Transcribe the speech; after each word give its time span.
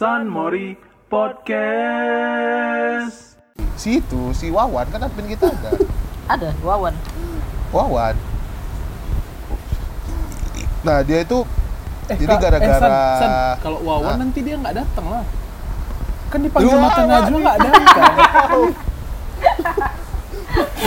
San 0.00 0.32
Mori 0.32 0.80
Podcast. 1.12 2.16
Si 3.76 4.00
itu, 4.00 4.32
si 4.32 4.48
Wawan 4.48 4.88
kan 4.88 5.04
admin 5.04 5.36
kita 5.36 5.52
ada. 5.52 5.76
Ada, 6.32 6.56
Wawan. 6.64 6.96
Wawan. 7.68 8.16
Nah 10.88 11.04
dia 11.04 11.20
itu 11.20 11.44
Eh, 12.08 12.16
jadi 12.16 12.32
gara-gara 12.32 12.88
eh, 13.20 13.52
kalau 13.60 13.84
Wawan 13.84 14.16
Ah. 14.16 14.24
nanti 14.24 14.40
dia 14.40 14.56
nggak 14.56 14.72
datang 14.72 15.04
lah. 15.04 15.20
Kan 16.32 16.48
dipanggil 16.48 16.72
Lu 16.72 16.80
mata 16.80 17.04
Wawan 17.04 17.12
Najwa 17.12 17.38
nggak 17.44 17.58
datang. 17.60 18.08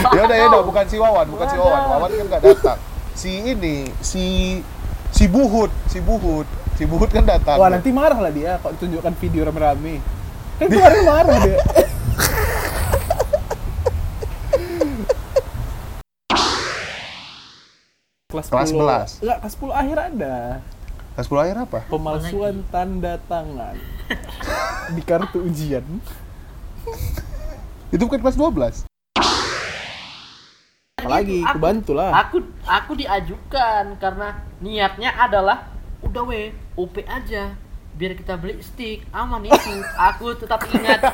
ya 0.18 0.21
udah 0.25 0.38
ya 0.41 0.45
udah 0.50 0.61
bukan 0.66 0.86
si 0.89 0.98
Wawan, 0.98 1.30
bukan 1.30 1.45
si 1.54 1.57
Wawan. 1.61 1.82
Wawan 1.86 2.09
kan 2.18 2.25
nggak 2.34 2.41
datang. 2.50 2.82
Si 3.14 3.45
ini, 3.45 3.93
si 4.02 4.25
si 5.14 5.30
Buhut, 5.30 5.70
si 5.86 6.02
Buhut, 6.02 6.50
si 6.73 6.83
Buhut 6.85 7.09
kan 7.09 7.23
datang. 7.23 7.57
Wah 7.57 7.69
nanti 7.69 7.89
marah 7.89 8.19
lah 8.19 8.31
dia 8.31 8.57
kalau 8.59 8.75
tunjukkan 8.77 9.13
video 9.17 9.41
rame-rame. 9.45 10.01
Kan 10.57 10.67
kemarin 10.69 11.03
marah 11.03 11.38
dia. 11.39 11.59
kelas 18.29 18.48
Kelas 18.49 18.70
10 18.73 19.21
Enggak, 19.21 19.38
kelas 19.45 19.53
10 19.55 19.70
akhir 19.71 19.98
ada 20.01 20.35
Kelas 21.13 21.27
10 21.29 21.43
akhir 21.45 21.57
apa? 21.62 21.79
pemalsuan 21.85 22.55
tanda 22.73 23.21
tangan 23.29 23.77
di 24.98 25.01
kartu 25.05 25.45
ujian. 25.45 25.85
Itu 27.93 28.09
bukan 28.09 28.20
kelas 28.20 28.34
12. 28.35 28.90
Apalagi, 30.98 31.45
Aku- 31.45 31.53
kebantu 31.53 31.91
lah. 31.93 32.09
Aku 32.17 32.37
aku 32.65 32.91
diajukan 32.98 33.93
karena 34.01 34.41
niatnya 34.57 35.13
adalah 35.13 35.70
udah 36.01 36.23
we 36.26 36.49
OP 36.73 37.05
aja 37.05 37.54
biar 37.94 38.18
kita 38.18 38.34
beli 38.38 38.58
stick 38.66 39.05
aman 39.13 39.45
itu. 39.45 39.73
Aku 39.98 40.34
tetap 40.34 40.66
ingat. 40.73 41.02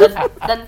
dan 0.00 0.12
dan 0.44 0.60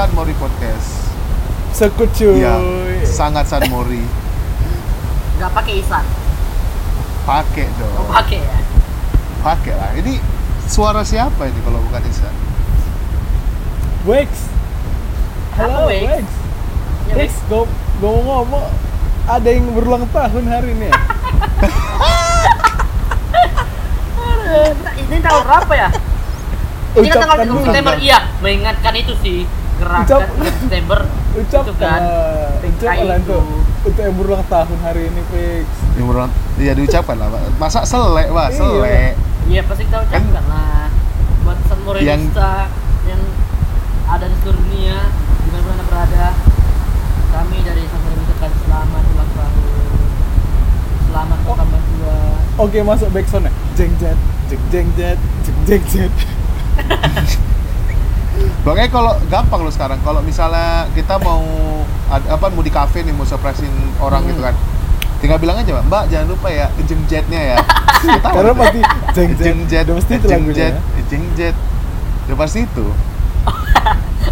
San 0.00 0.16
Mori 0.16 0.32
Podcast. 0.40 1.12
Sekut 1.76 2.08
cuy. 2.16 2.40
Ya, 2.40 2.56
sangat 3.04 3.44
San 3.44 3.60
Mori. 3.68 4.00
nggak 5.36 5.52
pakai 5.52 5.84
isan. 5.84 6.00
Pakai 7.28 7.68
Oh, 7.68 7.76
dong. 8.00 8.08
pakai 8.08 8.40
ya. 8.40 8.58
Pakai 9.44 9.76
lah. 9.76 9.92
Ini 10.00 10.16
suara 10.64 11.04
siapa 11.04 11.52
ini 11.52 11.60
kalau 11.60 11.84
bukan 11.84 12.00
Isan? 12.08 12.32
Wex. 14.08 14.48
Halo 15.60 15.92
Wex? 15.92 16.08
Wex. 16.08 16.24
Ya, 17.12 17.14
Wex, 17.20 17.32
gue 17.44 17.64
ngomong-ngomong 18.00 18.72
ada 19.28 19.48
yang 19.52 19.68
berulang 19.76 20.08
tahun 20.16 20.44
hari 20.48 20.80
ini 20.80 20.88
ya? 20.88 20.96
Ini 24.96 25.16
tanggal 25.20 25.44
berapa 25.44 25.72
ya? 25.76 25.88
Ini 26.96 27.06
kan 27.12 27.16
tanggal 27.20 27.36
Ucapkan 27.36 27.44
3 27.44 27.52
dulu. 27.52 27.60
September. 27.68 27.94
Iya, 28.00 28.18
mengingatkan 28.40 28.94
itu 28.96 29.12
sih. 29.20 29.59
Gerakan 29.80 30.04
Ucap. 30.04 30.20
3 30.36 30.60
September. 30.60 30.98
Ucap 31.32 31.62
Itu 31.64 31.72
kan. 31.74 32.00
Ucap 32.60 32.84
TKI 32.84 33.02
lah 33.02 33.16
itu. 33.16 33.38
untuk 33.80 33.96
yang 33.96 34.12
berulang 34.12 34.44
tahun 34.44 34.78
hari 34.84 35.08
ini 35.08 35.22
Wex. 35.32 35.64
Yang 35.96 36.06
berulang, 36.06 36.30
ya 36.56 36.72
diucapkan 36.76 37.16
lah. 37.16 37.26
Pak. 37.26 37.40
Masa 37.56 37.80
selek, 37.82 38.28
Pak, 38.28 38.48
Iya. 38.48 38.58
selek. 38.60 39.12
Iya 39.48 39.60
pasti 39.64 39.82
kita 39.82 39.98
ucapkan 40.00 40.44
lah 40.46 40.86
buat 41.40 41.58
San 41.64 41.80
Morenista 41.82 42.68
yang... 43.04 43.22
ada 44.06 44.26
di 44.26 44.36
seluruh 44.38 44.58
dunia 44.60 44.98
di 45.40 45.50
mana 45.54 45.82
berada 45.86 46.34
kami 47.30 47.62
dari 47.62 47.82
San 47.86 48.00
Morenista 48.00 48.34
kan 48.36 48.52
selamat 48.60 49.02
ulang 49.08 49.30
tahun 49.32 49.64
selamat 51.06 51.38
Oh. 51.40 51.56
tambah 51.56 51.80
dua 51.80 52.16
Oke 52.60 52.78
masuk 52.82 53.08
backsound 53.10 53.48
ya. 53.48 53.52
Jeng 53.72 53.92
jet, 53.96 54.18
jeng 54.46 54.62
jeng 54.68 54.88
jet, 54.92 55.18
jeng 55.40 55.56
jeng 55.64 55.82
jet. 55.88 56.12
Makanya 58.60 58.90
kalau 58.90 59.12
gampang 59.26 59.60
loh 59.60 59.70
sekarang, 59.70 59.98
kalau 60.00 60.20
misalnya 60.20 60.68
kita 60.90 61.16
mau 61.16 61.40
ad- 62.06 62.26
apa 62.26 62.46
mau 62.46 62.60
di 62.60 62.68
kafe 62.68 63.00
nih 63.00 63.10
mau 63.10 63.24
surprisein 63.24 63.70
orang 63.98 64.20
Hmm. 64.22 64.30
gitu 64.30 64.40
kan, 64.42 64.54
tinggal 65.18 65.38
bilang 65.38 65.56
aja 65.56 65.70
Mbak, 65.72 65.84
Mbak 65.86 66.02
jangan 66.06 66.26
lupa 66.28 66.48
ya 66.48 66.66
jeng 66.82 67.02
jetnya 67.06 67.40
ya. 67.50 67.56
Karena 68.26 68.52
pasti 68.52 68.80
jeng 69.12 69.30
jet. 69.30 69.44
jeng 69.44 69.58
jet, 69.66 69.84
Udah 69.84 69.96
mesti 69.96 70.12
itu 70.14 70.26
jeng 70.26 70.42
lagunya 70.42 70.56
jet, 70.56 70.72
ya. 70.72 71.02
jeng 71.06 71.24
jet, 71.34 71.56
udah 72.26 72.36
pasti 72.36 72.58
itu. 72.62 72.86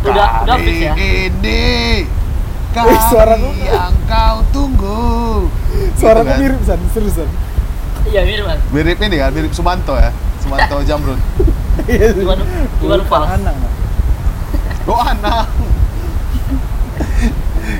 udah 0.05 0.27
udah 0.43 0.57
fix 0.59 0.77
ya 0.79 0.93
ini 0.95 1.63
Wih, 2.69 2.77
kali 2.77 2.97
suara 3.09 3.35
lu- 3.35 3.57
yang 3.57 3.97
kau 4.05 4.45
tunggu. 4.51 5.49
Suara 5.95 6.21
Gitu 6.21 6.29
kan? 6.29 6.39
mirip 6.39 6.61
san, 6.63 6.81
seriusan. 6.91 7.29
iya 8.05 8.23
mirip 8.23 8.45
mas 8.45 8.61
Mirip 8.71 8.99
ini 8.99 9.17
kan, 9.17 9.31
mirip 9.31 9.51
Sumanto 9.51 9.93
ya, 9.95 10.13
Sumanto 10.39 10.79
Jamrut. 10.83 11.17
Iya. 11.81 12.11
Iwan 12.15 12.39
Bukan 12.79 13.01
Fals 13.05 13.31
Anang. 13.31 13.57
Oh 14.89 14.97
Anang. 14.97 15.45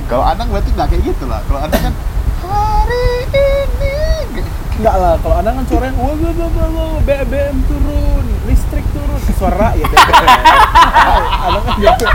Kalau 0.05 0.21
Anang 0.21 0.47
berarti 0.53 0.69
nggak 0.77 0.87
kayak 0.93 1.03
gitu 1.09 1.25
lah. 1.25 1.41
Kalau 1.49 1.59
Anang 1.65 1.81
kan 1.89 1.93
hari 2.45 3.25
ini. 3.33 3.97
Enggak 4.77 4.95
lah, 4.95 5.17
kalau 5.17 5.35
Anang 5.41 5.57
kan 5.57 5.65
suaranya 5.65 5.97
wah 5.97 6.13
wah, 6.13 6.69
wah, 6.69 7.01
BBM 7.01 7.57
turun, 7.65 8.25
listrik 8.45 8.85
turun, 8.93 9.21
suara 9.33 9.73
rakyat. 9.73 9.89
DPR. 9.89 10.29
Anang 11.49 11.63
kan 11.65 11.75
DPR. 11.81 12.13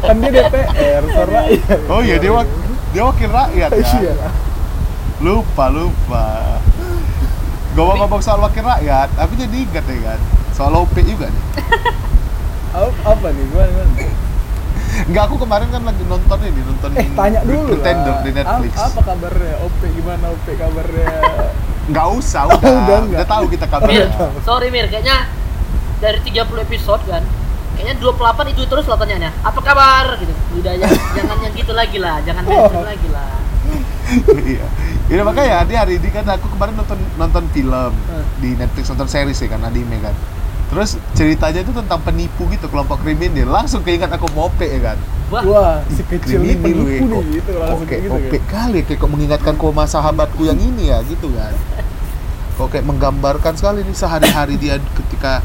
kan 0.00 0.16
dia 0.16 0.30
DPR, 0.40 1.02
suara 1.12 1.30
rakyat. 1.44 1.78
Oh 1.92 2.00
iya 2.00 2.16
dia 2.16 2.32
wak 2.32 2.48
dia 2.96 3.02
wakil 3.04 3.28
rakyat 3.28 3.70
ya. 3.76 3.84
Iya. 4.00 4.14
Lupa 5.20 5.68
lupa. 5.68 6.26
Ngomong-ngomong 7.76 8.24
soal 8.24 8.40
wakil 8.40 8.64
rakyat, 8.64 9.12
aku 9.20 9.36
jadi 9.36 9.52
ingat 9.68 9.84
ya 9.84 10.00
kan. 10.00 10.20
Soal 10.56 10.72
OP 10.74 10.96
juga 10.98 11.28
nih. 11.28 11.42
Apa, 12.74 12.92
apa 13.06 13.26
nih? 13.30 13.44
Gimana, 13.46 13.68
gimana? 13.70 13.92
Enggak 15.02 15.22
aku 15.24 15.36
kemarin 15.38 15.68
kan 15.70 15.82
lagi 15.82 16.04
nonton 16.04 16.38
ini, 16.42 16.60
nonton 16.62 16.90
Eh, 16.94 17.08
tanya 17.10 17.40
dulu 17.40 17.68
Pretender 17.70 18.12
lah. 18.12 18.20
di 18.20 18.30
Netflix. 18.30 18.72
Apa, 18.74 18.84
apa 18.86 19.00
kabarnya? 19.06 19.54
OP 19.62 19.80
gimana 19.90 20.24
OP 20.28 20.46
kabarnya? 20.50 21.08
Enggak 21.86 22.06
usah, 22.10 22.42
Oh, 22.44 22.52
udah. 22.54 22.68
udah 22.68 22.96
enggak. 22.98 23.16
udah 23.16 23.26
tahu 23.26 23.44
kita 23.48 23.64
Mir, 23.64 23.72
kabarnya. 23.72 24.06
sorry 24.42 24.68
Mir, 24.68 24.86
kayaknya 24.86 25.16
dari 25.98 26.18
30 26.22 26.36
episode 26.62 27.02
kan 27.06 27.24
Kayaknya 27.72 27.94
28 27.98 28.52
itu 28.52 28.62
terus 28.66 28.84
lah 28.84 28.96
pertanyaannya 28.96 29.32
Apa 29.38 29.60
kabar? 29.62 30.06
gitu 30.16 30.32
Udah 30.54 30.72
ya, 30.74 30.84
jangan 31.14 31.36
yang 31.38 31.54
gitu 31.54 31.72
lagi 31.72 31.96
lah 31.96 32.20
Jangan 32.20 32.42
Oh. 32.42 32.48
mainstream 32.50 32.84
lagi 32.86 33.08
lah 33.08 33.28
Iya. 34.38 34.64
Ya 35.08 35.22
makanya 35.22 35.64
di 35.64 35.74
hari 35.74 35.92
ini 35.96 36.08
kan 36.08 36.22
aku 36.26 36.46
kemarin 36.48 36.74
nonton 36.74 36.98
nonton 37.16 37.44
film 37.50 37.92
Hmm. 38.04 38.24
di 38.36 38.52
Netflix 38.54 38.86
nonton 38.88 39.06
series 39.06 39.34
ya 39.36 39.48
kan 39.48 39.60
anime 39.62 39.96
kan. 39.98 40.14
Terus 40.66 40.90
ceritanya 41.12 41.60
itu 41.60 41.70
tentang 41.70 42.00
penipu 42.00 42.42
gitu 42.48 42.66
kelompok 42.66 42.98
kriminal. 43.00 43.46
Langsung 43.52 43.80
keingat 43.80 44.10
aku 44.10 44.26
mope 44.30 44.66
ya 44.66 44.80
kan. 44.84 44.98
Wah, 45.26 45.42
Wah, 45.42 45.74
si 45.88 46.02
kecil 46.02 46.38
ini 46.40 46.54
penipu 46.54 47.02
kok- 47.02 47.22
nih 47.22 47.38
gitu 47.38 47.50
langsung 47.56 47.78
kok 47.78 47.88
kayak 47.88 48.02
kayak 48.02 48.02
gitu. 48.04 48.16
ope 48.16 48.36
kan. 48.36 48.46
kali 48.48 48.78
kayak 48.82 48.98
kok 48.98 49.10
mengingatkan 49.10 49.54
koma 49.56 49.84
sahabatku 49.84 50.42
yang 50.42 50.56
ini 50.56 50.90
ya 50.90 51.02
gitu 51.02 51.30
kan. 51.32 51.54
Kok 52.56 52.68
kayak 52.68 52.84
menggambarkan 52.84 53.54
sekali 53.54 53.82
nih 53.82 53.92
sehari-hari 53.92 54.54
dia 54.56 54.78
ketika 54.78 55.42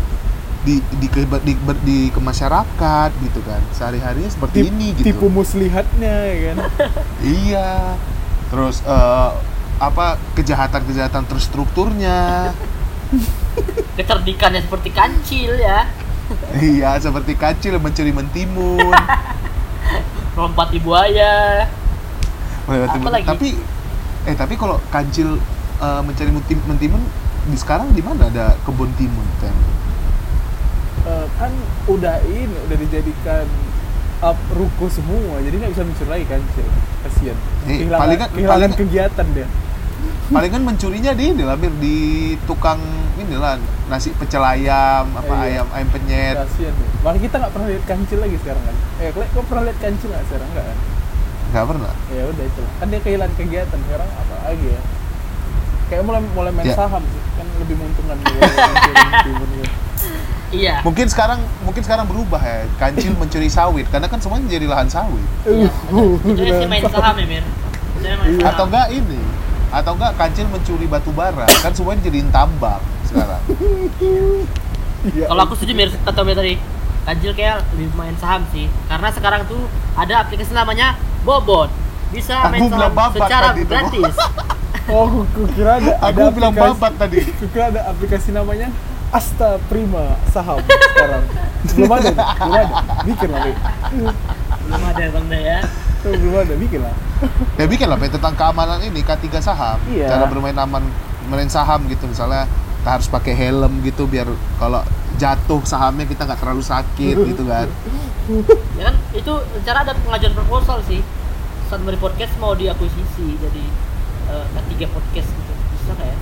di 0.61 0.77
di 0.95 1.07
ke, 1.07 1.25
di, 1.41 1.53
ber- 1.55 1.81
di 1.81 2.07
ke 2.07 2.17
masyarakat 2.17 3.09
gitu 3.19 3.41
kan. 3.41 3.61
Sehari-harinya 3.71 4.29
seperti 4.29 4.55
Tip- 4.59 4.69
ini 4.69 4.87
gitu. 4.95 5.05
Tipu 5.07 5.25
muslihatnya 5.27 6.15
ya 6.23 6.37
kan. 6.43 6.57
Iya. 7.19 7.71
Terus 8.47 8.81
eh, 8.81 9.29
apa 9.77 10.05
kejahatan-kejahatan 10.33 11.25
terstrukturnya. 11.25 12.53
kecerdikannya 13.97 14.61
seperti 14.61 14.89
kancil 14.89 15.53
ya 15.55 15.83
iya, 16.57 16.95
seperti 16.95 17.35
kacil 17.35 17.75
mencuri 17.75 18.15
mentimun. 18.15 18.87
Lompat 20.39 20.71
di 20.71 20.79
buaya 20.79 21.67
lagi? 23.11 23.27
Tapi 23.27 23.49
eh 24.23 24.35
tapi 24.37 24.53
kalau 24.55 24.79
kancil 24.87 25.35
eh, 25.77 26.01
mencari 26.01 26.31
mentim- 26.31 26.63
mentimun 26.63 27.03
di 27.43 27.57
sekarang 27.57 27.91
di 27.91 27.99
mana 27.99 28.31
ada 28.31 28.55
kebun 28.63 28.87
timun 28.95 29.27
Tem? 29.43 29.51
Eh, 31.03 31.27
kan 31.35 31.51
udah 31.89 32.23
ini 32.23 32.47
udah 32.47 32.77
dijadikan 32.79 33.43
up 34.21 34.37
ruko 34.53 34.85
semua 34.87 35.41
jadi 35.41 35.57
nggak 35.57 35.71
bisa 35.73 35.83
mencuri 35.83 36.09
lagi 36.15 36.25
kan 36.29 36.41
Cil. 36.53 36.69
kasian 37.01 37.37
Eh, 37.65 37.75
kehilangan, 37.75 38.01
palingan- 38.07 38.31
kehilangan 38.31 38.55
palingan- 38.55 38.79
kegiatan 38.79 39.27
dia 39.35 39.47
palingan 40.27 40.63
mencurinya 40.63 41.11
di 41.11 41.23
ini 41.29 41.43
lah 41.43 41.53
Mir, 41.53 41.73
di 41.75 41.97
tukang 42.43 42.79
inilah 43.15 43.59
nasi 43.85 44.09
pecel 44.11 44.39
ayam 44.39 45.05
apa 45.11 45.33
Iya. 45.37 45.61
ayam 45.61 45.67
ayam 45.71 45.89
penyet 45.89 46.35
Kasian 46.37 46.71
deh. 46.71 46.87
Makanya 47.01 47.21
kita 47.21 47.35
nggak 47.37 47.51
pernah 47.51 47.67
lihat 47.67 47.83
kancil 47.85 48.17
lagi 48.17 48.37
sekarang 48.37 48.63
kan. 48.63 48.75
Eh, 48.97 49.09
kau 49.11 49.43
pernah 49.43 49.63
lihat 49.63 49.79
kancil 49.79 50.07
nggak 50.07 50.23
sekarang 50.25 50.47
nggak 50.49 50.65
kan? 50.65 50.77
nggak 51.51 51.65
pernah 51.67 51.91
Ya 52.09 52.23
udah 52.25 52.45
itu. 52.45 52.61
Kan 52.73 52.87
dia 52.87 52.99
kehilangan 52.99 53.33
kegiatan 53.35 53.79
sekarang 53.81 54.09
apa 54.09 54.35
lagi 54.45 54.67
ya? 54.69 54.81
Kayak 55.87 56.03
mulai 56.05 56.21
mulai 56.31 56.51
main 56.51 56.65
Ya. 56.65 56.73
saham 56.73 57.03
sih. 57.03 57.21
Kan 57.33 57.45
lebih 57.57 57.75
menguntungkan. 57.75 58.17
Iya. 60.51 60.83
mungkin 60.83 61.07
sekarang 61.07 61.39
mungkin 61.63 61.79
sekarang 61.79 62.03
berubah 62.05 62.35
ya 62.37 62.67
kancil 62.75 63.15
mencuri 63.15 63.47
sawit 63.47 63.87
karena 63.87 64.11
kan 64.11 64.19
semuanya 64.19 64.51
jadi 64.51 64.67
lahan 64.67 64.83
sawit 64.85 65.23
Iya. 65.47 65.71
Itu 66.27 66.43
sih 66.43 66.67
main 66.67 66.83
saham 66.83 67.15
ya, 67.15 67.25
Mir. 67.25 67.45
Saya 67.97 68.15
main 68.19 68.27
Iya. 68.27 68.35
saham. 68.37 68.51
atau 68.51 68.63
enggak 68.67 68.87
ini 68.91 69.19
atau 69.71 69.95
enggak 69.95 70.13
kancil 70.19 70.45
mencuri 70.51 70.85
batu 70.85 71.09
bara 71.11 71.47
kan 71.63 71.71
semuanya 71.71 72.03
jadiin 72.03 72.27
tambang 72.29 72.83
sekarang 73.07 73.39
Iya. 75.01 75.25
Kalau 75.29 75.41
aku 75.41 75.53
setuju 75.57 75.73
Mir 75.73 75.89
kata 75.89 76.21
tadi. 76.21 76.61
Kanjil 77.01 77.33
kayak 77.33 77.65
lebih 77.73 77.89
main 77.97 78.13
saham 78.21 78.45
sih. 78.53 78.69
Karena 78.85 79.09
sekarang 79.09 79.49
tuh 79.49 79.65
ada 79.97 80.21
aplikasi 80.21 80.53
namanya 80.53 80.93
Bobot. 81.25 81.73
Bisa 82.13 82.45
Aku 82.45 82.53
main 82.53 82.61
bilang 82.69 82.77
saham 82.77 82.93
babat 82.93 83.17
secara 83.17 83.47
gratis. 83.57 84.15
Oh, 84.89 85.05
aku, 85.07 85.23
aku 85.23 85.41
kira 85.55 85.77
ada 85.77 85.93
Aku 86.03 86.19
ada 86.19 86.33
bilang 86.33 86.51
aplikasi- 86.51 86.73
babat 86.77 86.93
tadi. 86.97 87.17
Aku 87.37 87.45
kira 87.53 87.65
ada 87.69 87.81
aplikasi 87.85 88.29
namanya 88.33 88.67
Asta 89.13 89.61
Prima 89.69 90.17
Saham 90.29 90.57
sekarang. 90.61 91.23
Belum 91.77 91.91
ada, 91.91 92.09
nih, 92.09 92.17
belum 92.17 92.53
ada. 92.53 92.77
Bikin 93.05 93.29
lah. 93.29 93.41
Belum 94.61 94.81
ada 94.81 95.03
Bang 95.13 95.25
ya. 95.29 95.59
Tuh, 96.01 96.11
belum 96.17 96.33
ada, 96.33 96.53
bikin 96.57 96.79
lah. 96.81 96.95
Ya 97.55 97.65
bikin 97.65 97.85
lah 97.85 97.97
tentang 97.97 98.33
keamanan 98.33 98.81
ini 98.81 99.01
K3 99.01 99.25
saham 99.37 99.77
Iya. 99.87 100.09
cara 100.09 100.25
bermain 100.25 100.55
aman 100.55 100.83
main 101.27 101.47
saham 101.47 101.85
gitu 101.85 102.05
misalnya 102.05 102.49
kita 102.81 102.89
harus 102.91 103.07
pakai 103.07 103.33
helm 103.33 103.81
gitu 103.81 104.05
biar 104.05 104.25
kalau 104.57 104.81
jatuh 105.15 105.61
sahamnya 105.61 106.05
kita 106.05 106.25
nggak 106.25 106.39
terlalu 106.39 106.61
sakit 106.61 107.15
gitu 107.29 107.43
kan 107.45 107.69
Ya 108.77 108.87
kan 108.87 108.95
itu 109.11 109.33
cara 109.61 109.83
ada 109.83 109.91
pengajuan 109.93 110.31
proposal 110.31 110.79
sih. 110.83 111.03
Saat 111.67 111.83
beri 111.83 111.95
podcast 111.95 112.31
mau 112.37 112.55
diakuisisi 112.55 113.35
jadi 113.35 113.63
eh, 114.27 114.45
ketiga 114.55 114.87
podcast 114.89 115.27
gitu. 115.27 115.51
Bisa 115.75 115.91
nggak 115.91 116.07
ya? 116.07 116.17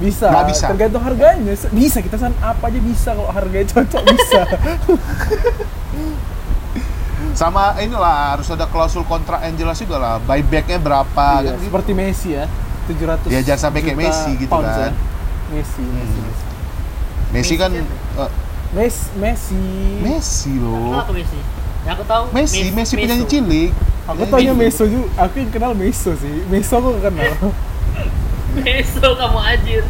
Bisa, 0.00 0.26
Nggak 0.32 0.46
bisa. 0.48 0.66
tergantung 0.66 1.04
harganya. 1.04 1.52
Bisa, 1.70 1.98
kita 2.00 2.16
san 2.16 2.32
apa 2.40 2.72
aja 2.72 2.80
bisa 2.80 3.12
kalau 3.12 3.28
harganya 3.28 3.68
cocok 3.68 4.02
bisa. 4.08 4.40
sama 7.32 7.74
inilah 7.76 8.16
harus 8.32 8.46
ada 8.46 8.64
klausul 8.64 9.02
kontrak 9.02 9.40
yang 9.40 9.56
jelas 9.56 9.76
juga 9.76 9.96
lah 9.96 10.14
buybacknya 10.18 10.76
berapa 10.76 11.26
Iya, 11.38 11.46
kan 11.46 11.54
gitu. 11.54 11.66
seperti 11.66 11.90
Messi 11.92 12.28
ya. 12.32 12.44
700 12.86 13.28
Ya, 13.28 13.40
jangan 13.44 13.60
sampai 13.64 13.80
kayak 13.82 13.98
Messi 13.98 14.30
gitu 14.36 14.50
pounds 14.50 14.66
kan. 14.68 14.78
ya. 14.82 14.90
Messi, 15.50 15.82
Messi, 15.82 16.16
Hmm. 16.16 16.24
Messi. 16.24 16.44
Messi 17.30 17.54
kan 17.54 17.70
Messi 17.70 17.86
eh, 18.16 18.30
Messi, 18.70 19.06
Messi. 19.16 19.62
Messi 20.00 20.52
Kenal 20.52 20.64
loh 20.64 20.98
aku 20.98 21.12
Messi. 21.12 21.38
Yang 21.80 21.92
aku 21.92 22.04
tahu 22.04 22.24
Messi 22.30 22.58
Mes- 22.60 22.74
Messi 22.74 22.94
Meso. 22.94 23.02
penyanyi 23.02 23.24
cilik 23.26 23.70
Aku 24.02 24.26
tanya. 24.26 24.52
Meso 24.52 24.84
juga, 24.84 25.06
aku 25.16 25.34
yang 25.38 25.50
kenal 25.50 25.72
Meso 25.72 26.10
sih. 26.14 26.42
Meso 26.46 26.74
aku 26.74 26.98
kenal. 26.98 27.30
Meso 28.56 29.06
kamu 29.08 29.38
anjir. 29.38 29.84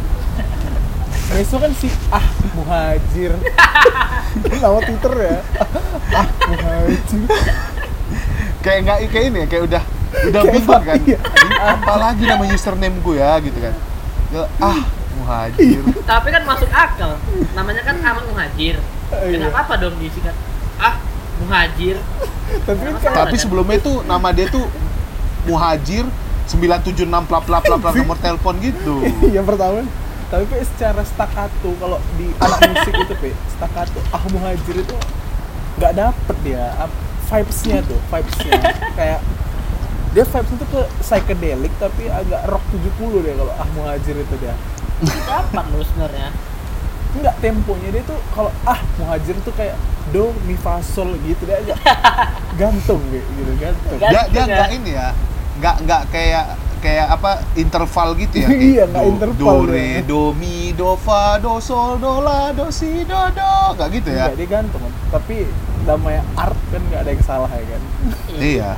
Meso 1.31 1.55
kan 1.57 1.71
si 1.75 1.87
ah 2.11 2.25
muhajir. 2.53 3.31
Nama 4.61 4.79
Twitter 4.83 5.13
ya. 5.15 5.37
Ah 6.11 6.27
muhajir. 6.47 7.27
kayak 8.61 8.79
nggak 8.85 8.97
kayak 9.09 9.25
ini 9.33 9.37
ya 9.41 9.47
kayak 9.49 9.63
udah 9.73 9.83
udah 10.29 10.41
Kayak 10.45 10.53
bingung 10.53 10.83
kan 10.85 10.99
iya. 11.09 11.17
Apa 11.65 11.93
lagi 11.97 12.23
nama 12.29 12.43
username 12.45 12.97
gue 13.01 13.17
ya 13.17 13.41
gitu 13.41 13.57
kan 13.57 13.73
Ya, 14.29 14.43
ah 14.61 14.85
muhajir 15.17 15.81
Tapi 16.05 16.27
kan 16.29 16.43
masuk 16.45 16.69
akal. 16.69 17.17
Namanya 17.57 17.81
kan 17.81 17.95
Ahmad 18.05 18.29
Muhajir. 18.29 18.77
Iya. 18.77 19.33
Kenapa 19.33 19.65
apa 19.65 19.73
dong 19.81 19.97
disingkat? 19.97 20.35
Ah, 20.77 21.01
Muhajir. 21.41 21.97
Tapi 22.69 22.79
kan 22.85 22.93
tapi 23.01 23.35
sebelumnya 23.39 23.81
itu 23.81 24.03
nama 24.05 24.29
dia 24.29 24.45
tuh 24.45 24.67
muhajir 25.47 26.05
976 26.47 27.07
plap 27.25 27.43
plap 27.47 27.63
plap 27.65 27.79
plap 27.81 27.93
nomor 27.97 28.17
telepon 28.19 28.55
gitu 28.61 29.01
yang 29.33 29.45
pertama 29.47 29.81
tapi 30.31 30.43
Pe, 30.47 30.63
secara 30.63 31.03
staccato 31.03 31.69
kalau 31.75 31.99
di 32.15 32.31
anak 32.37 32.59
musik 32.65 32.93
itu 32.95 33.15
pe 33.19 33.29
staccato 33.51 33.99
ah 34.09 34.23
muhajir 34.31 34.79
itu 34.79 34.95
nggak 35.75 35.93
dapet 35.93 36.37
dia 36.41 36.71
vibes-nya 37.27 37.83
tuh 37.83 37.99
vibes-nya 38.07 38.59
kayak 38.93 39.19
dia 40.11 40.23
vibes 40.23 40.51
itu 40.51 40.65
ke 40.65 40.81
psychedelic 40.99 41.73
tapi 41.77 42.07
agak 42.07 42.47
rock 42.47 42.63
70 42.71 43.21
deh 43.21 43.33
kalau 43.35 43.53
ah 43.53 43.67
muhajir 43.75 44.15
itu 44.15 44.35
dia 44.39 44.55
Dapat 45.01 45.65
loh 45.73 45.81
sebenarnya. 45.81 46.29
enggak 47.11 47.35
temponya 47.41 47.89
dia 47.89 48.03
tuh 48.05 48.19
kalau 48.31 48.51
ah 48.63 48.79
muhajir 48.95 49.35
tuh 49.41 49.51
kayak 49.51 49.75
do 50.11 50.31
mi 50.45 50.55
fa 50.55 50.79
sol 50.79 51.11
gitu 51.27 51.43
dia 51.43 51.59
agak 51.59 51.75
gantung 52.61 53.03
gitu, 53.09 53.27
gitu 53.35 53.51
gantung 53.57 53.97
Gan- 53.97 54.11
dia 54.13 54.23
dia 54.29 54.41
ya. 54.41 54.45
nggak 54.47 54.69
ini 54.71 54.91
ya 54.93 55.07
nggak 55.59 55.75
nggak 55.83 56.01
kayak 56.07 56.45
kayak 56.81 57.07
apa 57.13 57.31
interval 57.53 58.17
gitu 58.17 58.41
ya 58.41 58.47
kayak 58.49 58.61
Iya, 58.65 58.83
nggak 58.89 59.05
interval 59.05 59.37
do 59.37 59.69
re 59.69 59.85
dia. 60.01 60.09
do 60.09 60.21
mi 60.33 60.73
do 60.73 60.97
fa 60.97 61.37
do 61.37 61.61
sol 61.61 62.01
do 62.01 62.25
la 62.25 62.49
do 62.51 62.67
si 62.73 63.05
do 63.05 63.21
do. 63.31 63.53
Nggak 63.77 63.89
gitu 64.01 64.09
ya? 64.09 64.25
Dia 64.33 64.47
gantung 64.49 64.81
tapi 65.13 65.45
namanya 65.85 66.25
art 66.33 66.57
kan 66.73 66.81
nggak 66.89 67.01
ada 67.05 67.11
yang 67.13 67.23
salah 67.23 67.49
ya 67.53 67.65
kan? 67.69 67.81
Iya. 68.35 68.71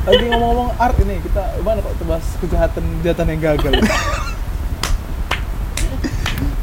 Lagi 0.00 0.24
ngomong-ngomong 0.32 0.70
art 0.80 0.96
ini, 1.04 1.20
kita 1.20 1.60
mana 1.60 1.84
kok 1.84 1.92
bahas 2.08 2.24
kejahatan 2.40 2.84
kejahatan 3.04 3.26
yang 3.36 3.40
gagal. 3.52 3.72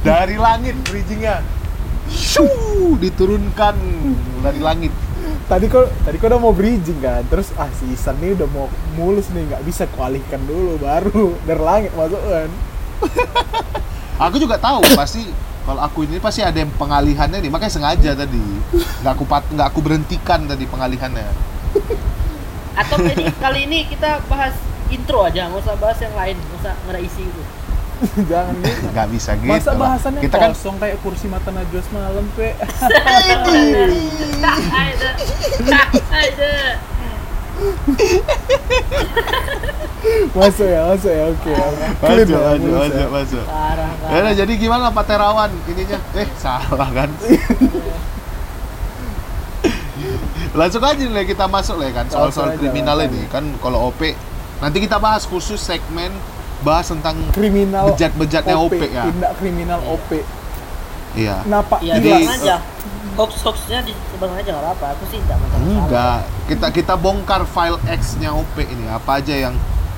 dari 0.01 0.35
langit 0.39 0.73
bridgingnya 0.87 1.43
Shoo, 2.07 2.95
diturunkan 2.95 3.75
dari 4.39 4.63
langit 4.63 4.93
tadi 5.47 5.65
kok 5.71 5.87
tadi 6.03 6.15
kok 6.19 6.27
udah 6.27 6.41
mau 6.43 6.51
bridging 6.51 6.99
kan, 6.99 7.23
terus 7.31 7.55
ah 7.55 7.71
si 7.71 7.87
Isan 7.91 8.19
nih 8.19 8.35
udah 8.35 8.47
mau 8.51 8.67
mulus 8.99 9.31
nih 9.31 9.47
nggak 9.47 9.63
bisa 9.63 9.87
kualihkan 9.95 10.43
dulu 10.43 10.75
baru 10.79 11.33
dari 11.47 11.61
langit 11.63 11.91
masuk 11.95 12.19
kan. 12.19 12.49
aku 14.27 14.35
juga 14.43 14.59
tahu 14.59 14.83
pasti 14.93 15.23
kalau 15.63 15.81
aku 15.83 16.07
ini 16.07 16.19
pasti 16.19 16.43
ada 16.43 16.57
yang 16.59 16.71
pengalihannya 16.75 17.43
nih 17.43 17.51
makanya 17.51 17.73
sengaja 17.73 18.11
tadi 18.17 18.41
nggak 19.03 19.13
aku 19.13 19.23
pat 19.23 19.43
nggak 19.51 19.67
aku 19.71 19.79
berhentikan 19.83 20.47
tadi 20.47 20.63
pengalihannya 20.67 21.27
Atau 22.77 23.01
ini 23.01 23.25
kali 23.41 23.59
ini 23.65 23.89
kita 23.89 24.21
bahas 24.29 24.53
intro 24.93 25.25
aja, 25.25 25.49
nggak 25.49 25.65
usah 25.65 25.75
bahas 25.81 25.97
yang 25.97 26.13
lain, 26.13 26.37
nggak 26.37 26.59
usah 26.61 26.73
nggak 26.85 26.93
ada 26.93 27.01
isi 27.01 27.25
gitu. 27.25 27.41
Jangan 28.31 28.53
gitu. 28.61 28.85
nggak 28.93 29.07
bisa 29.09 29.33
gitu 29.41 29.49
Masa 29.49 29.73
bahasannya 29.73 30.21
kita 30.21 30.37
kan 30.37 30.53
kosong 30.53 30.77
kayak 30.77 31.01
kursi 31.01 31.25
mata 31.29 31.49
najwa 31.49 31.81
semalam, 31.81 32.25
Pe. 32.37 32.53
Ada, 34.69 35.09
ada. 36.21 36.53
masuk 40.37 40.69
ya, 40.69 40.93
masuk 40.93 41.09
ya, 41.09 41.25
oke. 41.33 41.49
Clean 41.97 42.21
masuk 42.21 42.29
ya, 42.29 42.37
masuk 42.45 42.69
ya. 42.69 42.77
masuk 42.77 43.09
masuk 43.09 43.41
Parah, 43.49 43.89
parah. 43.97 44.29
jadi 44.37 44.53
gimana 44.61 44.93
Pak 44.93 45.09
Terawan 45.09 45.49
ininya 45.65 45.97
eh 46.13 46.29
salah 46.37 46.89
kan 46.93 47.09
langsung 50.57 50.81
aja 50.85 51.01
nih 51.01 51.25
kita 51.25 51.49
masuk 51.49 51.81
lah 51.81 51.89
ya 51.89 51.93
kan 51.97 52.05
soal 52.09 52.29
soal 52.29 52.29
Langsung 52.29 52.45
aja, 52.49 52.57
kriminal 52.61 52.97
langsung 52.97 53.17
ini 53.17 53.25
kan 53.29 53.43
kalau 53.61 53.89
OP 53.89 54.01
nanti 54.61 54.77
kita 54.81 54.97
bahas 54.97 55.25
khusus 55.25 55.61
segmen 55.61 56.09
bahas 56.59 56.85
tentang 56.85 57.15
Kriminal 57.29 57.91
bejat-bejatnya 57.91 58.55
OP, 58.55 58.73
ya 58.83 59.03
Tindak 59.05 59.31
kriminal 59.37 59.81
OP. 59.83 60.09
iya 61.13 61.41
Kenapa 61.41 61.75
Iya, 61.79 61.93
Jadi- 61.95 62.09
disebarkan 62.15 62.39
aja. 62.39 62.57
Hoax-hoaxnya 63.13 63.79
disebarkan 63.81 64.35
aja 64.37 64.49
nggak 64.51 64.63
apa-apa. 64.63 64.85
Aku 64.93 65.03
sih 65.07 65.17
nggak 65.19 65.37
masalah. 65.39 65.61
Enggak, 65.63 66.19
kita 66.45 66.67
kita 66.71 66.93
bongkar 66.95 67.41
file 67.45 67.81
X-nya 67.91 68.29
OP 68.29 68.55
ini 68.59 68.85
apa 68.85 69.17
aja 69.17 69.33
yang 69.33 69.55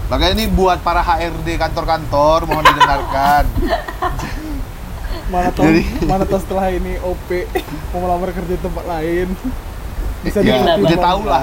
makanya 0.07 0.33
ini 0.35 0.45
buat 0.47 0.79
para 0.79 0.99
HRD 0.99 1.59
kantor-kantor 1.59 2.39
mohon 2.45 2.63
didengarkan. 2.65 3.43
mana 5.29 5.49
tahu 5.51 5.63
Jadi- 5.67 5.87
mana 6.03 6.23
tahu 6.23 6.39
setelah 6.39 6.67
ini 6.69 6.97
OP 6.97 7.29
mau 7.91 8.01
melamar 8.01 8.31
kerja 8.31 8.49
di 8.49 8.57
tempat 8.57 8.81
lain 8.83 9.27
bisa 10.19 10.41
Ya, 10.41 10.75
udah 10.75 10.97
tahu 10.97 11.21
lah. 11.23 11.41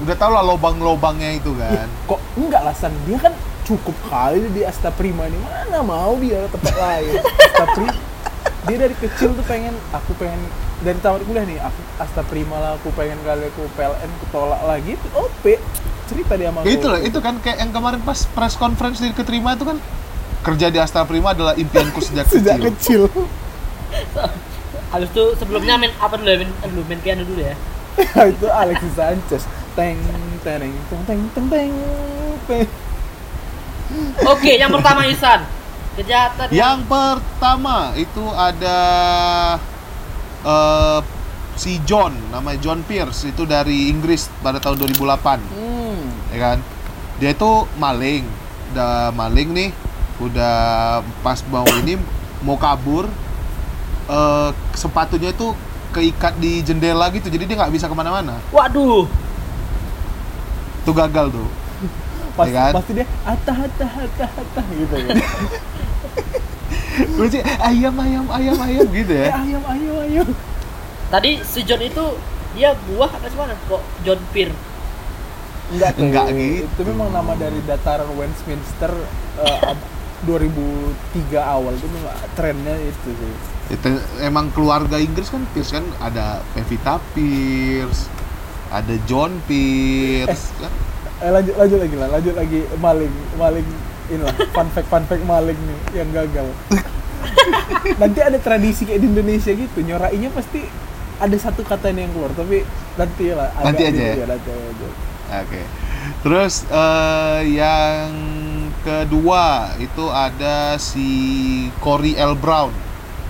Udah 0.00 0.16
tau 0.16 0.30
lah 0.30 0.42
lobang-lobangnya 0.42 1.30
itu 1.32 1.52
Ih, 1.52 1.60
kan. 1.60 1.86
kok 2.08 2.20
enggak 2.34 2.62
lah 2.64 2.72
San 2.72 2.90
dia 3.04 3.20
kan 3.20 3.30
cukup 3.62 3.94
kali 4.10 4.46
di 4.50 4.62
Asta 4.66 4.90
Prima 4.94 5.26
ini. 5.26 5.38
Mana 5.42 5.80
mau 5.82 6.14
dia 6.18 6.46
tempat 6.50 6.74
lain? 6.74 7.18
Asta 7.18 7.66
Prima 7.74 8.12
dia 8.62 8.78
dari 8.78 8.94
kecil 8.94 9.34
tuh 9.34 9.42
pengen 9.50 9.74
aku 9.90 10.14
pengen 10.22 10.38
dari 10.86 10.94
tamat 11.02 11.26
kuliah 11.26 11.42
nih 11.42 11.58
aku 11.58 11.80
Asta 11.98 12.22
Prima 12.22 12.62
lah 12.62 12.78
aku 12.78 12.94
pengen 12.94 13.18
kali 13.26 13.50
aku 13.50 13.66
PLN 13.74 14.06
aku 14.06 14.26
tolak 14.30 14.62
lagi 14.62 14.94
itu 14.94 15.08
OP. 15.18 15.44
Cerita 16.06 16.34
dia 16.38 16.50
sama 16.50 16.62
Ya, 16.66 16.78
itu 16.78 16.86
lah, 16.86 17.00
itu 17.02 17.18
kan 17.18 17.38
kayak 17.42 17.58
yang 17.62 17.72
kemarin 17.74 18.02
pas 18.06 18.26
press 18.30 18.54
conference 18.54 19.02
di 19.02 19.10
keterima 19.10 19.58
itu 19.58 19.66
kan 19.66 19.78
kerja 20.46 20.66
di 20.70 20.78
Astra 20.78 21.02
Prima 21.06 21.34
adalah 21.34 21.58
impianku 21.58 21.98
sejak, 22.02 22.26
sejak 22.34 22.58
kecil. 22.58 23.10
kecil. 23.10 23.26
Habis 24.92 25.08
itu 25.10 25.24
sebelumnya 25.40 25.80
main 25.80 25.94
apa 25.98 26.14
dulu 26.20 26.28
ya? 26.30 26.38
Main, 26.44 26.52
aduh, 26.62 26.84
main 26.86 27.00
piano 27.02 27.22
dulu 27.26 27.40
ya. 27.42 27.54
itu 28.34 28.46
Alexis 28.46 28.94
Sanchez. 28.94 29.42
Teng 29.72 29.98
teng 30.06 30.24
teng 30.44 30.74
teng 30.86 31.20
teng 31.32 31.46
teng 31.48 31.72
teng 32.46 32.68
Oke, 34.28 34.56
yang 34.56 34.70
pertama 34.72 35.04
Isan. 35.06 35.44
Kejahatan 35.92 36.48
Yang 36.48 36.78
pertama 36.88 37.92
itu 38.00 38.24
ada 38.32 38.80
eh, 40.42 41.00
si 41.54 41.76
John, 41.84 42.16
namanya 42.32 42.58
John 42.64 42.80
Pierce 42.82 43.28
itu 43.28 43.44
dari 43.44 43.92
Inggris 43.92 44.32
pada 44.40 44.56
tahun 44.56 44.80
2008, 44.80 45.40
Hmm. 45.52 46.00
ya 46.32 46.38
kan? 46.40 46.58
Dia 47.20 47.36
itu 47.36 47.68
maling, 47.76 48.24
udah 48.72 49.12
maling 49.12 49.48
nih, 49.52 49.70
udah 50.18 50.56
pas 51.20 51.38
mau 51.52 51.68
ini 51.84 52.00
mau 52.40 52.56
kabur, 52.56 53.06
eh, 54.08 54.50
sepatunya 54.72 55.30
itu 55.30 55.52
keikat 55.92 56.40
di 56.40 56.64
jendela 56.64 57.12
gitu, 57.12 57.28
jadi 57.28 57.44
dia 57.44 57.56
nggak 57.60 57.72
bisa 57.76 57.84
ke 57.84 57.92
mana-mana. 57.92 58.40
Waduh. 58.48 59.04
Itu 60.82 60.90
gagal 60.96 61.30
tuh. 61.30 61.48
Pasti, 62.32 62.48
Ya 62.48 62.52
kan? 62.58 62.72
pasti 62.72 62.90
dia 62.92 63.06
atah 63.22 63.56
atah 63.62 63.90
atah 64.00 64.30
atah 64.32 64.64
gitu 64.72 64.94
ya. 64.96 65.12
Gue 67.16 67.26
sih 67.28 67.42
ayam 67.58 67.94
ayam 67.96 68.24
ayam 68.28 68.56
ayam 68.58 68.86
gitu 68.88 69.12
Eh, 69.12 69.28
ya. 69.28 69.32
ayam 69.42 69.62
ayam 69.64 69.94
ayam. 70.00 70.26
Tadi 71.08 71.30
si 71.42 71.60
John 71.62 71.80
itu 71.80 72.04
dia 72.52 72.72
buah 72.86 73.10
atau 73.10 73.28
mana? 73.34 73.54
Kok 73.66 73.82
John 74.02 74.20
Pierre? 74.30 74.54
Enggak 75.68 75.88
tuh. 75.94 76.00
Enggak 76.04 76.24
gitu. 76.32 76.68
Itu 76.68 76.80
memang 76.86 77.08
nama 77.10 77.32
dari 77.34 77.58
dataran 77.64 78.08
Westminster 78.12 78.92
eh, 79.38 79.58
ab- 79.62 79.90
2003 80.22 81.34
awal 81.34 81.74
itu 81.74 81.86
memang 81.90 82.14
trennya 82.32 82.74
itu 82.78 83.08
sih. 83.10 83.32
Itu 83.68 83.88
emang 84.20 84.52
keluarga 84.52 84.94
Inggris 84.94 85.26
kan 85.26 85.42
Pierce 85.50 85.72
kan 85.72 85.82
ada 85.98 86.38
Pevita 86.52 87.00
Pierce, 87.10 88.06
ada 88.68 88.94
John 89.02 89.40
Pierce, 89.44 90.52
kan? 90.56 90.72
Eh, 91.22 91.30
lanjut 91.30 91.54
lanjut 91.54 91.78
lagi 91.78 91.94
lah, 91.94 92.08
lanjut 92.10 92.34
lagi 92.34 92.60
maling 92.82 93.14
maling 93.38 93.68
inilah 94.10 94.34
fun 94.50 94.66
fact 94.74 94.90
fun 94.90 95.04
fact 95.06 95.22
maling 95.22 95.54
nih 95.54 95.78
yang 96.02 96.08
gagal. 96.10 96.46
nanti 98.02 98.18
ada 98.18 98.38
tradisi 98.38 98.82
kayak 98.82 99.00
di 99.00 99.08
Indonesia 99.08 99.54
gitu, 99.54 99.78
nyorainya 99.80 100.34
pasti 100.34 100.66
ada 101.22 101.36
satu 101.38 101.62
kata 101.62 101.94
yang 101.94 102.10
keluar, 102.10 102.34
tapi 102.34 102.66
nanti 102.98 103.30
lah. 103.30 103.54
Nanti 103.62 103.82
aja 103.86 103.94
gitu 103.94 104.20
ya? 104.20 104.26
nanti 104.26 104.50
aja. 104.50 104.88
Oke. 105.46 105.62
Terus 106.26 106.66
eh, 106.66 107.40
yang 107.54 108.10
kedua 108.82 109.78
itu 109.78 110.04
ada 110.10 110.74
si 110.76 111.06
Corey 111.78 112.18
L. 112.18 112.34
Brown. 112.34 112.74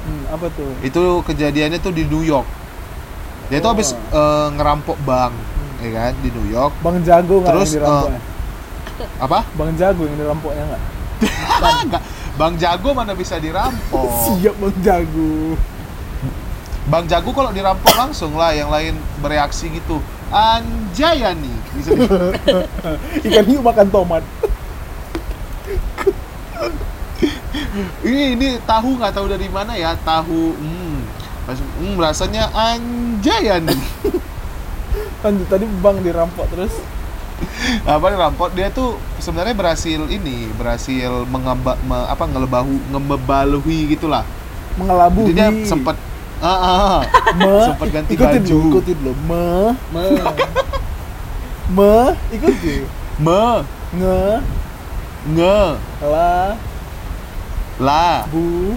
Hmm, 0.02 0.24
apa 0.32 0.48
tuh? 0.48 0.72
Itu 0.80 1.20
kejadiannya 1.22 1.76
tuh 1.78 1.92
di 1.92 2.08
New 2.08 2.24
York. 2.24 2.48
Dia 3.52 3.60
tuh 3.60 3.68
Oh. 3.68 3.72
habis 3.76 3.92
eh, 3.92 4.48
ngerampok 4.56 4.96
bank, 5.04 5.36
ya 5.82 5.90
kan, 5.90 6.12
di 6.22 6.28
New 6.30 6.46
York. 6.48 6.72
Bang 6.80 7.02
Jago 7.02 7.42
nggak 7.42 7.52
Terus, 7.58 7.68
yang 7.74 7.76
dirampoknya? 7.82 8.20
Apa? 9.18 9.38
Bang 9.58 9.72
Jago 9.74 10.02
yang 10.06 10.18
dirampoknya 10.18 10.64
nggak? 10.70 10.82
Enggak. 11.86 12.02
Bang 12.38 12.54
Jago 12.56 12.88
mana 12.94 13.12
bisa 13.12 13.36
dirampok? 13.42 14.08
Siap 14.38 14.54
Bang 14.62 14.78
Jago. 14.80 15.58
Bang 16.86 17.06
Jago 17.10 17.30
kalau 17.34 17.50
dirampok 17.50 17.94
langsung 17.94 18.38
lah, 18.38 18.54
yang 18.54 18.70
lain 18.70 18.94
bereaksi 19.18 19.70
gitu. 19.74 19.98
Anjayani. 20.32 21.52
Bisa 21.76 21.92
Ikan 23.26 23.46
hiu 23.46 23.60
makan 23.60 23.86
tomat. 23.90 24.22
ini 28.02 28.36
ini 28.36 28.48
tahu 28.68 29.00
nggak 29.00 29.14
tahu 29.16 29.26
dari 29.32 29.48
mana 29.48 29.72
ya 29.72 29.96
tahu 30.04 30.52
hmm, 30.52 30.98
hmm 31.48 31.94
rasanya 31.96 32.50
anjayani 32.52 33.72
Lanjut 35.22 35.46
tadi 35.46 35.64
Bang 35.80 36.02
dirampok 36.02 36.46
terus 36.50 36.74
apa 37.82 38.06
rampok 38.14 38.54
dia 38.54 38.70
tuh 38.70 38.94
sebenarnya 39.18 39.54
berhasil 39.54 39.98
ini 40.06 40.46
berhasil 40.54 41.26
mengamba, 41.26 41.74
me- 41.82 42.06
apa 42.06 42.22
ngelebahu 42.30 42.70
ngebebaluhi 42.94 43.90
gitulah 43.90 44.22
mengelabui. 44.78 45.26
jadi 45.34 45.50
dia 45.50 45.66
sempat 45.66 45.98
ah, 46.38 46.46
ah, 46.46 46.98
me, 47.34 47.52
sempat 47.66 47.88
ganti 47.90 48.14
ikutin 48.14 48.42
baju. 48.46 48.58
Ikutin 48.70 48.96
dulu. 49.02 49.12
Me, 49.26 49.46
Me. 49.90 50.06
me, 51.70 51.94
ikutin. 52.30 52.82
me 53.18 53.42
Nge, 53.92 54.22
nge 55.34 55.60
la, 56.00 56.56
la 57.76 58.24
bu, 58.32 58.74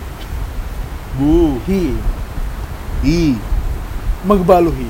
bu 1.15 1.61
hi. 1.69 1.95
i 3.05 3.37
Mengbaluhi. 4.25 4.89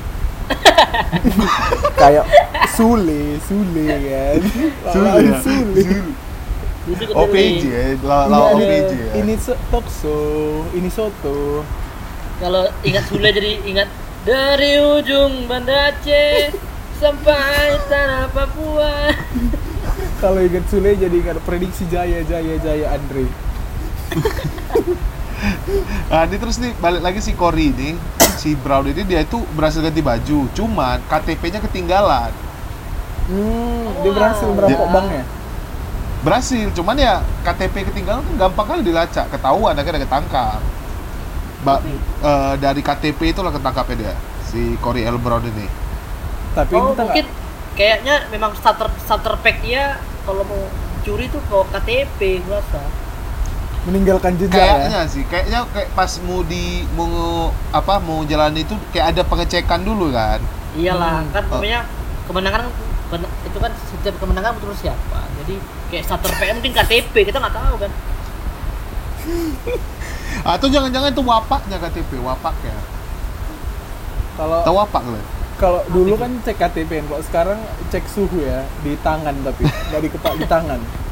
Kayak 2.00 2.24
Sule, 2.72 3.40
Sule 3.42 3.84
kan. 3.88 4.40
Sule 4.92 5.08
ya? 5.20 5.36
Sule. 5.42 5.84
OPJ 6.86 7.62
ya 7.66 7.98
lawan 8.06 8.62
Ini 8.62 8.62
OPJ 8.62 8.92
ya 8.94 9.12
Ini 9.18 9.34
so- 9.42 9.58
talkshow, 9.74 10.62
ini 10.70 10.86
soto. 10.86 11.66
Kalau 12.38 12.70
ingat 12.86 13.04
Sule 13.10 13.28
jadi 13.32 13.58
ingat 13.66 13.88
dari 14.22 14.78
ujung 14.78 15.50
Banda 15.50 15.90
Aceh 15.90 16.54
sampai 17.02 17.74
tanah 17.90 18.30
Papua. 18.30 19.10
Kalau 20.22 20.38
ingat 20.38 20.62
Sule 20.70 20.94
jadi 20.94 21.16
ingat 21.16 21.42
prediksi 21.42 21.90
Jaya, 21.90 22.22
Jaya, 22.22 22.54
Jaya 22.62 22.94
Andre. 22.94 23.26
Nah, 26.08 26.24
ini 26.24 26.36
terus 26.40 26.56
nih 26.56 26.72
balik 26.78 27.02
lagi 27.04 27.20
si 27.20 27.36
Cory 27.36 27.68
ini, 27.68 27.92
si 28.36 28.56
Brown 28.56 28.88
ini 28.88 29.04
dia 29.04 29.20
itu 29.20 29.42
berhasil 29.52 29.84
ganti 29.84 30.00
baju, 30.00 30.48
cuman 30.52 30.96
KTP-nya 31.06 31.60
ketinggalan. 31.60 32.32
Hmm, 33.26 33.86
dia 34.00 34.12
berhasil 34.14 34.48
merampok 34.48 34.86
Ya. 34.86 34.92
banknya. 34.92 35.24
Berhasil, 36.24 36.66
cuman 36.72 36.96
ya 36.96 37.14
KTP 37.44 37.86
ketinggalan 37.92 38.24
kan 38.24 38.34
gampang 38.48 38.66
kali 38.66 38.82
dilacak, 38.82 39.28
ketahuan 39.30 39.76
akhirnya 39.76 40.02
ketangkap. 40.02 40.60
Ba- 41.62 41.82
eh, 42.22 42.54
dari 42.56 42.80
KTP 42.80 43.34
itulah 43.34 43.50
ketangkapnya 43.50 43.96
dia, 43.96 44.14
si 44.46 44.74
Cory 44.80 45.04
L. 45.04 45.18
Brown 45.18 45.44
ini. 45.44 45.66
Tapi 46.54 46.72
Oh, 46.72 46.94
kita 46.94 47.02
mungkin 47.04 47.26
nggak 47.28 47.76
kayaknya 47.76 48.14
memang 48.32 48.56
starter 48.56 48.88
starter 48.96 49.36
pack 49.44 49.60
dia 49.60 50.00
kalau 50.24 50.40
mau 50.42 50.64
curi 51.04 51.28
tuh 51.28 51.42
ke 51.44 51.58
KTP 51.76 52.20
gua 52.42 52.58
rasa. 52.58 52.80
Meninggalkan 53.86 54.34
jejak 54.34 54.50
Kayaknya 54.52 55.00
ya. 55.00 55.02
sih, 55.06 55.22
kayaknya 55.24 55.60
kayak 55.70 55.88
pas 55.92 56.10
mau 56.20 56.42
di 56.42 56.64
mau 56.92 57.06
apa 57.70 57.96
mau 57.98 58.20
jalan 58.22 58.52
itu 58.52 58.74
kayak 58.90 59.14
ada 59.14 59.22
pengecekan 59.22 59.80
dulu 59.80 60.10
kan. 60.10 60.42
Iyalah, 60.74 61.22
Hmm. 61.22 61.30
kan 61.30 61.42
Oh. 61.46 61.56
namanya 61.56 61.80
kemenangan 62.26 62.62
ben- 63.06 63.32
itu 63.42 63.56
kan 63.56 63.70
setiap 63.86 64.18
kemenangan 64.18 64.52
betul 64.52 64.74
siapa. 64.74 65.20
Jadi 65.38 65.54
kayak 65.88 66.02
starter 66.04 66.30
pack 66.32 66.50
mungkin 66.52 66.72
KTP 66.74 67.14
kita 67.24 67.38
nggak 67.38 67.54
tahu 67.54 67.74
kan. 67.78 67.90
Atau 70.48 70.66
jangan-jangan 70.68 71.10
itu 71.10 71.22
wapaknya 71.22 71.76
KTP, 71.78 72.18
wapaknya. 72.20 72.76
Kalau 74.36 74.60
Tahu 74.62 74.76
wapak 74.76 75.02
lo? 75.06 75.20
kalau 75.56 75.80
dulu 75.88 76.20
kan 76.20 76.28
cek 76.44 76.60
KTP, 76.60 76.90
kan. 76.92 77.04
kalau 77.08 77.22
sekarang 77.22 77.58
cek 77.88 78.04
suhu 78.04 78.36
ya 78.38 78.60
di 78.84 78.92
tangan 79.00 79.32
tapi 79.40 79.64
nggak 79.64 80.00
di 80.02 80.10
kepala 80.10 80.34
di 80.36 80.44
tangan. 80.44 80.80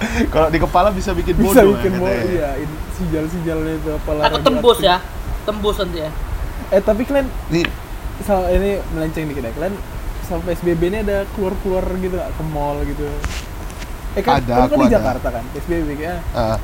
Kalau 0.32 0.48
di 0.48 0.56
kepala 0.56 0.88
bisa 0.90 1.12
bikin 1.12 1.36
Bisa 1.36 1.60
bodoh 1.60 1.76
bikin 1.76 1.92
ya, 2.00 2.20
iya 2.24 2.50
sijal-sijalnya 2.96 3.72
itu 3.76 3.90
kepala. 4.00 4.20
Atau 4.26 4.40
tembus 4.40 4.78
ya. 4.80 4.96
Tembus 5.44 5.76
nanti 5.76 5.98
ya. 6.00 6.10
Eh 6.70 6.80
tapi 6.80 7.04
kalian 7.04 7.28
Nih, 7.48 7.64
sal 8.22 8.48
ini 8.48 8.80
melenceng 8.92 9.28
dikit 9.28 9.44
ya. 9.44 9.52
Kalian 9.52 9.74
selama 10.24 10.42
PSBB 10.46 10.82
ini 10.88 10.98
ada 11.02 11.26
keluar-keluar 11.34 11.84
gitu 11.96 12.14
nggak 12.16 12.32
ke 12.32 12.42
mall 12.48 12.76
gitu? 12.84 13.04
Eh 14.14 14.22
kan, 14.22 14.40
Ada, 14.40 14.54
kamu 14.54 14.60
kan 14.60 14.66
aku 14.66 14.80
di 14.80 14.88
ada. 14.88 14.94
Jakarta 14.96 15.28
kan 15.30 15.44
PSBB 15.52 15.88
ya. 15.96 16.16
eh, 16.18 16.58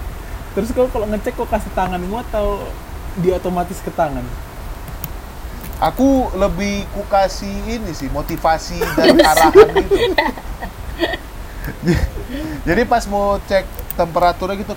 Terus 0.57 0.69
kalau 0.73 0.89
kalau 0.89 1.07
ngecek 1.07 1.37
kok 1.37 1.49
kasih 1.53 1.73
tanganmu 1.77 2.17
atau 2.31 2.65
dia 3.21 3.37
otomatis 3.37 3.81
ke 3.81 3.93
tangan? 3.93 4.25
aku 5.77 6.33
lebih 6.33 6.89
ku 6.89 7.05
kasih 7.05 7.53
ini 7.69 7.93
sih 7.93 8.09
motivasi 8.09 8.81
dan 8.97 9.21
arahan 9.21 9.69
gitu. 9.77 9.97
Jadi 12.63 12.83
pas 12.85 13.03
mau 13.07 13.39
cek 13.41 13.65
temperaturnya 13.95 14.57
gitu, 14.59 14.75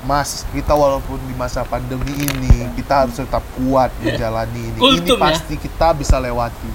Mas, 0.00 0.48
kita 0.50 0.72
walaupun 0.72 1.20
di 1.22 1.34
masa 1.34 1.60
pandemi 1.62 2.10
ini 2.10 2.72
kita 2.72 3.04
harus 3.04 3.14
tetap 3.14 3.44
kuat 3.54 3.92
menjalani 3.98 4.60
ini. 4.66 4.78
Kultum 4.78 5.16
ini 5.16 5.20
ya? 5.20 5.24
pasti 5.28 5.54
kita 5.54 5.92
bisa 5.92 6.16
lewati. 6.16 6.70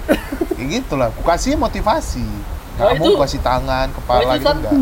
Kayak 0.51 0.67
gitulah. 0.79 1.09
Ku 1.09 1.21
kasih 1.21 1.55
motivasi. 1.55 2.23
Oh, 2.75 2.85
Nggak 2.85 2.93
mau 2.95 3.07
itu- 3.07 3.19
kasih 3.19 3.39
tangan, 3.41 3.87
Oh, 3.87 3.95
kepala 3.95 4.31
itu 4.31 4.35
gitu 4.37 4.51
enggak. 4.51 4.73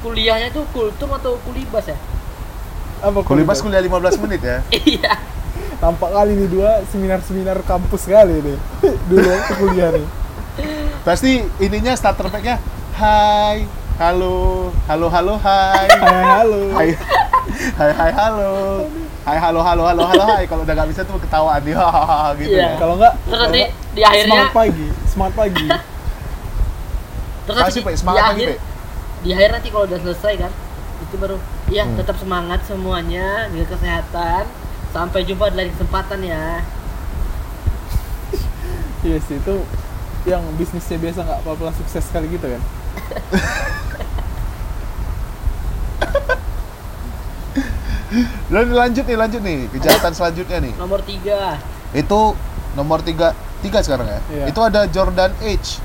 kuliahnya 0.00 0.48
itu 0.48 0.62
kultum 0.70 1.10
atau 1.12 1.32
kulibas 1.40 1.84
ya? 1.86 1.96
Apa 3.00 3.20
Kulibas 3.20 3.58
kuliah? 3.58 3.80
kuliah 3.80 4.00
15 4.10 4.16
menit 4.18 4.40
ya. 4.42 4.58
Iya. 4.90 5.12
Tampak 5.76 6.10
kali 6.10 6.32
nih 6.34 6.48
dua 6.48 6.70
seminar-seminar 6.86 7.60
kampus 7.62 8.04
kali 8.06 8.40
nih. 8.40 8.58
Dulu 9.08 9.26
waktu 9.28 9.52
kuliah 9.54 9.90
nih. 9.92 10.06
Pasti 11.02 11.30
ininya 11.58 11.92
starter 11.92 12.26
pack-nya 12.26 12.56
Hai, 12.94 13.66
halo, 13.94 14.68
halo, 14.86 15.06
halo, 15.08 15.34
hai 15.38 15.86
Hai 15.88 16.24
halo. 16.24 16.60
Hai, 16.74 16.88
hai, 17.72 17.90
hai, 17.92 18.10
halo 18.12 18.52
Hai, 19.24 19.38
halo, 19.38 19.60
halo, 19.62 19.82
halo, 19.84 20.02
halo, 20.04 20.24
hai 20.26 20.44
Kalau 20.44 20.62
udah 20.62 20.74
gak 20.74 20.88
bisa 20.90 21.00
tuh 21.02 21.16
ketawaan 21.16 21.62
hahaha, 21.62 22.34
gitu 22.40 22.52
Iya. 22.52 22.66
ya 22.66 22.76
Kalau 22.76 22.94
enggak 22.98 23.14
Terus 23.24 23.40
nanti 23.40 23.62
nggak, 23.62 23.94
di 23.94 24.02
akhirnya 24.02 24.28
semangat 24.28 24.52
pagi, 24.52 24.86
semangat 25.06 25.34
pagi. 25.36 25.66
terus 27.44 27.56
nanti 27.56 27.70
Kasih, 27.70 27.82
di, 27.84 27.94
semangat 27.94 28.22
lagi, 28.24 28.32
akhir 28.34 28.48
di 29.20 29.30
akhir 29.30 29.50
nanti 29.52 29.68
kalau 29.68 29.84
udah 29.84 30.00
selesai 30.00 30.32
kan 30.38 30.52
itu 30.96 31.14
baru 31.16 31.36
iya 31.66 31.84
Hmm. 31.84 31.96
tetap 31.96 32.16
semangat 32.16 32.60
semuanya 32.64 33.48
jaga 33.48 33.66
kesehatan 33.70 34.44
sampai 34.90 35.20
jumpa 35.22 35.48
di 35.48 35.56
lain 35.58 35.70
kesempatan 35.70 36.20
ya 36.20 36.44
Iya 39.00 39.18
sih 39.20 39.36
itu 39.36 39.54
yang 40.24 40.40
bisnisnya 40.56 40.96
biasa 40.98 41.20
nggak 41.20 41.40
apa-apa 41.40 41.72
sukses 41.74 42.00
sekali 42.00 42.24
gitu 42.30 42.48
kan. 42.48 42.62
Dan 48.52 48.70
lanjut 48.70 49.02
nih, 49.02 49.18
lanjut 49.18 49.42
nih. 49.42 49.66
Kejahatan 49.74 50.14
selanjutnya 50.14 50.62
nih. 50.62 50.72
nomor 50.78 51.02
tiga 51.02 51.58
Itu 51.90 52.38
nomor 52.78 53.02
tiga, 53.02 53.34
tiga 53.62 53.82
sekarang 53.82 54.06
ya. 54.06 54.20
Iya. 54.30 54.44
Itu 54.50 54.60
ada 54.62 54.86
Jordan 54.86 55.34
H. 55.42 55.82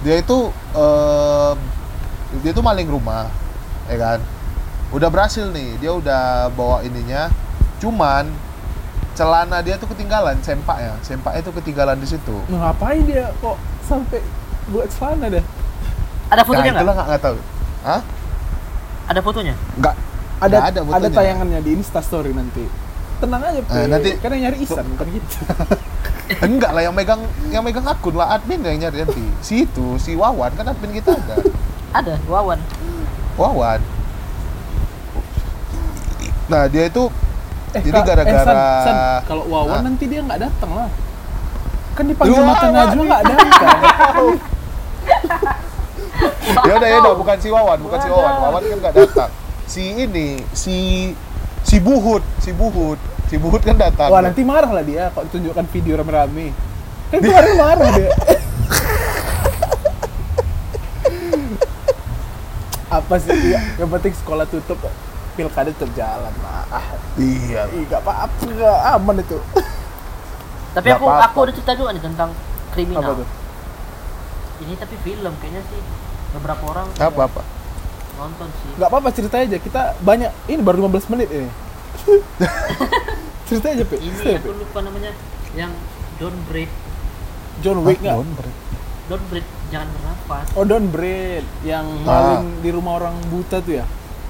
Dia 0.00 0.16
itu 0.20 0.48
eh, 0.76 1.52
dia 2.40 2.50
itu 2.56 2.62
maling 2.64 2.88
rumah, 2.88 3.28
ya 3.90 3.96
kan. 4.00 4.18
Udah 4.90 5.12
berhasil 5.12 5.44
nih, 5.52 5.76
dia 5.76 5.92
udah 5.92 6.48
bawa 6.56 6.80
ininya. 6.80 7.28
Cuman 7.80 8.32
celana 9.12 9.60
dia 9.60 9.76
tuh 9.76 9.92
ketinggalan, 9.92 10.40
sempak 10.40 10.80
ya. 10.80 10.92
Sempaknya 11.04 11.40
tuh 11.44 11.52
ketinggalan 11.60 12.00
di 12.00 12.08
situ. 12.08 12.36
Nah, 12.48 12.72
ngapain 12.72 13.04
dia 13.04 13.28
kok 13.44 13.60
sampai 13.84 14.24
buat 14.72 14.88
celana 14.88 15.28
dah? 15.28 15.44
Ada 16.30 16.36
Nah, 16.36 16.44
fotonya 16.44 16.70
nggak 16.72 16.84
nggak 16.86 17.06
nggak 17.06 17.22
tahu. 17.22 17.38
Hah? 17.82 18.00
ada 19.04 19.20
fotonya 19.20 19.54
Nggak. 19.74 19.94
Ada 20.38 20.46
Nggak 20.48 20.62
ada 20.62 20.70
ada, 20.70 20.80
fotonya. 20.86 21.10
tayangannya 21.12 21.60
di 21.60 21.70
Insta 21.74 22.00
Story 22.00 22.30
nanti. 22.30 22.64
Tenang 23.18 23.42
aja, 23.42 23.60
Pe. 23.60 23.72
Eh, 23.74 23.86
nanti- 23.86 24.14
Karena 24.16 24.36
nyari 24.40 24.56
Isan 24.58 24.86
bukan 24.88 25.06
gitu. 25.10 25.36
Enggak 26.46 26.70
lah 26.70 26.80
yang 26.80 26.94
megang 26.94 27.20
yang 27.50 27.60
megang 27.60 27.84
akun 27.84 28.14
lah 28.14 28.32
admin 28.32 28.62
yang 28.62 28.78
nyari 28.80 29.02
nanti. 29.02 29.20
Si 29.40 29.66
itu, 29.66 29.98
si 29.98 30.14
Wawan 30.14 30.54
kan 30.54 30.64
admin 30.64 30.94
kita 30.94 31.12
ada. 31.12 31.36
ada 31.92 32.14
Wawan 32.24 32.56
Wawan. 33.34 33.82
Nah, 36.46 36.66
dia 36.66 36.86
itu 36.86 37.10
Eh, 37.70 37.78
Jadi 37.80 37.94
Kak, 37.94 38.02
gara-gara- 38.04 38.82
eh, 38.82 39.18
kalau 39.24 39.46
Wawan 39.46 39.70
Hah? 39.72 39.82
nanti 39.84 40.04
dia 40.06 40.18
nggak 40.20 40.40
datang 40.40 40.70
lah. 40.72 40.90
Kan 41.94 42.04
dipanggil 42.04 42.34
Iya, 42.34 42.42
mata. 42.42 42.66
Najwa 42.68 43.02
nggak 43.04 43.22
datang. 43.24 43.78
ya 46.68 46.72
udah 46.76 46.88
ya 46.88 46.96
udah 47.00 47.14
bukan 47.16 47.36
si 47.40 47.48
Wawan, 47.48 47.78
bukan 47.80 47.98
si 48.00 48.08
Wawan. 48.08 48.32
Wawan 48.42 48.62
kan 48.62 48.78
nggak 48.80 48.94
datang. 48.94 49.30
Si 49.66 49.82
ini, 49.94 50.28
si 50.52 50.76
si 51.62 51.76
Buhut, 51.78 52.22
si 52.42 52.50
Buhut. 52.50 52.98
Si 53.30 53.38
Buhut 53.38 53.62
kan 53.62 53.78
datang. 53.78 54.10
Wah 54.10 54.20
nanti 54.20 54.42
marah 54.42 54.70
lah 54.74 54.82
dia 54.82 55.14
kalau 55.14 55.30
tunjukkan 55.30 55.66
video 55.70 55.94
rame-rame. 56.02 56.50
Kan 57.10 57.18
kemarin 57.22 57.54
marah 57.54 57.88
dia. 57.94 58.10
Apa 62.90 63.14
sih 63.22 63.30
dia? 63.38 63.62
Yang 63.78 63.90
penting 63.94 64.14
sekolah 64.18 64.50
tutup, 64.50 64.82
pilkada 65.38 65.70
tetap 65.70 65.94
jalan 65.94 66.34
lah. 66.42 66.66
Ah, 66.74 66.86
Iya. 67.14 67.70
nggak 67.70 68.02
apa-apa, 68.02 68.50
aman 68.98 69.22
itu. 69.22 69.38
tapi 70.70 70.86
aku 70.94 71.02
aku 71.02 71.38
ada 71.46 71.52
cerita 71.54 71.74
juga 71.74 71.90
nih 71.90 72.02
tentang 72.02 72.30
kriminal 72.70 73.02
Apa 73.02 73.12
tuh? 73.22 73.26
Ini 74.60 74.74
tapi 74.74 74.94
film 75.00 75.32
kayaknya 75.36 75.62
sih 75.66 75.80
beberapa 76.30 76.62
orang 76.66 76.86
Apa 76.94 77.20
apa? 77.26 77.42
nonton 78.14 78.48
sih 78.54 78.70
Nggak 78.76 78.88
apa-apa 78.88 79.08
cerita 79.10 79.36
aja. 79.38 79.56
Kita 79.56 79.80
banyak. 79.98 80.28
Ini 80.46 80.60
baru 80.60 80.84
15 80.86 81.08
menit 81.08 81.28
ini. 81.30 81.48
cerita 83.48 83.66
aja, 83.68 83.82
Pe. 83.82 83.96
ini 83.98 84.14
Cerita, 84.14 84.38
aku 84.38 84.50
Pe. 84.50 84.58
lupa 84.58 84.78
namanya 84.80 85.10
yang 85.52 85.72
don't 86.16 86.38
breathe 86.46 86.70
John 87.60 87.82
Wick 87.82 87.98
nggak? 87.98 88.20
don't 89.08 89.24
breathe 89.26 89.48
jangan 89.68 89.88
bernafas 89.90 90.46
Oh, 90.54 90.62
Don 90.62 90.86
Bread 90.86 91.42
yang 91.62 91.86
Ah. 92.04 92.38
maling 92.38 92.60
di 92.60 92.70
rumah 92.70 92.92
orang 92.96 93.14
buta 93.26 93.58
tuh 93.58 93.74
ya. 93.74 93.84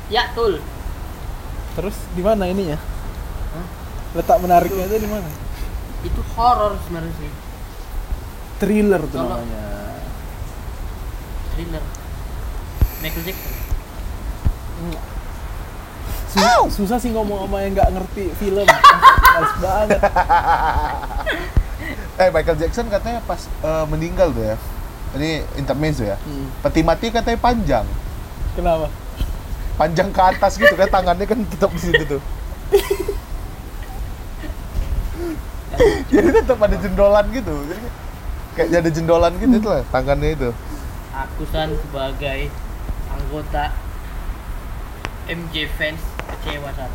ya 0.09 0.33
tul 0.33 0.57
Terus 1.73 1.97
di 2.11 2.21
mana 2.21 2.45
ininya? 2.45 2.77
Hah? 3.51 3.67
Letak 4.13 4.39
menariknya 4.39 4.85
itu 4.85 4.97
di 4.99 5.09
mana? 5.09 5.29
itu 6.01 6.21
horor 6.33 6.81
sebenarnya 6.81 7.13
sih 7.15 7.29
Thriller 8.59 9.03
tuh 9.05 9.17
Kalau- 9.17 9.37
namanya. 9.37 9.63
Thriller 11.61 11.85
Michael 13.05 13.25
Jackson 13.29 13.53
Susah, 16.31 16.63
susah 16.73 16.99
sih 17.03 17.11
ngomong 17.13 17.45
sama 17.45 17.61
yang 17.67 17.75
nggak 17.75 17.91
ngerti 17.91 18.31
film. 18.39 18.65
Males 18.65 19.53
banget. 19.61 20.01
Eh 22.21 22.29
Michael 22.29 22.61
Jackson 22.61 22.85
katanya 22.93 23.25
pas 23.25 23.49
eh, 23.49 23.85
meninggal 23.89 24.29
tuh 24.31 24.45
ya. 24.45 24.57
Ini 25.17 25.41
intermezzo 25.57 26.05
ya. 26.05 26.21
Hmm. 26.21 26.53
Peti 26.61 26.85
mati 26.85 27.09
katanya 27.09 27.41
panjang. 27.41 27.89
Kenapa? 28.53 28.93
Panjang 29.81 30.13
ke 30.13 30.21
atas 30.21 30.61
gitu 30.61 30.77
kan 30.77 30.93
tangannya 30.93 31.25
kan 31.25 31.41
tetap 31.49 31.73
di 31.73 31.81
situ 31.81 32.05
tuh. 32.05 32.21
Jadi 36.13 36.29
tetap 36.31 36.61
ada 36.61 36.77
jendolan 36.77 37.25
gitu. 37.33 37.55
Jadi 37.73 37.89
kayak 38.55 38.85
ada 38.85 38.91
jendolan 38.93 39.33
gitu 39.41 39.57
tuh 39.65 39.71
lah 39.81 39.85
tangannya 39.89 40.37
itu. 40.37 40.53
Aku 41.21 41.43
san 41.49 41.69
sebagai 41.77 42.49
anggota 43.11 43.77
MJ 45.29 45.69
fans 45.77 46.01
kecewa 46.29 46.73
san 46.73 46.91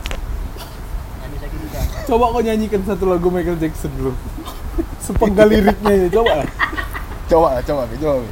gitu 1.46 1.68
kan 1.72 1.86
Coba 2.06 2.26
kau 2.34 2.42
nyanyikan 2.42 2.82
satu 2.86 3.06
lagu 3.10 3.28
Michael 3.30 3.58
Jackson 3.58 3.90
dulu. 3.98 4.14
Sepenggal 5.06 5.50
liriknya 5.50 6.06
ya, 6.06 6.08
coba. 6.12 6.46
Coba 7.26 7.50
coba 7.62 7.82
Mi, 7.90 7.96
coba 7.98 8.16
Mi. 8.22 8.30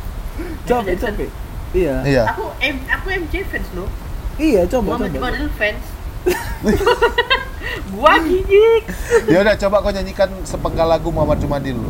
Coba, 0.65 0.81
Jackson. 0.85 1.13
coba. 1.13 1.25
Iya. 1.73 1.95
Iya. 2.05 2.23
aku 2.29 2.43
M 2.61 2.75
aku 2.85 3.07
MJ 3.09 3.33
fans 3.49 3.65
loh 3.73 3.89
Iya, 4.37 4.61
coba, 4.69 4.93
Muhammad 4.93 5.09
coba. 5.09 5.17
Jumadil 5.33 5.49
fans 5.57 5.83
gua 7.97 8.13
gigik 8.21 8.83
Ya 9.25 9.41
udah 9.41 9.55
coba 9.57 9.81
kau 9.81 9.91
nyanyikan 9.91 10.29
sepenggal 10.45 10.85
lagu 10.85 11.09
Muhammad 11.09 11.41
Jumadil 11.41 11.75
lu. 11.75 11.89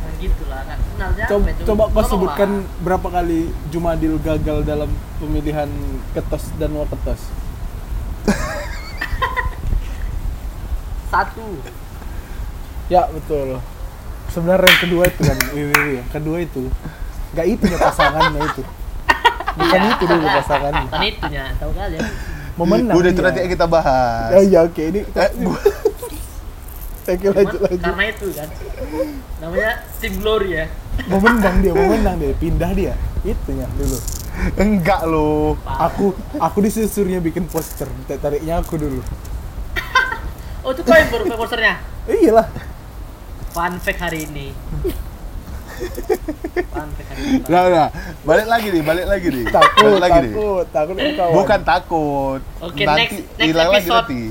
nah, 0.00 0.12
gitu 0.16 0.42
lah 0.48 0.60
nggak 0.64 0.78
kenal 0.80 0.88
siapa 0.88 0.91
Coba, 1.28 1.46
itu. 1.48 1.62
coba 1.64 1.82
kau 1.88 2.04
sebutkan 2.04 2.50
berapa 2.80 3.08
kali 3.08 3.40
Jumadil 3.68 4.18
gagal 4.18 4.62
dalam 4.62 4.90
pemilihan 5.16 5.68
ketos 6.12 6.50
dan 6.56 6.70
waketos. 6.72 7.20
satu 11.08 11.44
Ya 12.88 13.08
betul. 13.08 13.56
Sebenarnya 14.28 14.64
yang 14.64 14.80
kedua 14.80 15.04
itu 15.06 15.20
kan, 15.22 15.36
ini, 15.52 15.62
ini, 15.70 15.92
yang 15.98 16.08
kedua 16.08 16.40
itu, 16.40 16.68
nggak 17.32 17.46
itu 17.48 17.64
ya 17.66 17.78
pasangannya 17.78 18.40
itu. 18.42 18.62
Bukan 19.52 19.80
itu 19.86 20.04
dulu 20.04 20.26
pasangannya. 20.26 20.84
bukan 20.88 21.02
itunya 21.04 21.44
tahu 21.56 21.72
kali 21.72 21.96
ya 21.96 22.08
Memenang. 22.52 22.94
Udah 22.96 23.10
itu 23.10 23.20
nanti 23.20 23.40
kita 23.44 23.64
bahas. 23.64 24.28
Ya 24.30 24.40
iya 24.40 24.58
oke 24.62 24.82
ini. 24.82 25.00
Eh, 25.06 25.30
gua- 25.38 25.64
Oke 27.02 27.26
lanjut 27.28 27.60
lanjut. 27.60 27.80
karena 27.82 28.04
itu 28.08 28.26
kan 28.30 28.48
namanya 29.42 29.70
tim 29.98 30.12
glory 30.16 30.50
ya 30.54 30.66
Memenang 31.08 31.56
dia, 31.64 31.72
memenang 31.72 32.16
dia, 32.20 32.32
pindah 32.36 32.70
dia. 32.76 32.94
Itunya 33.22 33.66
dulu. 33.76 33.98
enggak 34.56 35.02
lo. 35.06 35.56
Aku 35.64 36.16
aku 36.36 36.58
disusurnya 36.64 37.20
bikin 37.20 37.44
poster, 37.48 37.88
tariknya 38.08 38.60
aku 38.60 38.80
dulu. 38.80 39.00
oh 40.64 40.70
itu 40.70 40.80
kau 40.86 40.94
yang 40.94 41.10
baru 41.10 41.24
posternya 41.34 41.74
iyalah. 42.06 42.46
fun 43.52 43.76
fact 43.82 44.00
hari 44.00 44.24
ini 44.24 44.56
fun 46.72 46.88
fact 46.96 47.08
hari 47.12 47.22
ini 47.36 47.42
Nah, 47.50 47.62
nah, 47.66 47.88
balik 48.22 48.46
lagi 48.46 48.68
nih, 48.70 48.82
balik 48.86 49.06
lagi 49.10 49.28
nih. 49.34 49.44
Takut, 49.50 49.98
balik 49.98 50.02
lagi 50.02 50.18
nih. 50.22 50.32
takut, 50.32 50.64
takut 50.70 50.94
kawan. 50.94 51.32
Bukan 51.34 51.60
takut. 51.66 52.40
Oke, 52.62 52.82
nanti 52.86 53.02
next- 53.02 53.26
next 53.34 53.46
hilang 53.50 53.68
lagi 53.68 53.78
episode. 53.82 53.98
nanti. 53.98 54.22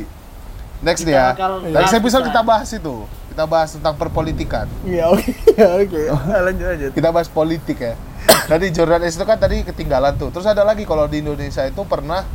Next 0.81 1.01
Kita 1.03 1.09
nih 1.11 1.15
ya. 1.15 1.27
Next 1.75 1.95
episode 1.95 2.23
kita 2.31 2.41
bahas 2.41 2.69
itu. 2.71 2.95
Kita 3.31 3.47
bahas 3.47 3.71
tentang 3.71 3.95
perpolitikan. 3.95 4.67
Iya 4.83 5.07
oke, 5.07 5.31
oke. 5.81 6.01
Nah, 6.27 6.41
lanjut 6.43 6.65
lanjut. 6.67 6.91
Kita 6.91 7.09
bahas 7.09 7.27
politik 7.27 7.79
ya. 7.79 7.95
Tadi 8.21 8.69
Jordan 8.69 9.01
itu 9.01 9.23
kan 9.23 9.39
tadi 9.39 9.63
ketinggalan 9.63 10.13
tuh. 10.15 10.29
Terus 10.29 10.43
ada 10.43 10.61
lagi 10.61 10.83
kalau 10.83 11.07
di 11.07 11.23
Indonesia 11.23 11.63
itu 11.63 11.81
pernah 11.83 12.27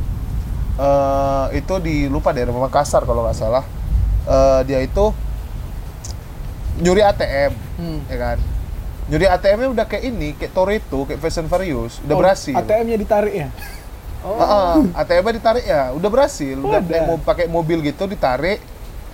eh 0.77 1.57
itu 1.57 1.73
di 1.77 2.05
lupa 2.05 2.29
deh 2.29 2.45
Makassar 2.45 3.05
kalau 3.05 3.21
nggak 3.23 3.37
salah. 3.37 3.61
Eh, 4.25 4.61
dia 4.65 4.81
itu 4.81 5.13
nyuri 6.77 7.01
ATM, 7.01 7.51
Hmm. 7.77 7.99
ya 8.05 8.17
kan? 8.19 8.37
Nyuri 9.07 9.25
ATM-nya 9.25 9.69
udah 9.71 9.85
kayak 9.85 10.03
ini, 10.03 10.35
kayak 10.35 10.51
Toretto, 10.51 11.05
kayak 11.05 11.17
Fast 11.17 11.39
and 11.39 11.47
Furious, 11.47 12.03
udah 12.03 12.11
Oh, 12.11 12.19
berhasil. 12.19 12.53
ATM-nya 12.53 12.97
ditarik 12.97 13.33
ya? 13.33 13.47
oh 14.27 14.35
Heeh, 14.35 14.75
ATM-nya 14.93 15.33
ditarik 15.33 15.63
ya, 15.63 15.95
udah 15.95 16.09
berhasil. 16.11 16.53
Udah 16.53 16.77
Udah. 16.77 16.91
naik 16.91 17.05
mo- 17.07 17.23
pakai 17.23 17.45
mobil 17.47 17.81
gitu 17.81 18.03
ditarik, 18.05 18.59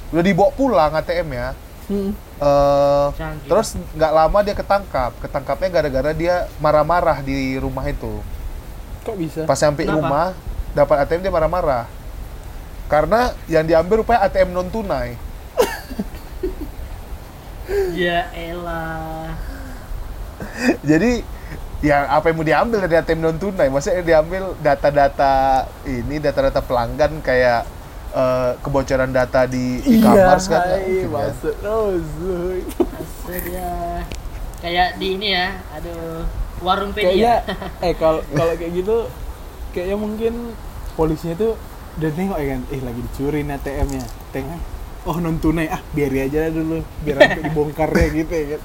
udah 0.10 0.20
dibawa 0.20 0.50
pulang 0.52 0.92
ATM-nya. 0.94 1.54
Hmm. 1.88 2.12
Eh, 2.16 3.08
Canggih. 3.16 3.50
terus 3.50 3.76
nggak 3.96 4.14
lama 4.14 4.38
dia 4.44 4.56
ketangkap. 4.56 5.12
Ketangkapnya 5.20 5.70
gara-gara 5.70 6.12
dia 6.16 6.36
marah-marah 6.60 7.20
di 7.24 7.60
rumah 7.60 7.84
itu. 7.88 8.24
Kok 9.04 9.16
bisa? 9.20 9.42
Pas 9.44 9.60
sampai 9.60 9.84
Kenapa? 9.84 10.00
rumah, 10.00 10.28
dapat 10.72 10.96
ATM 11.08 11.22
dia 11.28 11.34
marah-marah. 11.34 11.86
Karena 12.88 13.36
yang 13.48 13.68
diambil 13.68 14.04
rupanya 14.04 14.28
ATM 14.28 14.50
non 14.52 14.70
tunai. 14.72 15.16
ya 17.96 18.28
elah 18.36 19.32
Jadi 20.84 21.24
ya 21.84 22.08
apa 22.08 22.32
yang 22.32 22.38
mau 22.40 22.48
diambil 22.48 22.80
dari 22.88 22.96
ATM 22.96 23.20
non 23.20 23.38
tunai 23.40 23.68
maksudnya 23.68 24.04
diambil 24.04 24.56
data-data 24.64 25.68
ini 25.84 26.20
data-data 26.20 26.64
pelanggan 26.64 27.20
kayak 27.20 27.68
eh, 28.14 28.52
kebocoran 28.62 29.10
data 29.10 29.46
di 29.46 29.82
Iya, 29.82 29.98
e-commerce 30.00 30.46
kan 30.48 30.62
mungkin, 30.64 31.10
kan? 31.10 31.34
masuk 31.34 31.54
terus. 31.58 32.06
Kayak 34.62 34.96
di 34.96 35.08
ini 35.20 35.28
ya, 35.36 35.48
aduh 35.76 36.24
warung 36.64 36.96
Kayaknya, 36.96 37.44
pedia. 37.44 37.84
eh 37.90 37.94
kalau 38.00 38.24
kalau 38.32 38.54
kayak 38.56 38.72
gitu, 38.74 38.98
kayaknya 39.76 39.98
mungkin 40.00 40.34
polisinya 40.96 41.36
tuh 41.36 41.52
udah 42.00 42.10
nengok 42.16 42.40
ya 42.40 42.48
kan, 42.56 42.62
eh 42.72 42.80
lagi 42.80 43.00
dicuri 43.04 43.40
nih 43.44 43.60
ATM-nya, 43.60 44.04
tengah. 44.32 44.60
Oh 45.04 45.20
non 45.20 45.36
tunai, 45.36 45.68
ah 45.68 45.84
biar 45.92 46.16
aja 46.16 46.48
dulu, 46.48 46.80
biar 47.04 47.16
sampai 47.20 47.44
dibongkar 47.52 47.92
ya 47.92 48.08
gitu 48.14 48.32
ya 48.32 48.46
kan. 48.56 48.62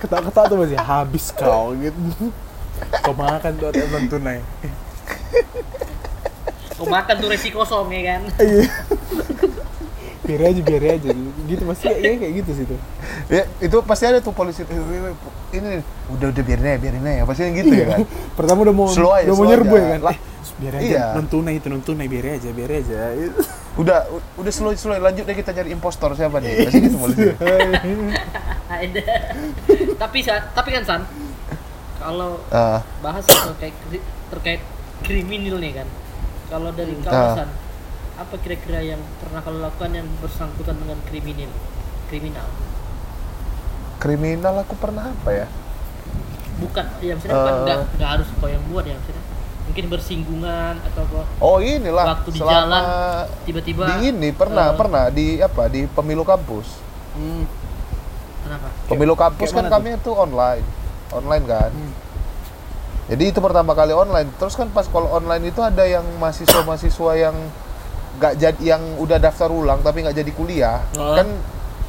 Ketawa-ketawa 0.00 0.46
tuh 0.48 0.58
masih 0.64 0.78
habis 0.80 1.26
kau 1.30 1.76
gitu. 1.76 2.00
Kau 3.04 3.14
makan 3.14 3.52
tuh 3.60 3.68
ATM 3.70 3.90
non 3.92 4.04
tunai. 4.08 4.38
Kau 6.82 6.90
makan 6.90 7.14
tuh 7.16 7.28
resi 7.30 7.48
kosong 7.48 7.86
ya 7.88 8.02
kan. 8.08 8.22
Iya. 8.42 8.66
biar 10.22 10.42
aja, 10.44 10.60
biar 10.60 10.82
aja. 10.92 11.10
Gitu 11.44 11.62
pasti 11.64 11.86
kayaknya 11.88 12.18
kayak 12.20 12.34
gitu 12.38 12.50
sih 12.54 12.64
tuh. 12.64 12.78
ya 13.26 13.42
itu 13.58 13.76
pasti 13.82 14.04
ada 14.04 14.18
tuh 14.18 14.30
polisi 14.30 14.62
"Eh, 14.62 14.70
eh, 14.70 15.10
eh, 15.10 15.14
ini 15.52 15.70
udah 16.10 16.28
udah 16.28 16.42
biarin 16.42 16.64
aja 16.64 16.78
biarin 16.78 17.02
aja 17.02 17.22
pasti 17.22 17.42
gitu 17.50 17.72
ya 17.72 17.86
kan 17.88 18.00
Pertama 18.38 18.58
udah 18.62 18.70
mau 18.72 18.86
Slow 18.86 19.10
aja, 19.10 19.26
udah 19.26 19.36
mau 19.36 19.46
nyerbu 19.46 19.74
ya 19.74 19.86
kan. 19.88 20.00
Lah, 20.04 20.14
Eh, 20.14 20.20
biar 20.60 20.74
aja 20.74 20.84
iya. 20.84 21.04
non 21.12 21.26
tunai 21.26 21.58
itu 21.58 21.66
non 21.66 21.82
tunai 21.82 22.06
biar 22.06 22.26
aja, 22.32 22.48
biar 22.50 22.70
aja. 22.72 22.98
udah 23.82 23.98
udah 24.36 24.52
slow 24.52 24.70
slow 24.74 24.94
lanjut 24.94 25.24
deh 25.24 25.32
kita 25.32 25.50
cari 25.50 25.70
impostor 25.70 26.12
siapa 26.12 26.38
nih 26.38 26.66
pasti 26.66 26.78
gitu 26.82 26.96
polisi 26.98 27.22
Ada. 28.68 29.02
tapi 29.96 30.18
tapi 30.28 30.68
kan 30.70 30.82
San, 30.84 31.02
kalau 31.96 32.38
Ah, 32.48 32.78
bahas 33.00 33.24
terkait 33.24 33.74
terkait 34.28 34.60
kriminal 35.00 35.58
nih 35.58 35.72
kan. 35.74 35.88
Kalau 36.52 36.68
dari 36.70 36.92
Ah. 36.92 37.02
kamu 37.02 37.26
San, 37.34 37.48
apa 38.14 38.34
kira-kira 38.36 38.84
yang 38.84 39.00
pernah 39.16 39.40
kalau 39.40 39.58
lakukan 39.58 39.90
yang 39.90 40.08
bersangkutan 40.20 40.76
dengan 40.76 41.00
kriminal? 41.02 41.48
Kriminal. 42.06 42.48
kriminal 43.96 44.54
aku 44.58 44.74
pernah 44.76 45.08
apa 45.08 45.30
ya 45.32 45.46
Bukan, 46.58 46.84
ya 46.98 47.14
maksudnya 47.14 47.32
bukan 47.32 47.54
Eh. 47.54 47.62
nggak 47.64 47.78
nggak 47.96 48.10
harus 48.12 48.28
kau 48.34 48.46
yang 48.46 48.62
buat 48.66 48.82
ya 48.82 48.94
maksudnya. 48.94 49.24
Mungkin 49.62 49.84
bersinggungan 49.88 50.74
atau 50.82 51.02
kok 51.06 51.26
oh 51.38 51.58
inilah 51.58 52.04
Waktu 52.12 52.28
di 52.28 52.36
selama 52.36 52.52
jalan, 52.52 52.82
tiba-tiba 53.42 53.82
di 53.86 53.94
ini 54.04 54.28
pernah 54.30 54.66
eh, 54.68 54.76
pernah 54.76 55.04
di 55.08 55.26
apa 55.38 55.62
di 55.66 55.86
pemilu 55.88 56.22
kampus 56.22 56.66
Hmm. 57.12 57.46
Kenapa? 58.42 58.68
pemilu 58.86 59.14
kampus 59.14 59.48
kayak 59.48 59.58
kan 59.62 59.66
kami 59.72 59.88
itu 59.94 60.10
online 60.10 60.66
online 61.10 61.44
kan 61.46 61.70
Hmm. 61.70 61.92
Jadi 63.12 63.24
itu 63.28 63.38
pertama 63.38 63.72
kali 63.72 63.92
online 63.92 64.32
terus 64.34 64.54
kan 64.54 64.66
pas 64.66 64.84
kalau 64.84 65.12
online 65.12 65.44
itu 65.46 65.60
ada 65.60 65.84
yang 65.84 66.02
mahasiswa 66.16 66.60
mahasiswa 66.62 67.12
yang 67.14 67.36
nggak 68.14 68.32
jadi 68.34 68.60
yang 68.66 68.82
udah 68.96 69.18
daftar 69.18 69.48
ulang 69.48 69.80
tapi 69.80 70.00
nggak 70.00 70.16
jadi 70.16 70.32
kuliah 70.32 70.80
Oh. 70.94 71.12
kan 71.14 71.28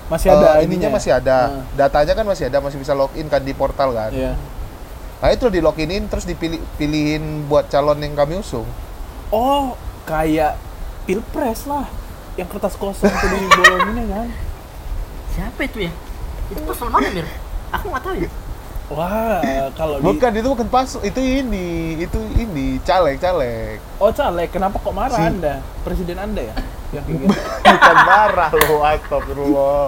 Masih 0.04 0.30
ada 0.30 0.60
eh, 0.60 0.68
ininya 0.68 0.92
masih 0.92 1.16
ada 1.16 1.38
Nah. 1.50 1.64
datanya 1.80 2.14
kan 2.14 2.26
masih 2.26 2.46
ada 2.46 2.60
masih 2.60 2.76
bisa 2.76 2.92
login 2.92 3.26
kan 3.26 3.40
di 3.40 3.52
portal 3.52 3.92
kan 3.92 4.12
Iya. 4.12 4.36
nah 5.18 5.30
itu 5.30 5.48
di 5.48 5.58
loginin 5.58 6.06
terus 6.06 6.24
dipilih 6.24 6.60
pilihin 6.76 7.48
buat 7.48 7.68
calon 7.68 7.98
yang 7.98 8.12
kami 8.14 8.38
usung 8.38 8.68
Oh, 9.30 9.74
kayak 10.04 10.60
pilpres 11.04 11.66
lah. 11.66 11.90
Yang 12.34 12.48
kertas 12.52 12.76
kosong 12.76 13.10
tuh 13.10 13.30
dibolongin 13.32 13.96
ya 13.96 14.08
kan. 14.14 14.28
Siapa 15.32 15.60
itu 15.64 15.78
ya? 15.82 15.92
Itu 16.48 16.62
pasal 16.64 16.88
mana 16.88 17.10
Mir? 17.10 17.26
Aku 17.72 17.90
nggak 17.90 18.04
tahu 18.04 18.16
ya. 18.20 18.30
Wah, 18.92 19.40
kalau 19.80 19.96
di 19.98 20.04
bukan 20.04 20.32
itu 20.36 20.48
bukan 20.52 20.68
pas 20.68 20.90
itu 21.00 21.22
ini 21.24 21.98
itu 22.04 22.20
ini 22.36 22.78
caleg 22.84 23.16
caleg 23.18 23.80
Oh, 23.96 24.12
caleg, 24.12 24.52
kenapa 24.52 24.76
kok 24.76 24.92
marah 24.92 25.16
Si- 25.16 25.24
Anda? 25.24 25.64
Presiden 25.88 26.20
Anda 26.20 26.52
ya? 26.52 26.56
Yang 26.96 27.32
bukan 27.64 27.98
marah 28.06 28.52
loh 28.54 28.82
astagfirullah 28.84 29.84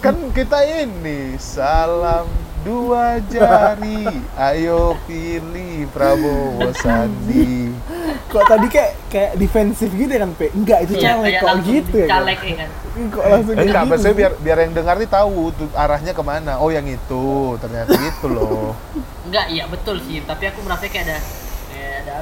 kan 0.00 0.16
kita 0.32 0.60
ini 0.64 1.36
salam 1.36 2.24
dua 2.64 3.20
jari 3.28 4.08
ayo 4.34 4.96
pilih 5.04 5.84
Prabowo 5.92 6.72
Sandi 6.72 7.68
kok 8.34 8.44
tadi 8.44 8.66
kayak 8.66 8.90
kayak 9.06 9.30
defensif 9.34 9.88
gitu 9.88 10.10
ya 10.10 10.20
kan, 10.20 10.30
Pe? 10.34 10.46
Enggak, 10.50 10.78
itu 10.82 10.92
Iya, 10.94 11.02
caleg 11.06 11.22
kayak 11.24 11.40
kok 11.40 11.56
gitu 11.62 11.94
ya. 11.94 12.04
kan? 12.04 12.10
Caleg 12.10 12.38
ya 12.42 12.54
kan. 12.54 12.68
Kok 12.94 13.24
langsung 13.24 13.54
enggak 13.54 13.82
gitu? 13.82 13.90
maksudnya 13.90 14.16
biar 14.16 14.32
biar 14.36 14.58
yang 14.60 14.72
dengar 14.72 14.94
nih 14.96 15.08
tahu 15.08 15.38
tuh 15.50 15.68
arahnya 15.72 16.12
ke 16.12 16.22
mana 16.22 16.52
oh 16.58 16.70
yang 16.70 16.86
itu 16.86 17.24
ternyata 17.58 17.90
gitu 17.90 18.26
loh 18.28 18.74
Enggak, 19.24 19.46
iya 19.48 19.64
betul 19.66 19.96
sih. 20.00 20.18
Tapi 20.20 20.44
aku 20.46 20.58
merasa 20.62 20.84
kayak 20.84 21.06
ada 21.06 21.18
kayak 21.70 21.94
ada 22.04 22.14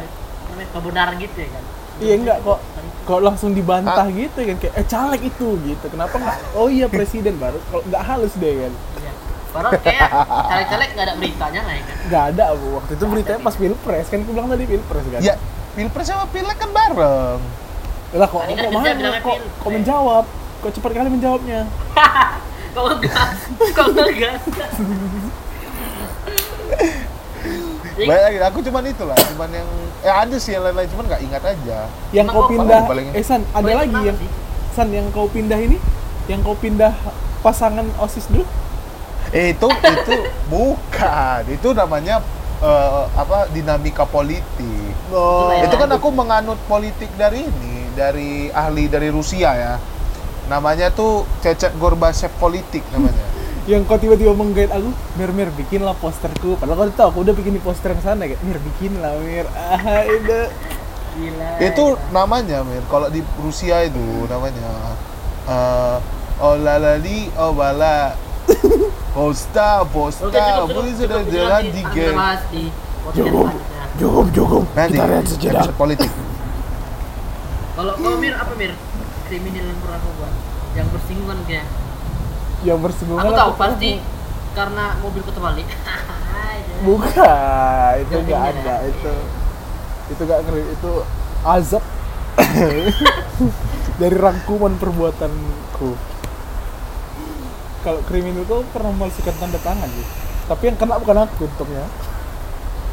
kebenaran 0.70 1.16
gitu 1.16 1.36
ya 1.38 1.48
kan. 1.50 1.64
Iya 2.00 2.14
enggak 2.16 2.38
kok 2.40 2.58
kok 3.02 3.20
langsung 3.20 3.50
dibantah 3.52 4.06
gitu 4.08 4.38
kan 4.38 4.56
kayak 4.56 4.74
eh 4.76 4.86
caleg 4.86 5.22
itu 5.24 5.48
gitu. 5.60 5.84
Kenapa 5.88 6.14
enggak? 6.16 6.38
Oh 6.54 6.68
iya 6.68 6.86
presiden 6.86 7.36
baru 7.36 7.58
kalau 7.68 7.82
enggak 7.82 8.02
halus 8.06 8.32
deh 8.36 8.54
kan. 8.64 8.72
Iya. 8.96 9.12
Padahal 9.52 9.76
kayak 9.84 10.08
caleg-caleg 10.48 10.88
nggak 10.96 11.04
ada 11.04 11.14
beritanya 11.20 11.60
lah 11.60 11.74
ya 11.76 11.82
kan. 11.84 11.96
Enggak 12.08 12.24
ada 12.32 12.44
Bu. 12.56 12.66
waktu 12.80 12.92
itu 12.96 13.04
beritanya 13.04 13.40
pas 13.42 13.52
pilpres 13.52 14.06
kan 14.08 14.18
aku 14.18 14.30
bilang 14.32 14.48
tadi 14.48 14.64
pilpres 14.64 15.04
kan. 15.12 15.20
ya 15.20 15.34
pilpres 15.72 16.06
sama 16.06 16.28
pileg 16.28 16.56
kan 16.56 16.70
bareng 16.70 17.40
Lah 18.12 18.28
kok 18.28 18.40
Tadi 18.44 18.52
kan 18.52 18.62
kok 18.62 18.72
mana 18.72 19.18
kok, 19.18 19.36
kok 19.40 19.70
menjawab? 19.72 20.24
Kok 20.60 20.70
cepat 20.70 20.90
kali 20.92 21.08
menjawabnya? 21.10 21.60
Kok 22.72 22.84
enggak? 22.90 23.28
Kok 23.72 23.86
enggak? 23.90 24.36
Baik 27.92 28.22
lagi, 28.24 28.38
aku 28.40 28.58
cuman 28.64 28.82
itulah, 28.88 29.14
cuman 29.14 29.50
yang 29.52 29.68
ya 30.00 30.24
ada 30.24 30.36
sih 30.40 30.56
yang 30.56 30.64
lain-lain 30.64 30.88
cuman 30.88 31.04
nggak 31.06 31.22
ingat 31.22 31.42
aja. 31.44 31.78
Yang 32.10 32.26
kau 32.32 32.48
pindah 32.48 32.80
paling- 32.88 33.12
eh 33.12 33.20
San, 33.20 33.44
ada 33.46 33.60
Paling 33.60 33.78
lagi 33.78 34.00
yang 34.00 34.16
sih? 34.16 34.30
San 34.72 34.88
yang 34.88 35.06
kau 35.12 35.28
pindah 35.28 35.60
ini? 35.60 35.76
Yang 36.24 36.40
kau 36.42 36.56
pindah 36.56 36.96
pasangan 37.44 37.84
OSIS 38.00 38.32
dulu? 38.32 38.48
Eh, 39.30 39.52
itu 39.52 39.66
itu 39.68 40.14
bukan, 40.48 41.42
itu 41.46 41.68
namanya 41.72 42.24
eh, 42.62 43.02
apa 43.18 43.50
dinamika 43.50 44.06
politik. 44.06 44.94
Oh. 45.10 45.50
Ya. 45.52 45.66
Itu 45.66 45.76
kan 45.76 45.90
aku 45.90 46.08
menganut 46.14 46.56
politik 46.70 47.10
dari 47.18 47.44
ini, 47.44 47.90
dari 47.92 48.48
ahli 48.54 48.86
dari 48.86 49.10
Rusia 49.10 49.50
ya. 49.52 49.74
Namanya 50.46 50.94
tuh 50.94 51.26
Cecep 51.42 51.74
Gorbachev 51.76 52.30
politik 52.38 52.86
namanya. 52.94 53.26
yang 53.70 53.86
kau 53.86 53.94
tiba-tiba 53.94 54.34
menggait 54.34 54.70
aku, 54.70 54.90
Mir 55.18 55.30
Mir 55.34 55.50
bikinlah 55.54 55.94
posterku. 55.98 56.58
Padahal 56.58 56.90
kau 56.90 56.94
tahu 56.94 57.06
aku 57.10 57.18
udah 57.28 57.34
bikin 57.34 57.58
di 57.58 57.62
poster 57.62 57.94
yang 57.94 58.02
sana 58.02 58.26
kayak 58.26 58.42
Mir 58.46 58.58
bikinlah 58.58 59.18
Mir. 59.22 59.46
Ah 59.54 60.06
itu. 60.06 60.40
gila. 61.12 61.60
itu 61.60 61.84
namanya 62.08 62.64
Mir, 62.64 62.80
kalau 62.88 63.12
di 63.12 63.20
Rusia 63.36 63.84
itu 63.84 64.24
namanya 64.32 64.96
eh 65.44 65.98
oh 66.40 66.56
lalali 66.58 67.28
oh 67.36 67.52
bala 67.52 68.14
posta 69.12 69.84
posta 69.92 70.24
cukup, 70.32 70.68
boleh 70.72 70.92
sudah 70.96 71.20
jalan 71.28 71.62
di 71.68 71.82
game 71.92 72.16
Cukup. 73.12 73.50
Cukup, 73.98 74.26
cukup. 74.30 74.64
nanti 74.78 74.94
Kita 74.94 75.04
lihat 75.10 75.26
episode 75.26 75.74
politik 75.74 76.10
Kalau 77.74 77.92
kau 77.98 78.14
Mir 78.16 78.34
apa 78.38 78.52
Mir? 78.56 78.72
Kriminal 79.28 79.64
yang 79.68 79.78
buat? 79.82 80.34
Yang 80.72 80.88
bersinggungan 80.96 81.38
kayak. 81.44 81.66
Yang 82.62 82.78
bersinggungan 82.88 83.22
Aku 83.26 83.30
tahu 83.36 83.52
pasti 83.58 83.90
karena 84.52 84.84
mobilku 85.00 85.30
terbalik. 85.32 85.66
Bukan, 86.86 87.92
itu 88.02 88.14
nggak 88.26 88.42
ada 88.54 88.74
itu. 88.86 89.14
Itu 90.12 90.20
nggak 90.24 90.40
ngeri, 90.46 90.62
itu 90.72 90.92
azab 91.42 91.84
dari 94.00 94.16
rangkuman 94.16 94.78
perbuatanku. 94.78 96.11
Kalau 97.82 98.00
kriminal 98.06 98.46
tuh 98.46 98.62
pernah 98.70 98.94
memalsukan 98.94 99.34
tanda 99.42 99.58
tangan 99.58 99.90
sih. 99.90 100.06
Tapi 100.46 100.62
yang 100.70 100.76
kena 100.78 100.98
bukan 101.02 101.16
aku 101.26 101.46
untungnya. 101.50 101.86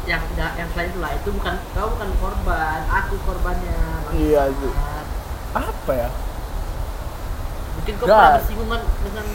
yang 0.08 0.24
yang 0.34 0.50
yang 0.58 0.68
selain 0.74 0.90
itu 0.90 0.98
lah 0.98 1.12
itu 1.14 1.28
bukan 1.30 1.54
kau 1.76 1.86
bukan 1.94 2.10
korban, 2.18 2.80
aku 2.88 3.14
korbannya. 3.22 3.78
Iya 4.16 4.50
sih. 4.50 4.72
Bangsat. 4.74 5.06
Apa 5.54 5.92
ya? 5.94 6.10
Mungkin 7.78 7.92
kau 8.00 8.06
pernah 8.10 8.32
bersinggungan 8.42 8.80
dengan 9.06 9.26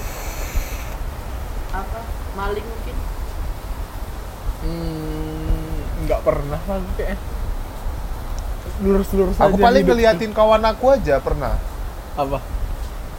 apa? 1.72 2.00
Maling 2.36 2.66
mungkin. 2.68 2.96
Hmm, 4.66 5.80
nggak 6.04 6.22
pernah 6.26 6.60
lah 6.68 6.80
kayak 6.98 7.20
lurus-lurus 8.84 9.38
aja 9.40 9.48
aku 9.48 9.62
paling 9.62 9.86
ngeliatin 9.88 10.32
kawan 10.36 10.64
aku 10.68 10.92
aja 10.92 11.22
pernah 11.24 11.56
apa 12.18 12.42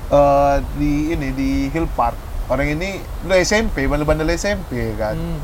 Eh, 0.07 0.57
di 0.79 1.11
ini 1.11 1.35
di 1.35 1.51
Hill 1.67 1.91
Park 1.91 2.15
orang 2.47 2.69
ini 2.69 2.91
udah 3.23 3.39
SMP 3.39 3.87
bandel-bandel 3.87 4.31
SMP 4.33 4.95
kan 4.95 5.15
hmm. 5.15 5.39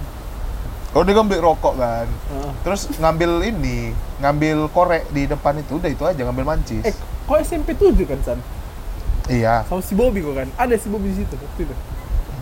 kalau 0.91 1.03
dia 1.03 1.15
ngambil 1.15 1.39
rokok 1.43 1.75
kan 1.75 2.07
heeh. 2.07 2.53
terus 2.63 2.87
ngambil 2.95 3.43
ini 3.43 3.91
ngambil 4.19 4.71
korek 4.71 5.05
di 5.11 5.27
depan 5.27 5.59
itu 5.59 5.77
udah 5.77 5.91
itu 5.91 6.05
aja 6.05 6.21
ngambil 6.23 6.47
mancis 6.47 6.83
eh 6.83 6.95
kok 7.23 7.39
SMP 7.41 7.75
7 7.75 7.97
kan 8.05 8.19
San 8.23 8.39
iya 9.27 9.67
sama 9.67 9.83
si 9.83 9.95
Bobby 9.95 10.21
kok 10.21 10.35
kan 10.35 10.49
ada 10.57 10.75
si 10.75 10.87
Bobby 10.87 11.11
di 11.11 11.23
situ 11.23 11.35
waktu 11.35 11.63
itu 11.65 11.77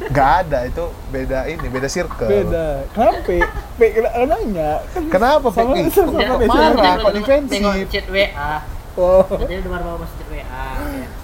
Nggak 0.00 0.48
ada, 0.48 0.64
itu 0.64 0.80
beda 1.12 1.44
ini, 1.44 1.68
beda 1.68 1.84
circle. 1.84 2.24
Beda. 2.24 2.88
Kenapa? 2.88 3.20
Pe? 3.20 3.36
Pe, 3.76 3.86
kena- 3.92 4.16
nanya. 4.24 4.80
Kenapa, 5.12 5.52
Sama- 5.52 5.76
Peki? 5.76 5.92
sama- 5.92 6.16
Dia 6.16 6.24
sama- 6.24 6.48
marah, 6.48 6.92
kok 6.96 7.12
defensif? 7.12 7.60
nengok 7.60 7.84
chat 7.92 8.06
WA 8.08 8.64
Oh. 8.96 9.22
katanya 9.22 9.60
udah 9.60 9.70
marah 9.70 10.00
masih 10.00 10.16
chat 10.16 10.28
WA 10.32 10.66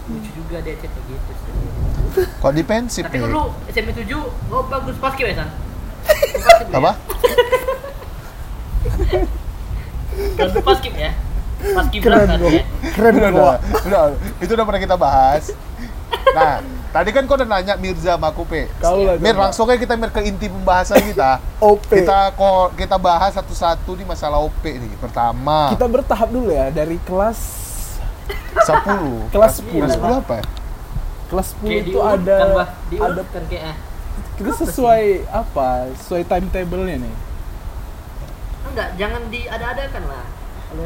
lucu 0.06 0.30
juga 0.30 0.56
dia 0.60 0.74
chat 0.76 0.92
gitu 0.92 1.08
sih 1.08 1.35
Kok 2.16 2.52
defensif 2.52 3.02
tapi 3.04 3.20
nih? 3.20 3.28
dulu 3.28 3.42
SMP 3.68 3.90
7 3.92 4.12
oh 4.52 4.62
bagus 4.66 4.96
pas 4.96 5.12
ya 5.14 5.34
san 5.36 5.48
Basket? 6.06 6.72
Apa? 6.72 6.92
Kalau 10.36 10.52
pas 10.64 10.78
ya 10.80 11.12
pas 11.74 11.86
Keren 11.88 12.26
kan 12.28 12.38
kok. 12.38 12.50
ya 12.52 12.62
Keren 12.94 13.12
udah, 13.16 13.30
kok. 13.32 13.40
udah, 13.40 13.56
udah, 13.88 14.00
itu 14.44 14.52
udah 14.52 14.64
pernah 14.68 14.80
kita 14.80 14.96
bahas. 15.00 15.44
Nah, 16.36 16.60
tadi 16.92 17.10
kan 17.16 17.24
kau 17.24 17.34
udah 17.34 17.48
nanya 17.48 17.74
Mirza 17.80 18.14
sama 18.14 18.28
aku, 18.30 18.44
Pe. 18.44 18.68
Kau 18.78 19.02
lah. 19.02 19.16
Mir, 19.18 19.34
langsung 19.34 19.66
aja 19.66 19.80
kita 19.80 19.96
mir 19.96 20.12
ke 20.12 20.20
inti 20.22 20.46
pembahasan 20.52 21.00
kita. 21.00 21.40
OP. 21.64 21.88
kita 21.88 22.36
kok 22.36 22.76
kita 22.76 22.96
bahas 23.00 23.32
satu-satu 23.34 23.96
nih 23.96 24.06
masalah 24.06 24.38
OP 24.44 24.62
nih. 24.62 24.92
Pertama, 25.00 25.72
Kita 25.72 25.88
bertahap 25.88 26.28
dulu 26.28 26.52
ya 26.52 26.68
dari 26.68 27.00
kelas 27.02 27.38
10. 28.62 29.32
Kelas 29.32 29.64
Kelas 29.64 29.96
10. 29.96 29.96
10 29.96 30.22
apa 30.22 30.34
ya? 30.38 30.44
Kelas 31.26 31.48
10 31.58 31.66
kayak 31.66 31.82
itu 31.82 31.90
diurut 31.98 32.14
ada 32.14 32.36
kan 32.36 32.68
diurut 32.88 33.10
ada 33.18 33.22
kan 33.34 33.42
kayak 33.50 33.64
ah. 33.72 33.76
kita 34.36 34.50
sesuai 34.62 35.04
apa? 35.28 35.68
Sesuai 35.98 36.22
timetable-nya 36.24 36.96
nih. 37.02 37.14
enggak 38.66 38.88
jangan 38.98 39.22
diada-adakan 39.32 40.04
lah 40.10 40.24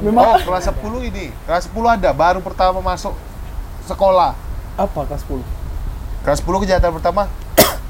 Memang- 0.05 0.23
Oh, 0.23 0.39
kelas 0.39 0.69
ada. 0.69 0.77
10 0.77 1.01
ini. 1.03 1.27
Kelas 1.49 1.65
10 1.67 1.89
ada, 1.89 2.11
baru 2.13 2.39
pertama 2.45 2.79
masuk 2.79 3.17
sekolah. 3.89 4.37
Apa 4.77 5.09
kelas 5.09 5.25
10? 5.27 5.43
Kelas 6.23 6.39
10 6.45 6.61
kejahatan 6.63 6.93
pertama. 6.95 7.27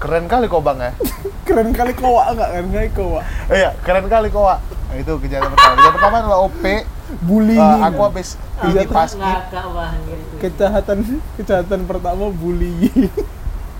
Keren 0.00 0.24
kali 0.30 0.46
kau, 0.48 0.62
Bang 0.64 0.80
ya. 0.80 0.94
Keren 1.46 1.74
kali 1.76 1.92
kowa 1.92 2.32
enggak 2.32 2.48
kan? 2.56 2.64
Kali 2.72 2.90
kowa. 2.94 3.20
Eh, 3.50 3.56
Iya, 3.58 3.70
keren 3.84 4.06
kali 4.08 4.30
kau, 4.32 4.46
Wak. 4.46 4.62
Nah, 4.62 4.96
itu 4.96 5.12
kejahatan 5.18 5.50
pertama. 5.52 5.72
Kejahatan 5.76 5.94
pertama 5.98 6.16
adalah 6.24 6.38
OP. 6.46 6.64
Bullying. 7.26 7.58
Eh, 7.60 7.76
aku 7.90 8.00
habis 8.06 8.28
Kejahatan- 8.61 8.92
pas 8.92 9.12
ngakak 9.16 9.66
wah 9.73 9.92
gitu 10.05 10.35
kejahatan 10.38 10.99
kejahatan 11.37 11.81
pertama 11.85 12.29
bullying. 12.31 13.09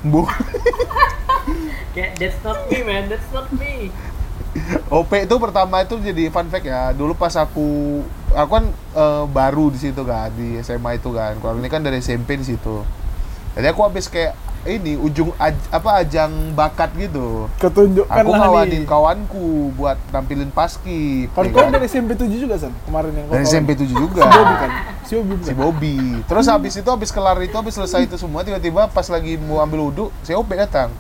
Bu. 0.01 0.25
kayak 1.93 2.17
that's 2.17 2.41
not 2.41 2.57
me 2.67 2.81
man 2.81 3.05
that's 3.07 3.29
not 3.29 3.45
me 3.53 3.93
OP 4.91 5.15
itu 5.15 5.35
pertama 5.39 5.79
itu 5.79 5.95
jadi 5.97 6.27
fun 6.29 6.51
fact 6.51 6.67
ya. 6.67 6.91
Dulu 6.91 7.15
pas 7.15 7.31
aku 7.39 8.01
aku 8.35 8.51
kan 8.51 8.65
eh, 8.73 9.25
baru 9.29 9.71
di 9.71 9.79
situ 9.79 10.03
kan 10.03 10.27
di 10.35 10.59
SMA 10.59 10.99
itu 10.99 11.15
kan. 11.15 11.39
Kalau 11.39 11.57
ini 11.57 11.71
kan 11.71 11.81
dari 11.81 12.03
SMP 12.03 12.35
di 12.35 12.43
situ. 12.43 12.83
Jadi 13.55 13.67
aku 13.69 13.87
habis 13.87 14.11
kayak 14.11 14.35
ini 14.63 14.93
ujung 14.95 15.33
aj- 15.35 15.69
apa 15.69 15.91
ajang 15.99 16.29
bakat 16.53 16.93
gitu. 16.95 17.49
Ketunjukkan 17.57 18.13
Aku 18.15 18.31
ngawanin 18.31 18.85
kawanku 18.85 19.47
buat 19.73 19.97
nampilin 20.11 20.49
paskib. 20.49 21.33
Kan 21.33 21.43
ya 21.43 21.51
kau 21.51 21.63
kan? 21.63 21.73
dari 21.73 21.87
SMP 21.87 22.13
7 22.13 22.29
juga 22.39 22.55
San? 22.57 22.73
Kemarin 22.85 23.13
yang 23.15 23.27
Dari. 23.27 23.41
SMP 23.43 23.73
7 23.73 23.89
juga. 23.89 24.21
Si 24.21 24.31
Bobby 24.31 24.55
kan? 24.55 24.71
Si 25.01 25.13
Bobby 25.15 25.33
Si 25.33 25.51
bukan? 25.51 25.57
Bobby. 25.57 25.97
Terus 26.23 26.47
habis 26.47 26.73
itu 26.75 26.87
habis 26.87 27.11
kelar 27.11 27.39
itu 27.39 27.53
habis 27.53 27.73
selesai 27.73 28.05
itu 28.05 28.17
semua 28.17 28.41
tiba-tiba 28.43 28.85
pas 28.87 29.07
lagi 29.07 29.39
mau 29.39 29.59
ambil 29.59 29.81
wudhu, 29.83 30.13
si 30.21 30.31
OP 30.31 30.53
datang 30.53 30.93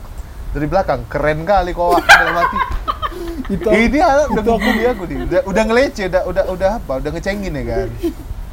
dari 0.51 0.64
belakang. 0.64 1.05
Keren 1.07 1.44
kali 1.44 1.70
kau 1.70 1.92
dalam 1.94 2.37
hati. 2.37 2.59
Itu 3.51 3.66
Ini 3.66 3.99
anak 3.99 4.31
udah 4.31 4.40
aku- 4.40 4.51
ngukuli 4.57 4.83
aku 4.87 5.03
nih. 5.05 5.16
Udah, 5.20 5.40
udah 5.44 5.62
ngelece, 5.64 6.03
udah 6.07 6.23
udah 6.25 6.44
udah 6.49 6.70
apa? 6.77 6.92
Udah 6.96 7.11
ngecengin 7.11 7.51
ya 7.51 7.64
kan. 7.66 7.88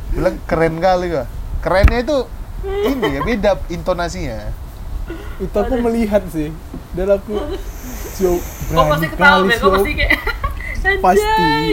Bilang 0.09 0.35
keren 0.43 0.75
kali 0.77 1.05
kok. 1.11 1.27
Kerennya 1.59 1.99
itu 2.01 2.17
ini 2.65 3.07
ya 3.07 3.21
beda 3.21 3.51
intonasinya. 3.69 4.49
Itu 5.39 5.55
aku 5.55 5.73
melihat 5.79 6.23
sih. 6.27 6.49
Dan 6.91 7.07
aku 7.11 7.33
Sio 8.11 8.41
kok 8.67 8.73
berani 8.73 8.89
pasti 8.89 9.07
ketawa 9.07 9.35
kali 9.39 9.53
kok 9.53 9.59
Sio. 9.59 9.69
pasti 9.75 9.91
kayak 9.93 10.19
Pasti. 10.97 11.21
anjay. 11.21 11.67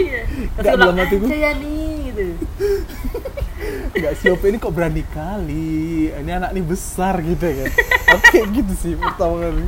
Nggak 0.55 0.73
dalam 0.75 0.95
saya 1.23 1.49
nih 1.55 1.89
gitu 2.05 2.23
Enggak 3.95 4.13
si 4.13 4.25
OP 4.27 4.43
ini 4.43 4.57
kok 4.57 4.69
berani 4.69 5.03
kali. 5.07 5.71
Ini 6.11 6.31
anak 6.33 6.49
ini 6.51 6.61
besar 6.61 7.17
gitu 7.19 7.41
ya 7.41 7.53
kan. 7.57 7.71
Aku 8.11 8.23
kayak 8.29 8.47
gitu 8.53 8.73
sih 8.75 8.93
pertama 8.93 9.35
kali. 9.41 9.65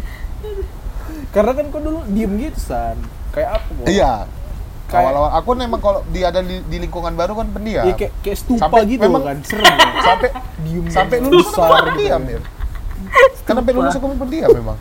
Karena 1.30 1.52
kan 1.54 1.66
kau 1.68 1.80
dulu 1.80 2.00
diem 2.08 2.32
gitu 2.38 2.60
San. 2.60 2.98
Kayak 3.32 3.50
apa 3.56 3.70
kok? 3.72 3.86
Iya. 3.88 4.14
Kayak- 4.88 5.04
Awal-awal 5.04 5.32
aku 5.34 5.50
memang 5.54 5.80
kalau 5.80 6.00
di 6.08 6.22
ada 6.22 6.40
di, 6.40 6.60
di 6.62 6.78
lingkungan 6.78 7.12
baru 7.12 7.36
kan 7.36 7.48
pendiam. 7.50 7.84
Iya 7.84 7.96
kayak 7.98 8.14
kayak 8.22 8.38
stupa 8.38 8.62
Sampai 8.62 8.82
gitu 8.86 9.02
memang- 9.02 9.26
kan. 9.26 9.38
Serem. 9.42 9.64
kan? 9.66 9.92
Sampai 10.08 10.30
Diem 10.58 10.86
sampai 10.90 11.18
gitu, 11.18 11.30
lulus 11.30 11.48
besar 11.48 11.70
aku 11.70 11.90
gitu 11.96 12.10
kan. 12.10 12.22
ya. 12.26 12.40
Karena 13.42 13.60
sampai 13.60 13.74
lulus 13.74 13.96
aku 13.96 14.06
pendiam 14.18 14.50
memang. 14.52 14.78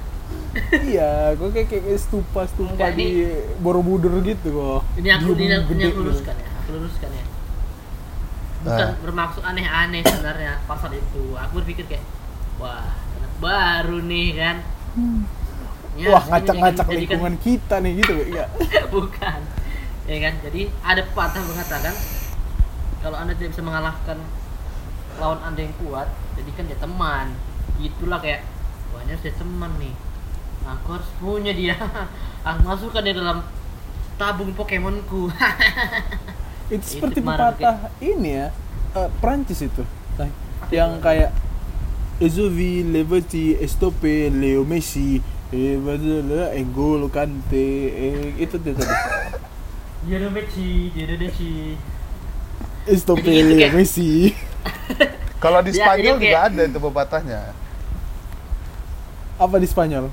Iya, 0.72 1.10
kok 1.32 1.52
kayak 1.52 1.68
kayak 1.68 1.98
stupa 1.98 2.42
stupa 2.46 2.72
Enggak, 2.72 2.96
di 2.96 3.28
Borobudur 3.58 4.18
gitu 4.20 4.48
kok. 4.50 4.80
ini 4.96 5.08
aku 5.10 5.36
ini, 5.36 5.52
aku- 5.52 5.76
aku 5.76 6.00
luruskan 6.02 6.34
ya 6.34 6.48
aku 6.56 6.68
luruskan 6.72 7.10
ya 7.10 7.24
bukan 8.58 8.82
Nah. 8.82 8.96
bermaksud 8.98 9.42
aneh-aneh 9.44 10.00
sebenarnya 10.02 10.58
pasal 10.64 10.90
itu 10.90 11.36
aku 11.36 11.60
berpikir 11.60 11.84
kayak 11.86 12.02
wah 12.56 12.88
anak 13.14 13.32
baru 13.36 14.00
nih 14.02 14.28
kan 14.34 14.56
Ya, 15.94 16.08
Wah, 16.10 16.24
ngacak-ngacak 16.26 16.88
lingkungan 16.90 17.34
kita 17.38 17.80
nih 17.80 17.92
gitu, 17.96 18.12
ya. 18.28 18.44
bukan 18.94 19.40
ya 20.04 20.16
kan 20.18 20.34
jadi 20.40 20.60
ada 20.80 21.00
pepatah 21.04 21.42
mengatakan 21.42 21.94
kalau 22.98 23.16
anda 23.16 23.32
tidak 23.32 23.52
bisa 23.52 23.60
mengalahkan 23.60 24.18
lawan 25.16 25.40
anda 25.42 25.60
yang 25.60 25.72
kuat 25.78 26.08
jadikan 26.34 26.64
dia 26.64 26.76
teman 26.76 27.32
itulah 27.82 28.18
kayak 28.22 28.46
wah 28.94 29.00
ini 29.04 29.10
harus 29.14 29.24
dia 29.24 29.34
teman 29.36 29.72
nih 29.78 29.94
aku 30.66 30.88
harus 30.98 31.10
punya 31.20 31.52
dia 31.52 31.76
aku 32.46 32.60
masukkan 32.64 33.02
dia 33.04 33.14
dalam 33.14 33.44
tabung 34.16 34.50
Pokemonku 34.56 35.28
Itu 36.66 36.82
Itu 36.82 36.86
seperti 36.98 37.22
pepatah 37.22 37.94
ini 38.02 38.42
ya, 38.42 38.46
eh, 38.98 39.08
Prancis 39.22 39.62
itu. 39.62 39.86
Nah, 40.18 40.26
yang 40.74 40.98
kayak 40.98 41.30
Ezovi, 42.18 42.82
Levati, 42.82 43.54
Estope, 43.54 44.34
Leo 44.34 44.66
Messi, 44.66 45.22
Engolo, 45.54 47.06
Kante, 47.06 47.70
eh, 47.94 48.34
itu 48.34 48.58
dia 48.58 48.74
tadi. 48.74 48.90
udah 50.10 50.30
Messi 50.30 50.90
udah 50.90 51.18
Messi 51.18 51.50
Estope, 52.86 53.30
Leo 53.30 53.70
Messi. 53.70 54.34
Kalau 55.46 55.60
di 55.60 55.70
Ya, 55.70 55.78
Spanyol 55.80 56.14
juga 56.16 56.26
kayak- 56.26 56.46
ada 56.48 56.62
itu 56.64 56.78
pepatahnya. 56.80 57.40
Apa 59.36 59.56
di 59.56 59.68
Spanyol? 59.68 60.04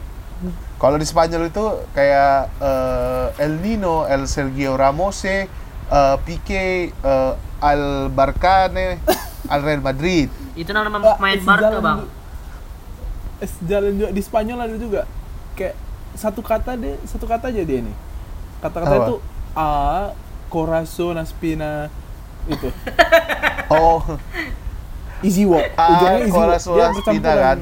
Kalau 0.76 0.98
di 0.98 1.06
Spanyol 1.06 1.48
itu 1.48 1.64
kayak 1.92 2.52
eh, 2.60 3.28
El 3.40 3.54
Nino, 3.58 4.04
El 4.06 4.28
Sergio 4.28 4.76
Ramos, 4.76 5.24
eh, 5.24 5.48
Pique, 6.22 6.92
eh, 6.92 7.34
Al 7.60 7.84
Barcane, 8.10 9.00
Al 9.50 9.62
Real 9.62 9.80
Madrid. 9.80 10.28
itu 10.54 10.70
nama 10.70 10.86
Ah, 10.94 11.18
pemain 11.18 11.34
eh, 11.34 11.42
Barca 11.42 11.78
bang. 11.80 12.00
eh, 13.40 13.50
sejalan 13.50 13.92
juga. 13.96 14.10
Di 14.12 14.22
Spanyol 14.22 14.60
ada 14.62 14.76
juga. 14.78 15.02
Kayak 15.54 15.76
satu 16.14 16.42
kata 16.42 16.76
deh 16.76 16.94
satu 17.04 17.26
kata 17.26 17.50
aja 17.50 17.64
dia 17.64 17.82
nih 17.82 17.96
kata-kata 18.60 18.96
itu 19.04 19.18
a 19.52 19.70
corazon 20.48 21.18
aspina 21.18 21.90
itu. 22.46 22.70
Oh, 23.68 23.98
easy 25.24 25.44
walk 25.44 25.68
A, 25.74 25.86
ujungnya 25.90 26.20
easy 26.22 26.36
walk 26.36 26.52
dia 26.54 26.88
bercampuran 26.92 27.38
kan? 27.40 27.60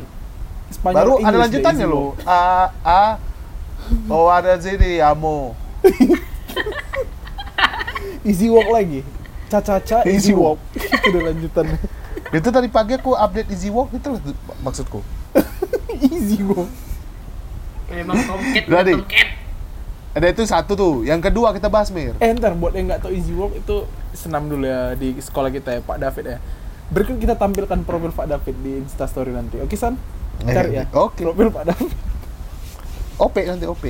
Spanyol 0.71 0.95
baru 0.97 1.12
ada 1.12 1.19
English 1.19 1.32
deh, 1.32 1.41
lanjutannya 1.43 1.86
loh. 1.86 2.02
walk. 2.02 2.15
A 2.26 2.43
A 2.82 3.04
Oh 4.08 4.28
ada 4.28 4.56
sini 4.56 4.97
amo. 5.00 5.52
easy 8.24 8.47
walk 8.47 8.69
lagi 8.69 9.02
caca-caca 9.47 10.08
easy 10.08 10.32
Easy 10.32 10.34
walk 10.34 10.60
itu 10.95 11.08
udah 11.10 11.21
lanjutannya 11.30 11.80
Itu 12.32 12.47
tadi 12.47 12.71
pagi 12.71 12.95
aku 12.95 13.12
update 13.12 13.52
Easy 13.52 13.67
Walk 13.67 13.91
itu 13.91 14.08
loh 14.08 14.19
maksudku. 14.63 15.04
easy 16.00 16.39
walk 16.39 16.71
memang 17.91 18.15
tomcat 18.24 18.63
tomcat 18.63 19.28
Ada 20.12 20.28
itu 20.28 20.43
satu 20.43 20.76
tuh. 20.76 20.95
Yang 21.04 21.28
kedua 21.28 21.52
kita 21.52 21.67
bahas 21.67 21.91
Mir. 21.91 22.15
eh 22.19 22.32
ntar 22.32 22.56
buat 22.56 22.71
yang 22.71 22.88
nggak 22.88 23.04
tahu 23.04 23.12
easy 23.12 23.36
walk 23.36 23.52
itu 23.52 23.84
senam 24.12 24.47
dulu 24.47 24.63
ya 24.63 24.95
di 24.95 25.19
sekolah 25.19 25.52
kita 25.52 25.76
ya 25.76 25.82
Pak 25.84 25.97
David 26.00 26.26
ya 26.36 26.39
berikut 26.91 27.17
kita 27.17 27.34
tampilkan 27.34 27.82
profil 27.82 28.12
Pak 28.12 28.27
David 28.27 28.56
di 28.60 28.71
instastory 28.77 29.32
nanti 29.32 29.58
oke 29.58 29.73
San 29.73 29.95
cari 30.41 30.75
ya 30.75 30.86
Oke. 30.91 31.23
profil 31.23 31.47
Pak 31.49 31.63
David 31.65 31.91
OP 33.15 33.36
nanti 33.39 33.65
OP. 33.65 33.84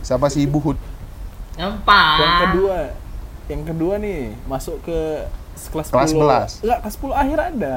Sama 0.00 0.26
si 0.26 0.42
Ibu 0.42 0.56
Hud. 0.58 0.78
gampang 1.54 2.16
yang 2.16 2.34
kedua 2.42 2.78
yang 3.44 3.62
kedua 3.62 3.94
nih 3.96 4.32
masuk 4.44 4.80
ke 4.80 4.98
kelas 5.68 5.86
10 5.86 5.92
Kelas 5.92 6.10
11. 6.58 6.64
enggak 6.64 6.78
kelas 6.80 6.94
10 6.96 7.12
akhir 7.14 7.38
ada 7.46 7.76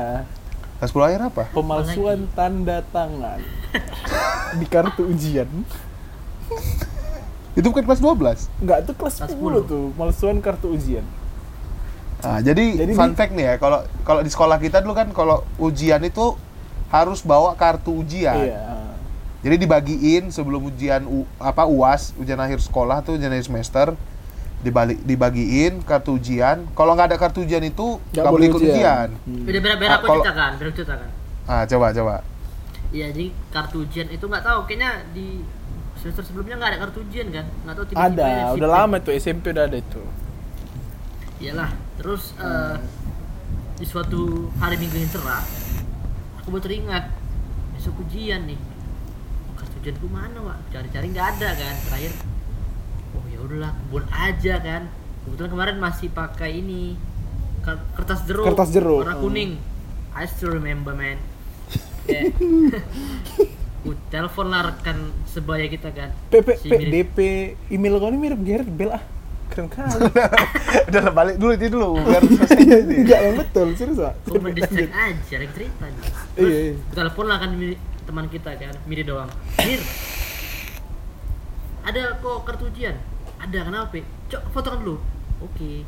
Kelas 0.78 0.92
10 0.92 1.08
akhir 1.08 1.22
apa? 1.26 1.44
pemalsuan 1.52 2.20
tanda 2.32 2.80
tangan 2.88 3.40
di 4.56 4.66
kartu 4.66 5.06
ujian 5.06 5.50
Itu 7.52 7.68
bukan 7.68 7.84
kelas 7.84 8.00
12. 8.00 8.64
enggak 8.64 8.78
itu 8.82 8.92
kelas 8.94 9.16
Kelas 9.20 9.32
10 9.34 9.68
tuh 9.68 9.84
pemalsuan 9.92 10.38
kartu 10.40 10.72
ujian 10.72 11.04
Nah, 12.18 12.40
jadi, 12.40 12.66
Jadi 12.76 12.92
fun 12.92 13.12
di- 13.12 13.16
fact 13.16 13.32
nih 13.32 13.46
ya, 13.46 13.56
kalau 13.56 13.80
kalau 14.02 14.22
di 14.22 14.28
sekolah 14.28 14.58
kita 14.58 14.82
dulu 14.82 14.94
kan 14.94 15.08
kalau 15.12 15.42
ujian 15.58 16.02
itu 16.02 16.34
harus 16.88 17.22
bawa 17.22 17.54
kartu 17.54 17.94
ujian. 17.96 18.36
iya 18.36 18.64
Jadi 19.38 19.56
dibagiin 19.60 20.28
sebelum 20.28 20.66
ujian 20.66 21.06
U- 21.06 21.30
apa 21.38 21.64
UAS, 21.64 22.12
ujian 22.16 22.36
akhir 22.36 22.58
sekolah 22.60 23.00
tuh 23.02 23.16
ujian 23.16 23.30
akhir 23.30 23.46
semester 23.46 23.88
dibalik 24.60 24.98
dibagiin 25.00 25.80
kartu 25.82 26.16
ujian. 26.16 26.66
Kalau 26.74 26.92
nggak 26.92 27.08
ada 27.08 27.18
kartu 27.18 27.42
ujian 27.42 27.62
itu 27.62 28.02
Nggak 28.12 28.26
boleh 28.28 28.48
ikut 28.48 28.60
ujian. 28.60 28.74
ujian. 28.74 29.08
Hmm. 29.24 29.46
Beda 29.46 29.60
beda 29.62 29.76
beda 29.78 29.88
Ah, 29.88 29.96
aku 29.96 30.04
kalau- 30.04 30.18
ceritakan, 30.20 30.52
beda 30.54 30.68
aku 30.68 30.78
ceritakan. 30.80 31.10
Ah, 31.46 31.64
coba 31.64 31.88
coba. 31.92 32.16
Iya, 32.90 33.06
jadi 33.10 33.26
kartu 33.48 33.78
ujian 33.80 34.08
itu 34.10 34.26
nggak 34.26 34.42
tahu, 34.42 34.60
kayaknya 34.66 34.90
di 35.12 35.28
semester 35.96 36.24
sebelumnya 36.24 36.56
nggak 36.58 36.70
ada 36.70 36.80
kartu 36.82 37.00
ujian 37.04 37.28
kan? 37.30 37.46
Nggak 37.62 37.76
tahu 37.76 37.86
tiba-tiba 37.86 38.10
Ada, 38.10 38.26
ya, 38.26 38.44
udah 38.50 38.52
sipil. 38.58 38.70
lama 38.74 38.96
tuh 38.98 39.14
SMP 39.14 39.46
udah 39.50 39.64
ada 39.64 39.78
itu. 39.78 40.02
Iyalah, 41.38 41.70
terus 41.98 42.34
eh, 42.38 42.78
di 43.78 43.86
suatu 43.86 44.50
hari 44.58 44.78
minggu 44.82 44.98
yang 44.98 45.12
cerah, 45.14 45.44
aku 46.42 46.48
baru 46.50 46.64
teringat 46.66 47.06
besok 47.78 48.02
ujian 48.06 48.50
nih. 48.50 48.60
Kartu 49.58 49.76
ujianku 49.82 50.08
mana, 50.10 50.38
Wak? 50.42 50.58
Cari-cari 50.74 51.14
nggak 51.14 51.28
ada 51.38 51.50
kan. 51.54 51.76
Terakhir, 51.90 52.12
oh 53.14 53.26
ya 53.30 53.38
udahlah, 53.42 53.72
kebun 53.74 54.06
aja 54.10 54.56
kan. 54.62 54.84
Kebetulan 55.26 55.50
kemarin 55.54 55.78
masih 55.78 56.08
pakai 56.10 56.62
ini 56.62 56.98
kertas 57.94 58.24
jeruk, 58.24 58.48
Kertas 58.48 58.70
jeruk, 58.72 59.04
warna 59.04 59.20
hmm. 59.20 59.24
kuning. 59.26 59.52
I 60.18 60.26
still 60.26 60.56
remember 60.56 60.98
man. 60.98 61.20
Kayak, 62.08 62.34
ku 63.84 63.94
telepon 64.10 64.48
lah 64.50 64.74
rekan 64.74 65.12
sebaya 65.30 65.68
kita 65.70 65.92
kan. 65.94 66.10
PP, 66.34 66.48
Si 66.58 66.70
P, 66.72 66.74
mirip- 66.74 67.14
DP, 67.14 67.18
email 67.70 68.00
kau 68.00 68.10
ini 68.10 68.18
mirip 68.18 68.40
Gareth 68.42 68.72
Bale 68.72 68.98
ah. 68.98 69.04
Keren 69.48 69.68
kali. 69.68 70.00
udah 70.88 71.02
lah, 71.02 71.14
balik 71.14 71.36
dulu 71.36 71.52
itu 71.52 71.68
dulu 71.68 71.88
biar 71.98 72.24
selesai 72.30 72.60
ini. 72.60 72.96
Enggak, 73.02 73.20
yang 73.22 73.36
betul, 73.38 73.68
serius 73.74 73.98
Pak. 73.98 74.14
Kok 74.24 74.36
mendistract 74.40 74.92
aja, 74.92 75.36
lagi 75.36 75.52
cerita. 75.52 75.86
Terus, 76.34 76.46
Iya, 76.46 76.60
iya. 76.62 76.74
kita 76.78 76.94
telepon 76.96 77.26
lah 77.26 77.38
kan 77.38 77.50
teman 78.04 78.26
kita 78.28 78.50
kan, 78.54 78.76
Miri 78.84 79.04
doang. 79.04 79.28
Mir, 79.60 79.82
ada 81.82 82.02
kok 82.18 82.38
kartu 82.44 82.68
ujian? 82.68 82.96
Ada, 83.38 83.60
kenapa? 83.64 83.96
Cok, 84.28 84.42
fotokan 84.52 84.80
dulu. 84.82 84.96
Oke, 85.40 85.86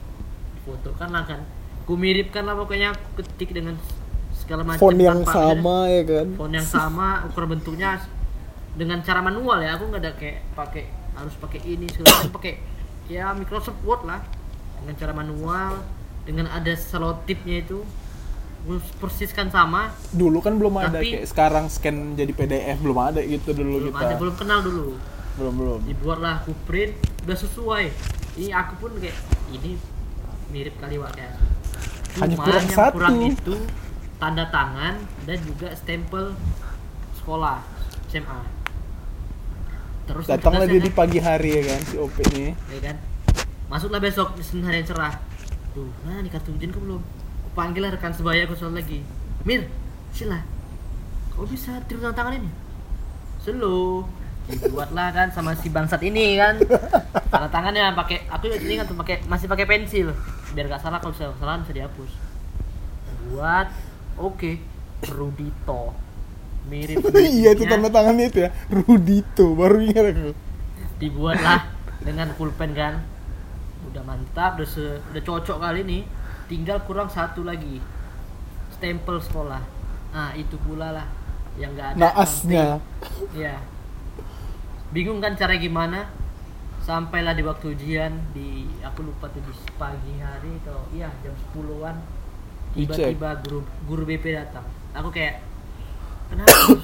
fotokan 0.63 1.09
lah 1.11 1.23
kan. 1.25 1.41
Ku 1.83 1.93
miripkan 1.93 2.45
lah 2.45 2.55
pokoknya 2.55 2.93
aku 2.93 3.19
ketik 3.19 3.51
dengan 3.51 3.75
segala 4.31 4.61
macam 4.63 4.79
Font 4.79 4.95
yang 4.95 5.21
sama 5.21 5.89
ya 5.89 6.01
kan. 6.05 6.27
font 6.33 6.49
yang 6.49 6.63
sama 6.63 7.07
ukuran 7.25 7.49
bentuknya 7.51 7.97
dengan 8.71 9.01
cara 9.01 9.19
manual 9.19 9.59
ya 9.59 9.75
aku 9.75 9.89
nggak 9.89 9.99
ada 9.99 10.11
kayak 10.15 10.45
pakai 10.53 10.85
harus 11.11 11.33
pakai 11.35 11.59
ini 11.67 11.85
segala 11.85 12.07
macam 12.15 12.33
pakai 12.33 12.53
ya 13.09 13.33
Microsoft 13.33 13.81
Word 13.81 14.05
lah 14.05 14.21
dengan 14.79 14.95
cara 14.95 15.11
manual 15.11 15.81
dengan 16.23 16.45
ada 16.47 16.71
selotipnya 16.71 17.59
itu 17.59 17.81
gue 18.59 18.77
persiskan 18.99 19.47
sama 19.47 19.89
Dulu 20.11 20.39
kan 20.39 20.55
belum 20.55 20.75
ada 20.77 20.99
kayak 20.99 21.25
sekarang 21.25 21.65
scan 21.67 22.13
jadi 22.13 22.29
PDF 22.29 22.77
belum 22.79 22.97
ada 22.99 23.19
gitu 23.19 23.51
dulu 23.51 23.75
belum 23.81 23.93
kita. 23.93 24.05
ada 24.05 24.15
belum 24.15 24.35
kenal 24.35 24.59
dulu 24.61 24.85
belum 25.35 25.53
belum. 25.55 25.79
dibuatlah 25.87 26.43
aku 26.43 26.51
print 26.67 26.93
udah 27.23 27.37
sesuai 27.39 27.85
ini 28.35 28.51
aku 28.51 28.73
pun 28.77 28.91
kayak 28.99 29.15
ini 29.49 29.79
mirip 30.49 30.75
kali 30.77 30.99
wak 30.99 31.15
kayak 31.15 31.33
Hanya 32.19 32.35
kurang 32.35 32.61
yang 32.61 32.75
satu. 32.75 32.93
kurang 32.93 33.17
itu 33.23 33.55
tanda 34.19 34.45
tangan 34.49 34.95
dan 35.23 35.37
juga 35.39 35.71
stempel 35.73 36.35
sekolah 37.15 37.63
SMA 38.11 38.39
terus 40.09 40.25
cerdasnya 40.25 40.65
dia 40.65 40.81
di 40.81 40.89
kan, 40.89 40.97
pagi 41.05 41.19
hari 41.21 41.49
ya 41.53 41.61
kan 41.69 41.81
si 41.85 41.95
OP 42.01 42.17
nih. 42.33 42.57
ya 42.57 42.79
kan? 42.81 42.95
Masuklah 43.69 44.01
besok 44.01 44.33
di 44.33 44.41
Senin 44.41 44.65
hari 44.65 44.81
yang 44.81 44.89
cerah. 44.89 45.13
Tuh 45.77 45.85
mana 46.01 46.25
nih 46.25 46.33
kartu 46.33 46.49
ujian 46.57 46.73
kok 46.73 46.81
belum? 46.81 47.01
Aku 47.45 47.49
panggil 47.53 47.85
lah 47.85 47.93
rekan 47.93 48.09
sebaya 48.09 48.49
aku 48.49 48.57
soal 48.57 48.73
lagi. 48.73 49.05
Mir 49.45 49.69
sila 50.09 50.41
kau 51.37 51.45
bisa 51.45 51.77
tanda 51.85 52.09
tangan 52.09 52.41
ini? 52.41 52.49
Slow 53.45 54.09
dibuatlah 54.49 55.13
kan 55.13 55.27
sama 55.29 55.53
si 55.53 55.69
bangsat 55.69 56.01
ini 56.01 56.41
kan. 56.41 56.57
Tanda 57.29 57.45
tangannya 57.53 57.93
pakai 57.93 58.25
aku 58.33 58.49
juga 58.49 58.65
ingat 58.65 58.89
tuh 58.89 58.97
pakai 58.97 59.21
masih 59.29 59.45
pakai 59.45 59.69
pensil. 59.69 60.09
Biar 60.57 60.65
gak 60.65 60.81
salah 60.81 60.97
kalau 60.97 61.13
kesalahan 61.13 61.61
bisa 61.61 61.77
dihapus. 61.77 62.11
Buat 63.29 63.69
oke 64.17 64.57
Rudito 65.05 66.08
mirip 66.69 67.01
iya 67.19 67.51
itu 67.51 67.65
tanda 67.65 67.89
tangannya 67.89 68.29
itu 68.29 68.39
ya. 68.45 68.49
Rudito 68.69 69.57
baru 69.57 69.81
ingat 69.81 70.05
aku. 70.13 70.31
dibuatlah 71.01 71.65
dengan 72.07 72.29
pulpen 72.37 72.71
kan. 72.71 73.01
Udah 73.89 74.03
mantap 74.05 74.61
udah 74.61 74.69
se- 74.69 75.01
udah 75.09 75.23
cocok 75.25 75.57
kali 75.57 75.81
nih 75.83 76.01
tinggal 76.45 76.77
kurang 76.85 77.09
satu 77.09 77.41
lagi. 77.41 77.81
Stempel 78.71 79.17
sekolah. 79.19 79.59
Nah 80.13 80.31
itu 80.33 80.55
pula 80.61 80.93
lah 80.93 81.07
yang 81.57 81.73
nggak 81.73 81.97
ada 81.97 82.13
Naasnya. 82.15 82.65
ya 83.35 83.57
bingung 84.89 85.19
kan 85.19 85.35
cara 85.35 85.53
gimana? 85.55 86.09
Sampailah 86.79 87.37
di 87.37 87.43
waktu 87.45 87.75
ujian 87.75 88.09
di 88.33 88.65
aku 88.81 89.05
lupa 89.05 89.29
tuh 89.29 89.43
di 89.43 89.53
pagi 89.77 90.17
hari 90.17 90.57
atau 90.63 90.81
iya 90.89 91.05
jam 91.21 91.35
10-an 91.53 92.01
Dicek. 92.73 93.13
tiba-tiba 93.13 93.29
guru 93.45 93.59
guru 93.85 94.03
BP 94.05 94.25
datang. 94.33 94.65
Aku 94.97 95.13
kayak 95.13 95.43
kenapa 96.29 96.79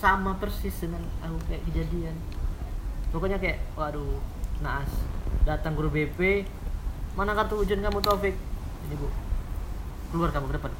sama 0.00 0.32
persis 0.40 0.72
dengan 0.80 1.02
aku 1.20 1.36
kayak 1.50 1.62
kejadian? 1.68 2.16
Pokoknya 3.10 3.36
kayak 3.42 3.58
waduh 3.74 4.22
naas. 4.64 4.88
Datang 5.44 5.74
guru 5.74 5.90
BP 5.90 6.46
mana 7.18 7.34
kartu 7.34 7.58
ujian 7.58 7.82
kamu 7.82 7.98
Taufik? 8.00 8.32
Ini 8.86 8.94
bu. 8.96 9.08
Keluar 10.14 10.30
kamu 10.30 10.46
ke 10.50 10.54
depan. 10.56 10.72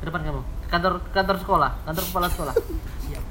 Ke 0.00 0.04
depan 0.08 0.20
kamu. 0.24 0.40
Ke 0.42 0.68
kantor 0.72 0.92
ke 1.04 1.10
kantor 1.12 1.36
sekolah 1.44 1.70
kantor 1.84 2.04
kepala 2.10 2.26
sekolah. 2.32 2.54
Siap. 3.06 3.24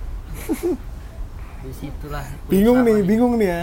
Di 1.65 1.71
situlah 1.73 2.21
Bingung 2.45 2.85
nih, 2.85 3.01
bingung 3.01 3.33
nih 3.41 3.49
ya. 3.49 3.61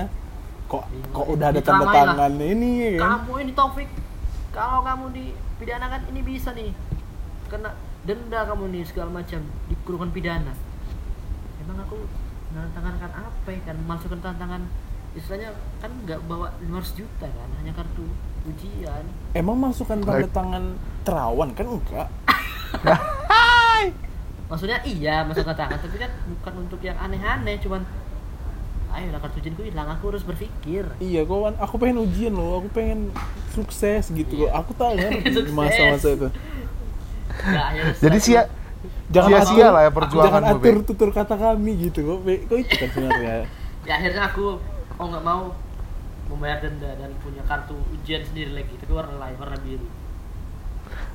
Kok 0.67 0.83
Bingung. 0.91 1.13
kok 1.15 1.27
udah 1.39 1.47
ada 1.55 1.61
tanda 1.63 1.85
tangan 1.87 2.35
ini 2.43 2.71
ya 2.83 2.91
kan? 2.99 3.23
kamu 3.23 3.33
ini 3.47 3.53
Taufik. 3.55 3.89
Kalau 4.53 4.85
kamu 4.85 5.05
dipidanakan 5.15 6.01
ini 6.11 6.21
bisa 6.21 6.51
nih. 6.53 6.75
Kena 7.47 7.71
denda 8.03 8.41
kamu 8.45 8.65
nih 8.75 8.83
segala 8.83 9.11
macam 9.15 9.41
dikurungan 9.71 10.11
pidana 10.11 10.53
emang 11.62 11.79
aku 11.81 11.97
menantangankan 12.51 13.11
apa 13.15 13.49
ya 13.49 13.61
kan 13.62 13.77
masukkan 13.87 14.21
tantangan 14.21 14.62
istilahnya 15.15 15.55
kan 15.79 15.91
nggak 16.03 16.21
bawa 16.27 16.51
500 16.67 16.99
juta 16.99 17.27
kan 17.29 17.49
hanya 17.62 17.73
kartu 17.73 18.05
ujian 18.43 19.05
Emang 19.38 19.55
masukkan 19.55 20.03
tanda 20.03 20.27
tangan 20.29 20.75
terawan 21.07 21.55
kan 21.55 21.67
enggak? 21.69 22.09
maksudnya 24.51 24.83
iya 24.85 25.25
masukkan 25.25 25.57
tangan 25.57 25.79
tapi 25.81 25.97
kan 25.97 26.11
bukan 26.29 26.55
untuk 26.69 26.81
yang 26.85 26.99
aneh-aneh 27.01 27.57
cuman 27.62 27.81
ayo 28.93 29.09
lah 29.09 29.21
kartu 29.25 29.41
ujianku 29.41 29.65
hilang 29.65 29.88
aku 29.88 30.12
harus 30.12 30.21
berpikir 30.27 30.85
Iya, 31.01 31.25
kawan, 31.25 31.57
aku 31.57 31.81
pengen 31.81 32.05
ujian 32.05 32.37
loh, 32.37 32.61
aku 32.61 32.69
pengen 32.77 33.09
sukses 33.57 34.12
gitu 34.12 34.45
loh. 34.45 34.53
Iya. 34.53 34.61
Aku 34.61 34.77
Sukses. 34.77 35.49
di 35.49 35.53
masa-masa 35.57 36.09
itu. 36.12 36.29
Ya 37.43 37.65
Jadi 38.05 38.19
sia 38.19 38.43
Jangan 39.09 39.29
Sia-sia 39.31 39.61
atur- 39.63 39.73
lah 39.73 39.83
ya 39.83 39.91
perjuangan 39.91 40.29
Jangan 40.33 40.43
Bobe. 40.53 40.65
atur 40.65 40.77
tutur 40.85 41.11
kata 41.11 41.35
kami 41.35 41.73
gitu 41.83 41.99
kok. 42.03 42.19
Kok 42.23 42.57
itu 42.57 42.75
kan 42.75 42.89
sebenarnya. 42.91 43.37
ya 43.89 43.93
akhirnya 43.95 44.23
aku 44.27 44.45
mau 44.95 45.07
nggak 45.07 45.23
mau 45.23 45.43
membayar 46.25 46.59
denda 46.61 46.91
dan 46.95 47.11
punya 47.19 47.43
kartu 47.43 47.75
ujian 47.93 48.23
sendiri 48.23 48.55
lagi 48.55 48.73
tapi 48.75 48.89
warna 48.91 49.19
lain 49.19 49.37
warna 49.37 49.59
biru 49.59 49.85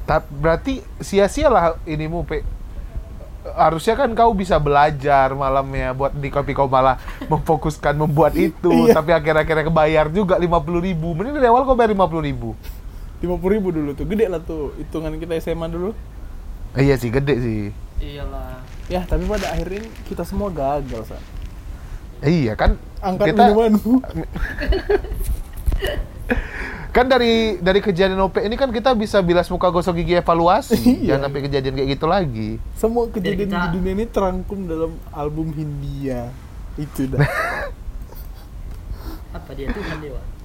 Ta- 0.04 0.22
berarti 0.22 0.74
sia-sia 1.00 1.48
lah 1.48 1.64
inimu 1.84 2.22
pe 2.22 2.46
harusnya 3.48 3.96
kan 3.96 4.12
kau 4.12 4.30
bisa 4.32 4.58
belajar 4.58 5.32
malamnya 5.32 5.92
buat 5.92 6.12
di 6.12 6.28
kopi 6.28 6.52
kau 6.52 6.68
malah 6.68 7.00
memfokuskan 7.32 7.96
membuat 7.96 8.36
itu 8.36 8.70
Iya. 8.86 8.94
tapi 8.94 9.10
akhir-akhirnya 9.12 9.66
kebayar 9.66 10.06
juga 10.08 10.36
lima 10.36 10.60
puluh 10.60 10.80
ribu 10.82 11.12
mending 11.12 11.34
dari 11.34 11.48
awal 11.48 11.64
kau 11.64 11.74
bayar 11.74 11.90
lima 11.90 12.06
puluh 12.06 12.22
ribu 12.22 12.54
Lima 13.18 13.36
puluh 13.36 13.54
ribu 13.54 13.70
dulu 13.70 13.92
tuh, 13.92 14.06
gede 14.06 14.26
lah 14.26 14.40
tuh 14.40 14.74
hitungan 14.76 15.16
kita 15.16 15.34
SMA 15.38 15.68
dulu. 15.68 15.92
Eh, 16.74 16.84
iya 16.84 16.96
sih 16.96 17.10
gede 17.10 17.36
sih 17.36 17.62
iyalah 17.98 18.62
Ya, 18.86 19.02
tapi 19.02 19.26
pada 19.26 19.50
akhirnya 19.50 19.82
kita 20.06 20.22
semua 20.22 20.48
gagal, 20.48 21.02
Sa. 21.04 21.18
Eh, 22.20 22.46
iya 22.46 22.54
kan 22.54 22.78
Angkat 23.00 23.32
kita 23.32 23.42
minumanmu. 23.48 23.94
kan 26.90 27.06
dari 27.06 27.34
dari 27.58 27.78
kejadian 27.78 28.18
OP 28.20 28.38
ini 28.40 28.54
kan 28.54 28.70
kita 28.70 28.94
bisa 28.94 29.20
bilas 29.20 29.46
muka 29.48 29.70
gosok 29.70 29.94
gigi 29.96 30.16
evaluasi 30.16 30.74
Iya. 31.00 31.14
jangan 31.14 31.30
sampai 31.30 31.42
kejadian 31.44 31.74
kayak 31.76 31.90
gitu 31.94 32.06
lagi 32.06 32.50
Semua 32.74 33.06
kejadian 33.08 33.38
kita- 33.48 33.62
di 33.64 33.78
dunia 33.78 33.94
ini 33.94 34.06
terangkum 34.08 34.60
dalam 34.64 34.92
album 35.12 35.52
Hindia. 35.52 36.30
Itu 36.74 37.06
dah. 37.08 37.22
apa 39.30 39.50
dia 39.54 39.70
Tuhan 39.70 39.98
dewa 40.00 40.18
gimana 40.18 40.37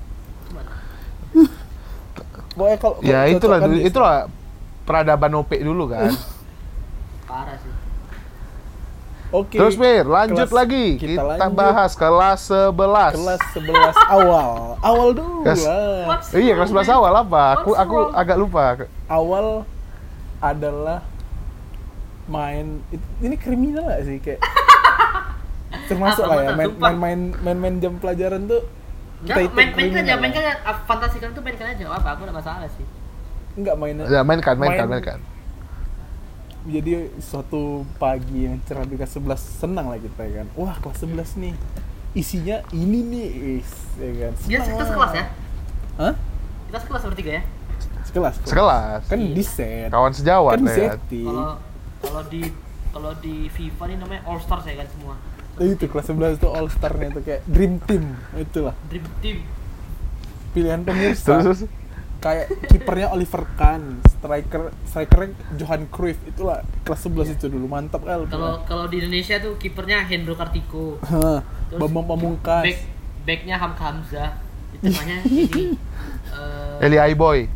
Pokoknya 2.53 2.77
kalau 2.77 2.97
ya 3.01 3.21
itulah 3.27 3.59
dulu- 3.59 3.75
dia- 3.75 3.87
itulah 3.87 4.17
peradaban 4.83 5.33
OP 5.35 5.51
dulu 5.57 5.85
kan 5.87 6.11
parah 7.29 7.57
sih 7.57 7.73
Oke. 9.33 9.57
terus 9.57 9.75
Mir 9.75 10.05
lanjut 10.05 10.45
kelas- 10.45 10.53
lagi 10.55 10.87
kita 10.97 11.17
kita, 11.17 11.23
lanjut. 11.41 11.57
bahas 11.57 11.93
kelas 11.95 12.41
11 12.69 13.17
kelas 13.17 13.41
11 13.57 13.97
awal. 14.11 14.77
Awal 14.79 15.09
dulu 15.15 15.41
Kelas- 15.43 15.65
lah. 15.65 16.21
Iya 16.35 16.53
kelas 16.55 16.69
11 16.69 16.85
man? 16.85 16.93
awal 16.93 17.13
apa 17.19 17.43
aku 17.55 17.71
What's 17.71 17.81
aku 17.81 17.97
wrong? 17.97 18.13
agak 18.15 18.37
lupa 18.37 18.63
Awal 19.09 19.47
adalah 20.39 21.01
main 22.25 22.85
ini 23.19 23.35
kriminal 23.35 23.89
gak 23.89 24.03
sih 24.05 24.17
kayak 24.19 24.41
termasuk 25.89 26.23
lah 26.23 26.37
ya 26.39 26.51
betul, 26.51 26.55
main, 26.55 26.69
sumpah. 26.69 26.81
main 26.83 26.99
main 26.99 27.21
main 27.41 27.59
main 27.59 27.75
jam 27.79 27.97
pelajaran 27.97 28.45
tuh 28.45 28.61
kita 29.23 29.39
Enggak, 29.39 29.55
main 29.55 29.69
main 29.69 29.71
kriminal 29.73 29.99
aja, 29.99 30.09
lah. 30.09 30.21
main 30.21 30.33
aja. 30.33 30.53
Ah, 30.63 30.77
Fantasikan 30.83 31.29
tuh 31.31 31.41
mainkan 31.41 31.67
aja, 31.69 31.85
apa, 31.89 32.09
aku 32.11 32.21
nggak 32.23 32.37
masalah 32.37 32.69
sih. 32.69 32.87
enggak 33.53 33.75
mainnya 33.75 34.05
Ya 34.07 34.21
mainkan, 34.21 34.55
mainkan, 34.55 34.85
Main- 34.85 34.93
mainkan. 34.99 35.19
jadi 36.65 36.93
suatu 37.19 37.63
pagi 37.97 38.47
yang 38.47 38.57
cerah 38.63 38.83
di 38.83 38.95
kelas 38.95 39.13
11 39.13 39.35
senang 39.35 39.87
lah 39.87 39.99
kita 39.99 40.23
ya 40.23 40.35
kan 40.37 40.49
wah 40.55 40.75
kelas 40.77 40.99
11 41.01 41.35
nih 41.37 41.55
isinya 42.13 42.63
ini 42.71 42.99
nih 43.03 43.27
is 43.57 43.71
ya 43.97 44.11
kan 44.21 44.33
Dia 44.41 44.59
kita 44.61 44.85
sekelas 44.85 45.13
ya? 45.13 45.25
Hah? 45.99 46.15
Kita 46.65 46.79
sekelas 46.79 47.03
bertiga 47.05 47.31
ya? 47.33 47.43
sekelas 48.05 48.35
Sekelas. 48.43 49.01
kan 49.05 49.19
Iya. 49.19 49.33
di 49.33 49.43
set 49.43 49.91
Kawan 49.91 50.13
sejawat 50.13 50.53
kan 50.53 50.63
lah 50.63 50.71
ya. 50.73 50.81
setting 50.89 51.27
Kalau 51.27 51.51
kalau 52.01 52.23
di 52.25 52.43
kalau 52.89 53.13
di 53.19 53.35
FIFA 53.49 53.83
ini 53.85 53.97
namanya 53.97 54.23
All 54.25 54.39
Stars 54.39 54.65
ya 54.65 54.75
kan 54.77 54.87
semua. 54.89 55.15
Nah, 55.53 55.69
itu 55.69 55.85
kelas 55.85 56.09
11 56.09 56.41
itu 56.41 56.49
all 56.49 56.67
starnya 56.67 57.13
itu 57.13 57.21
kayak 57.21 57.43
dream 57.45 57.77
team 57.85 58.17
itulah 58.35 58.73
Dream 58.89 59.05
Team. 59.21 59.45
pilihan 60.51 60.81
pemirsa 60.81 61.41
Terus, 61.41 61.45
terus 61.45 61.61
kayak 62.19 62.47
kipernya 62.71 63.11
Oliver 63.11 63.45
Kahn 63.55 63.99
striker 64.07 64.71
strikernya 64.87 65.35
Johan 65.59 65.91
Cruyff 65.91 66.17
itulah 66.25 66.63
kelas 66.83 67.05
11 67.05 67.35
itu 67.35 67.47
dulu 67.49 67.67
mantap 67.67 68.01
kali 68.01 68.25
Kalau 68.27 68.63
kalau 68.63 68.87
di 68.87 69.03
Indonesia 69.03 69.37
tuh 69.37 69.59
kipernya 69.59 70.07
Hendro 70.07 70.33
Kartiko. 70.33 71.03
Bambang 71.73 72.07
Pamungkas 72.07 72.63
Back 72.63 72.79
backnya 73.23 73.57
Hamka 73.59 73.85
Hamzah. 73.91 74.31
Itu 74.73 74.89
namanya 74.89 75.17
ini 75.29 75.75
eh 76.31 76.87
Eli 76.87 76.97
Aiboy. 76.97 77.51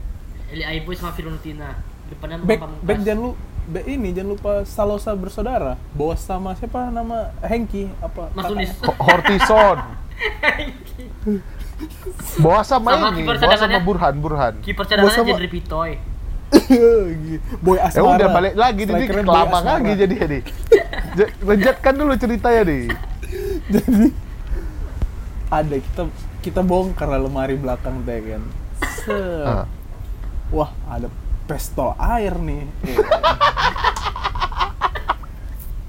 Eli 0.50 0.64
Aiboy 0.64 0.94
sama 0.94 1.14
Fiorentina. 1.14 1.78
Depannya 2.06 2.36
Bambang 2.38 2.48
back 2.50 2.60
Pamungkas. 2.60 2.86
back 2.86 2.98
jangan 3.06 3.18
lu 3.22 3.30
back 3.66 3.84
ini 3.84 4.08
jangan 4.10 4.30
lupa 4.32 4.52
Salosa 4.62 5.10
bersaudara 5.12 5.74
bawa 5.90 6.14
sama 6.14 6.54
siapa 6.54 6.88
nama 6.88 7.34
Hengki 7.40 7.90
apa 7.98 8.30
Mas 8.30 8.44
kakaknya? 8.44 8.48
Tunis. 8.48 8.70
Ho- 8.80 8.98
Hortison. 9.00 9.78
Bawa 12.38 12.60
sama, 12.62 12.88
Sama 12.90 13.08
ini, 13.12 13.26
bawa 13.26 13.56
sama. 13.58 13.78
Burhan, 13.78 14.14
Burhan. 14.16 14.54
Kiper 14.60 14.84
cadangannya 14.86 15.12
sama- 15.12 15.28
Jendri 15.28 15.48
Pitoy. 15.50 15.92
Boy 17.60 17.76
Ya 17.76 17.90
Asmara 17.90 18.16
udah 18.16 18.28
balik 18.30 18.54
lagi 18.54 18.82
kelapa 18.86 19.34
Asmara. 19.52 19.76
lagi 19.76 19.92
jadi 19.98 20.14
nih. 20.26 20.42
J- 21.12 21.34
Lanjutkan 21.42 21.92
dulu 21.92 22.12
ceritanya 22.14 22.62
nih. 22.64 22.82
jadi 23.74 24.06
ada 25.48 25.76
kita 25.76 26.02
kita 26.40 26.60
bongkar 26.60 27.06
lah 27.08 27.18
lemari 27.18 27.54
belakang 27.54 28.02
teh 28.02 28.18
kan 28.20 28.42
Set. 28.96 29.42
Ah. 29.42 29.66
wah 30.48 30.70
ada 30.86 31.10
pistol 31.46 31.94
air 31.96 32.34
nih. 32.34 32.66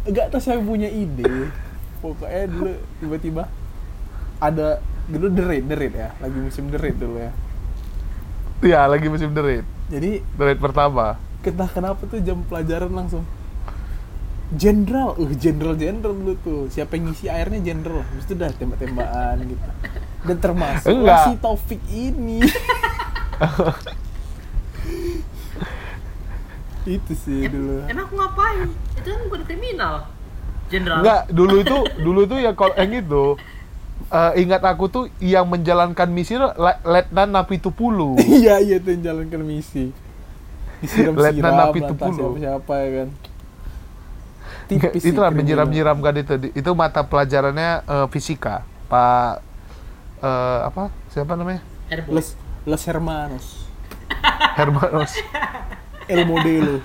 Enggak 0.08 0.32
tahu 0.32 0.40
siapa 0.40 0.62
punya 0.64 0.88
ide. 0.88 1.52
Pokoknya 2.00 2.46
dulu 2.48 2.72
tiba-tiba 3.02 3.44
ada 4.40 4.80
dulu 5.06 5.28
derit 5.30 5.64
derit 5.66 5.94
ya. 5.94 6.10
Lagi 6.22 6.38
musim 6.38 6.72
derit 6.72 6.96
dulu 6.96 7.18
ya. 7.20 7.32
Iya, 8.58 8.90
lagi 8.90 9.06
musim 9.06 9.34
derit. 9.34 9.66
jadi 9.88 10.20
Derit 10.34 10.58
pertama. 10.58 11.22
kita 11.40 11.64
kenapa 11.70 12.04
tuh 12.04 12.20
jam 12.20 12.44
pelajaran 12.44 12.92
langsung 12.92 13.24
jenderal. 14.52 15.16
Uh 15.16 15.32
jenderal 15.34 15.76
jenderal 15.76 16.14
dulu 16.16 16.34
tuh. 16.40 16.62
Siapa 16.68 16.96
yang 16.96 17.12
ngisi 17.12 17.28
airnya 17.28 17.60
jenderal. 17.62 18.04
Habis 18.04 18.26
itu 18.26 18.34
udah 18.36 18.52
tembak-tembakan 18.56 19.36
gitu. 19.46 19.68
Dan 20.28 20.38
termasuk 20.40 20.92
Enggak. 20.92 21.24
si 21.24 21.32
Taufik 21.40 21.82
ini 21.88 22.40
itu 26.88 27.12
sih 27.14 27.46
dulu 27.46 27.84
Emang 27.86 28.08
aku 28.08 28.16
ngapain? 28.16 28.68
Itu 28.96 29.08
kan 29.08 29.20
bukan 29.28 29.42
kriminal. 29.44 29.96
Jenderal. 30.68 31.00
Enggak, 31.00 31.22
dulu 31.30 31.56
itu 31.60 31.78
dulu 32.00 32.20
itu 32.24 32.36
ya 32.40 32.52
kalau 32.52 32.74
yang 32.76 32.92
itu 32.92 33.24
eh, 34.08 34.32
ingat 34.40 34.62
aku 34.64 34.88
tuh 34.88 35.04
yang 35.20 35.48
menjalankan 35.48 36.08
misi 36.08 36.36
itu 36.36 36.48
Le- 36.56 36.82
Letnan 36.84 37.30
Napitupulu. 37.30 38.16
iya 38.40 38.60
iya 38.60 38.80
tuh 38.80 38.92
yang 38.92 39.04
jalankan 39.04 39.44
misi 39.44 39.92
Letnan 40.78 41.54
Napi 41.58 41.82
Tupulu. 41.82 42.38
siapa-siapa 42.38 42.74
ya 42.78 42.90
kan 43.02 43.10
Nggak, 44.68 44.92
Tipis 44.94 45.02
sih 45.02 45.10
Itulah 45.10 45.32
kriminal. 45.32 45.64
menyiram-nyiram 45.66 45.98
kan 45.98 46.14
itu. 46.14 46.34
Itu 46.54 46.70
mata 46.76 47.02
pelajarannya 47.02 47.70
eh, 47.82 48.08
fisika. 48.12 48.62
Pak 48.86 49.40
eh, 50.22 50.60
apa? 50.68 50.92
Siapa 51.10 51.34
namanya? 51.34 51.64
Les 52.12 52.36
Les 52.68 52.82
Hermanos 52.84 53.64
Hermanos. 54.60 55.12
El 56.08 56.24
Modelo 56.24 56.80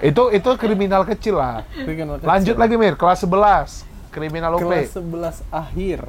itu 0.00 0.22
itu 0.30 0.50
kriminal 0.54 1.02
kecil 1.02 1.36
lah. 1.36 1.64
Kriminal 1.70 2.16
kecil. 2.16 2.28
Lanjut 2.28 2.56
lagi 2.56 2.74
Mir, 2.74 2.94
kelas 2.94 3.20
11. 3.20 3.84
Kriminal 4.08 4.52
OP. 4.54 4.62
kelas 4.62 4.92
11 4.92 5.44
akhir 5.50 6.00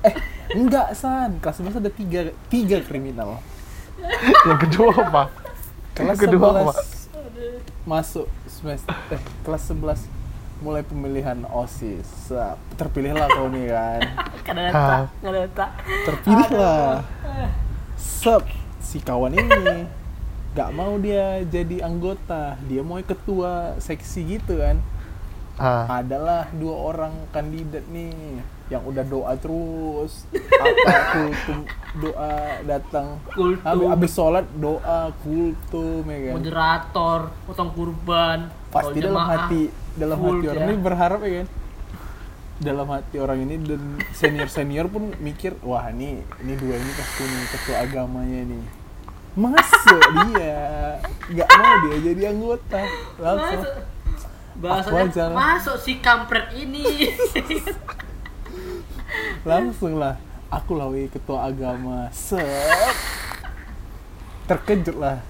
eh 0.00 0.14
enggak 0.50 0.92
san 0.92 1.36
kelas 1.38 1.56
11 1.58 1.76
ada 1.78 1.88
tiga 1.90 2.20
tiga 2.48 2.80
kriminal 2.80 3.36
yang 4.42 4.56
kedua 4.58 4.92
apa? 4.94 5.22
kelas 5.92 6.16
Yang 6.16 6.20
kedua 6.26 6.46
11 6.50 6.60
apa? 6.62 6.72
masuk 7.82 8.26
semester 8.46 8.92
eh 9.08 9.20
kelas 9.42 9.68
11 9.68 10.08
mulai 10.60 10.80
pemilihan 10.80 11.44
osis 11.46 12.28
terpilihlah 12.74 13.24
kau 13.26 13.48
nih 13.48 13.68
kan 13.68 14.00
ada 14.46 14.68
Ah. 14.72 15.02
terpilihlah 16.04 17.04
sep 17.96 18.44
si 18.78 19.00
kawan 19.00 19.32
ini 19.32 19.84
gak 20.60 20.76
mau 20.76 21.00
dia 21.00 21.40
jadi 21.48 21.88
anggota. 21.88 22.60
Dia 22.68 22.84
mau 22.84 23.00
ketua 23.00 23.80
seksi 23.80 24.36
gitu 24.36 24.60
kan. 24.60 24.76
Ah, 25.60 26.00
adalah 26.00 26.48
dua 26.56 26.72
orang 26.72 27.12
kandidat 27.36 27.84
nih 27.92 28.40
yang 28.72 28.80
udah 28.80 29.04
doa 29.04 29.32
terus. 29.36 30.24
Apa 30.32 30.96
kultum 31.12 31.58
doa 32.00 32.32
datang? 32.64 33.20
Kultum. 33.28 33.64
habis, 33.64 33.86
habis 33.92 34.12
sholat 34.12 34.46
doa 34.56 35.12
kultum 35.20 36.04
ya 36.08 36.18
kan? 36.28 36.34
Moderator, 36.40 37.18
potong 37.44 37.70
kurban. 37.76 38.38
pasti 38.70 39.02
dalam 39.02 39.18
jemaah, 39.18 39.28
hati 39.34 39.62
dalam 39.98 40.16
full 40.16 40.38
hati 40.38 40.46
orang 40.46 40.62
ya. 40.62 40.68
ini 40.70 40.74
berharap 40.78 41.20
ya 41.26 41.32
kan? 41.42 41.48
Dalam 42.60 42.86
hati 42.92 43.16
orang 43.18 43.38
ini 43.44 43.54
dan 43.60 43.82
senior 44.16 44.48
senior 44.48 44.86
pun 44.86 45.12
mikir 45.18 45.58
wah 45.60 45.90
ini 45.90 46.22
ini 46.40 46.52
dua 46.56 46.78
ini 46.78 46.90
pasti 46.94 47.22
nih 47.26 47.44
ketua 47.50 47.76
agamanya 47.84 48.40
nih 48.46 48.79
masuk 49.38 50.02
dia 50.30 50.58
nggak 51.32 51.48
mau 51.48 51.74
dia 51.86 51.96
jadi 52.10 52.22
anggota. 52.34 52.82
Langsung. 53.18 53.62
Masuk. 53.62 54.92
Aja 54.92 55.24
Bahasanya 55.30 55.32
masuk 55.32 55.76
si 55.80 55.92
kampret 56.04 56.52
ini. 56.52 56.84
langsung 59.48 59.96
lah. 59.96 60.20
Aku 60.50 60.74
lah 60.74 60.90
weh, 60.90 61.06
ketua 61.06 61.48
agama. 61.48 62.10
Set. 62.10 62.44
Terkejut 64.50 64.98
lah. 64.98 65.22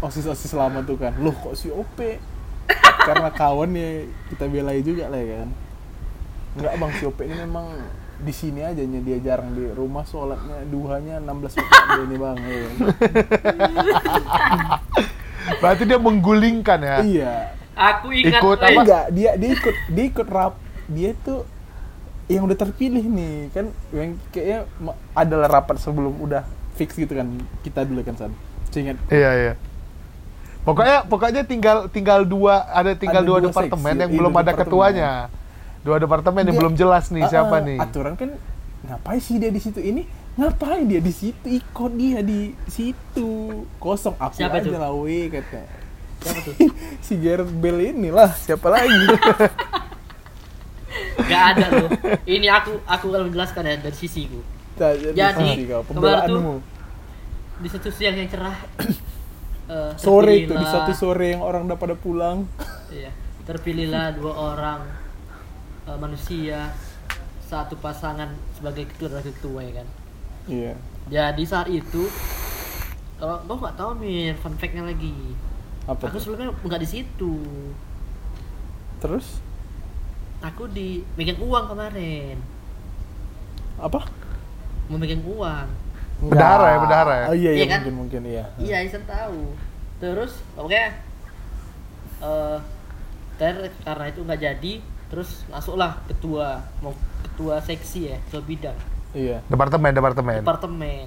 Osis 0.00 0.26
osis 0.26 0.56
lama 0.56 0.82
tuh 0.82 0.96
kan. 0.98 1.14
Loh 1.20 1.36
kok 1.36 1.54
si 1.54 1.68
op 1.70 1.86
karena 2.98 3.32
kawan 3.32 3.72
ya 3.72 4.04
kita 4.28 4.44
belai 4.50 4.80
juga 4.82 5.08
lah 5.08 5.20
ya 5.20 5.44
kan. 5.44 5.50
Enggak 6.58 6.74
bang 6.80 6.92
si 6.98 7.02
op 7.06 7.18
ini 7.22 7.34
memang 7.46 7.66
di 8.18 8.30
sini 8.30 8.60
aja 8.60 8.80
nya 8.80 8.98
dia 8.98 9.18
jarang 9.18 9.52
di 9.52 9.68
rumah 9.68 10.02
sholatnya 10.02 10.64
duhanya 10.66 11.20
16 11.20 11.54
waktu 11.54 12.00
ini 12.04 12.16
bang 12.16 12.36
ya 12.40 12.68
berarti 15.58 15.82
dia 15.84 15.98
menggulingkan 15.98 16.78
ya. 16.80 16.96
iya 17.00 17.32
Aku 17.72 18.10
ingat 18.10 18.42
Ikut 18.42 18.58
apa? 18.58 18.70
enggak 18.74 19.04
dia 19.14 19.30
dia 19.34 19.50
ikut 19.54 19.74
dia 19.88 20.04
ikut 20.04 20.26
rap 20.26 20.54
dia 20.88 21.10
tuh 21.16 21.46
yang 22.26 22.42
udah 22.42 22.56
terpilih 22.58 23.00
nih 23.00 23.48
kan 23.48 23.64
yang 23.88 24.18
kayaknya 24.28 24.58
adalah 25.14 25.48
rapat 25.48 25.78
sebelum 25.78 26.18
udah 26.18 26.42
fix 26.74 26.92
gitu 26.92 27.14
kan 27.14 27.24
kita 27.62 27.86
dulu 27.86 28.02
kan 28.02 28.14
san 28.18 28.32
Saya 28.68 28.80
ingat 28.84 28.96
Iya, 29.08 29.30
iya. 29.32 29.52
Pokoknya 30.60 30.96
pokoknya 31.06 31.42
tinggal 31.42 31.76
tinggal 31.88 32.20
dua 32.22 32.66
ada 32.68 32.92
tinggal 32.92 33.22
Ada 33.22 33.24
dua, 33.24 33.38
dua 33.40 33.46
departemen 33.48 33.88
seksi, 33.88 34.00
yang 34.04 34.10
iya, 34.10 34.18
belum 34.20 34.32
ada 34.32 34.38
departemen. 34.44 34.66
ketuanya. 34.66 35.10
Dua 35.88 35.96
departemen 35.96 36.44
yang 36.44 36.56
belum 36.60 36.74
jelas 36.76 37.08
nih 37.08 37.24
Ah, 37.24 37.30
siapa 37.32 37.56
ah, 37.56 37.64
nih. 37.64 37.80
aturan 37.80 38.12
kan 38.12 38.36
ngapain 38.84 39.18
sih 39.18 39.40
dia 39.40 39.48
di 39.48 39.56
situ 39.56 39.80
ini 39.80 40.04
ngapain 40.36 40.84
dia 40.84 41.00
di 41.00 41.10
situ 41.10 41.48
ikut 41.48 41.92
dia 41.96 42.20
di 42.20 42.52
situ 42.68 43.64
kosong 43.80 44.14
aku 44.14 44.36
Siapa 44.36 44.60
aja 44.60 44.78
lah 44.78 44.92
weh 44.92 45.26
kata 45.26 45.64
Siapa 46.20 46.40
tuh? 46.44 46.54
si 47.06 47.16
Gareth 47.16 47.50
Bale 47.50 47.90
inilah 47.90 48.30
siapa 48.36 48.68
lagi 48.68 48.92
Gak 51.18 51.42
ada 51.54 51.66
loh. 51.68 51.90
Ini 52.24 52.46
aku 52.48 52.80
aku 52.84 53.04
kalau 53.10 53.28
menjelaskan 53.28 53.60
ya 53.60 53.76
dari 53.76 53.92
sisiku. 53.92 54.40
Nah, 54.80 54.92
jadi 54.94 55.12
Jadi, 55.12 55.68
kemarin 55.68 56.24
tuh- 56.24 56.62
Di 57.58 57.68
satu 57.68 57.88
siang 57.92 58.16
yang 58.16 58.30
cerah. 58.30 58.56
eh, 59.68 59.90
sore 59.98 60.46
itu 60.46 60.54
di 60.54 60.66
satu 60.66 60.92
sore 60.94 61.36
yang 61.36 61.42
orang 61.44 61.68
udah 61.68 61.76
pada 61.76 61.92
pulang 61.92 62.48
Iya, 62.88 63.12
terpilihlah 63.44 64.16
dua 64.16 64.32
orang 64.32 64.80
eh, 65.88 65.98
manusia 65.98 66.58
satu 67.50 67.74
pasangan 67.80 68.28
sebagai 68.56 68.84
ketua 68.92 69.08
dan 69.14 69.24
ketua 69.24 69.60
ya 69.64 69.72
kan. 69.80 69.88
iya 70.48 70.74
Jadi 71.08 71.42
saat 71.48 71.68
itu 71.72 72.04
kalau 73.18 73.36
kau 73.48 73.56
nggak 73.58 73.76
tahu 73.80 73.90
mir 73.98 74.34
fun 74.38 74.54
fact-nya 74.60 74.84
lagi. 74.86 75.14
apa 75.88 76.04
Aku 76.06 76.16
sebelumnya 76.20 76.52
nggak 76.54 76.82
di 76.84 76.88
situ. 76.88 77.32
terus 78.98 79.40
aku 80.42 80.70
di 80.70 81.02
megang 81.18 81.38
uang 81.42 81.64
kemarin 81.70 82.38
Apa? 83.78 84.06
mau 84.88 84.98
megang 84.98 85.22
uang 85.24 85.68
Bendahara 86.18 86.66
ya, 86.74 86.78
bendahara 86.82 87.14
ya? 87.14 87.26
Oh 87.30 87.36
iya, 87.36 87.50
iya, 87.54 87.58
Iya 87.62 87.66
kan? 87.70 87.80
mungkin 87.86 87.94
mungkin 87.94 88.22
iya. 88.26 88.44
iya 88.58 88.76
Isan 88.82 89.04
tahu 89.06 89.54
terus 89.98 90.42
oke 90.58 90.74
eh 92.18 92.58
ter 93.38 93.54
karena 93.86 94.04
itu 94.10 94.20
nggak 94.26 94.40
jadi 94.42 94.72
terus 95.08 95.48
masuklah 95.48 95.96
ketua 96.04 96.60
mau 96.84 96.92
ketua 97.24 97.58
seksi 97.64 98.12
ya 98.12 98.16
ketua 98.28 98.42
bidang. 98.44 98.78
Iya. 99.16 99.40
Departemen, 99.48 99.92
departemen. 99.96 100.40
departemen. 100.44 101.06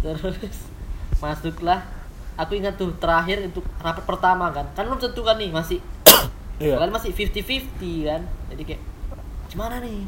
Terus 0.00 0.56
masuklah. 1.22 1.84
Aku 2.38 2.54
ingat 2.54 2.78
tuh 2.78 2.94
terakhir 3.02 3.42
untuk 3.50 3.66
rapat 3.82 4.04
pertama 4.06 4.48
kan. 4.54 4.64
Kan 4.72 4.86
belum 4.86 5.02
tentu 5.02 5.20
kan 5.26 5.36
nih 5.36 5.50
masih 5.50 5.82
Iya. 6.62 6.78
kalian 6.78 6.94
masih 6.94 7.10
50-50 7.14 8.08
kan. 8.08 8.22
Jadi 8.54 8.62
kayak 8.64 8.82
gimana 9.50 9.82
nih? 9.82 10.06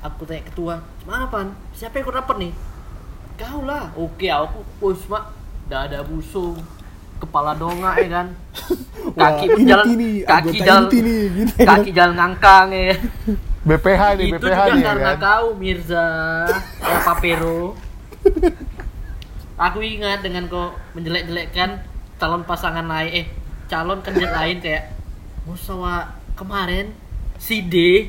Aku 0.00 0.24
tanya 0.26 0.42
ketua 0.46 0.74
gimana 1.04 1.30
pan? 1.30 1.54
Siapa 1.72 1.98
yang 1.98 2.04
ikut 2.08 2.16
rapat 2.16 2.36
nih? 2.42 2.52
Kau 3.40 3.64
lah. 3.64 3.88
Oke 3.96 4.28
aku 4.28 4.60
us 4.84 5.06
mak 5.08 5.32
dada 5.70 6.02
busung 6.02 6.58
kepala 7.20 7.52
donga 7.54 7.92
ya 8.00 8.08
kan 8.08 8.26
Wah, 9.16 9.32
kaki 9.36 9.46
inti 9.52 9.64
jalan 9.66 9.84
nih, 9.96 10.14
kaki 10.22 10.58
jalan 10.60 10.82
inti 10.86 10.98
nih, 11.02 11.20
gitu 11.34 11.52
ya. 11.56 11.66
kaki 11.66 11.90
jalan 11.92 12.14
ngangkang 12.16 12.68
ya 12.70 12.94
BPH 13.60 14.02
nih, 14.16 14.26
itu 14.28 14.36
BPH 14.40 14.60
juga 14.60 14.72
nih 14.72 14.80
ya 14.80 14.86
karena 14.88 15.12
kan. 15.12 15.20
kau 15.20 15.46
Mirza 15.56 16.06
ya 16.80 16.98
Papero 17.04 17.62
aku 19.66 19.78
ingat 19.84 20.24
dengan 20.24 20.48
kau 20.48 20.72
menjelek-jelekkan 20.96 21.84
calon 22.16 22.42
pasangan 22.44 22.84
lain 22.84 23.10
eh 23.12 23.26
calon 23.68 24.00
kandidat 24.00 24.32
lain 24.32 24.60
kayak 24.60 24.92
musawa 25.44 26.16
kemarin 26.36 26.92
si 27.36 27.64
D 27.64 28.08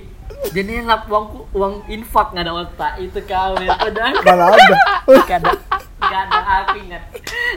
dia 0.49 0.63
nelap 0.65 1.05
uangku 1.05 1.45
uang 1.53 1.85
infak 1.85 2.33
nggak 2.33 2.45
ada 2.49 2.53
otak. 2.57 2.91
Itu 2.97 3.21
kau 3.29 3.53
ya 3.61 3.77
padahal 3.77 4.17
Mana 4.25 4.45
ada. 4.49 4.75
Gak 5.05 5.37
ada, 5.45 5.51
gak 6.09 6.21
ada. 6.25 6.39
Aku 6.41 6.75
ingat, 6.81 7.03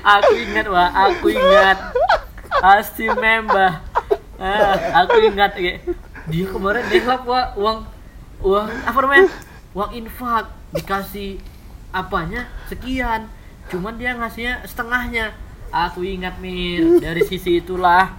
aku 0.05 0.33
ingat 0.37 0.67
wah, 0.69 0.89
aku 0.93 1.27
ingat. 1.33 1.79
Pasti 2.61 3.09
member. 3.09 3.81
Ah, 4.37 5.03
aku 5.03 5.17
ingat. 5.33 5.57
Kayak 5.57 5.89
dia 6.29 6.45
kemarin 6.49 6.85
dia 6.93 7.01
ngelap 7.03 7.23
wah 7.25 7.57
uang 7.57 7.79
uang 8.45 8.67
apa 8.85 8.99
namanya? 9.01 9.27
Uang 9.73 9.91
infak. 9.97 10.53
Dikasih 10.77 11.41
apanya? 11.91 12.47
Sekian. 12.69 13.33
Cuman 13.73 13.97
dia 13.97 14.13
ngasihnya 14.13 14.63
setengahnya. 14.69 15.33
Aku 15.73 16.05
ingat 16.05 16.39
mir. 16.39 17.01
Dari 17.01 17.25
sisi 17.27 17.59
itulah. 17.65 18.13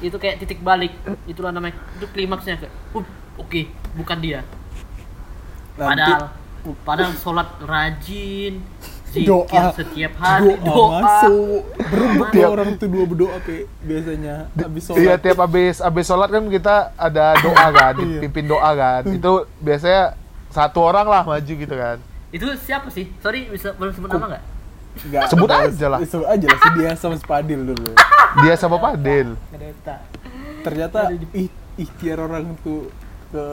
Itu 0.00 0.16
kayak 0.16 0.42
titik 0.42 0.64
balik. 0.64 0.90
Itulah 1.30 1.52
namanya. 1.54 1.78
Itu 2.00 2.10
klimaksnya 2.10 2.58
kayak 2.58 2.74
uh, 2.96 3.06
oke 3.38 3.62
bukan 3.98 4.18
dia 4.18 4.40
Nanti 5.74 6.02
Padahal 6.02 6.22
padahal 6.82 7.12
sholat 7.14 7.48
rajin, 7.62 8.54
zikir 9.08 9.30
doa 9.30 9.70
setiap 9.72 10.12
hari, 10.18 10.58
doa, 10.58 10.66
doa. 10.66 10.88
masuk. 11.00 11.62
Berebut 11.80 12.26
Tiap- 12.28 12.42
ya 12.42 12.48
orang 12.50 12.68
tuh 12.76 12.88
dua 12.90 13.04
berdoa 13.06 13.36
pe 13.40 13.56
biasanya 13.80 14.34
habis 14.52 14.82
sholat. 14.84 14.98
Iya 14.98 15.14
tiap 15.16 15.38
habis 15.38 15.76
habis 15.78 16.04
sholat 16.04 16.28
kan 16.28 16.44
kita 16.44 16.76
ada 16.92 17.38
doa 17.38 17.66
kan, 17.78 17.94
Iya. 17.94 18.20
dipimpin 18.20 18.44
doa 18.44 18.70
kan. 18.74 19.02
Itu 19.06 19.46
biasanya 19.58 20.18
satu 20.50 20.82
orang 20.82 21.06
lah 21.06 21.22
maju 21.22 21.52
gitu 21.54 21.72
kan. 21.72 22.02
Itu 22.28 22.50
siapa 22.58 22.90
sih? 22.90 23.06
Sorry 23.18 23.46
bisa 23.46 23.72
boleh 23.72 23.94
sebut 23.94 24.10
nama 24.10 24.26
nggak? 24.28 24.44
Nggak, 24.98 25.24
Sebut 25.30 25.48
aja 25.48 25.86
lah. 25.88 25.98
Sebut 26.02 26.26
aja 26.26 26.46
lah 26.50 26.58
si 26.58 26.68
dia 26.74 26.90
sama 26.98 27.14
si 27.14 27.24
Padil 27.24 27.60
dulu. 27.64 27.94
Dia 28.42 28.54
sama. 28.58 28.76
Kereta. 28.82 29.94
Ternyata 30.60 30.98
ih, 31.32 31.48
ikhtiar 31.78 32.18
orang 32.18 32.58
tuh 32.60 32.90
ke 33.28 33.46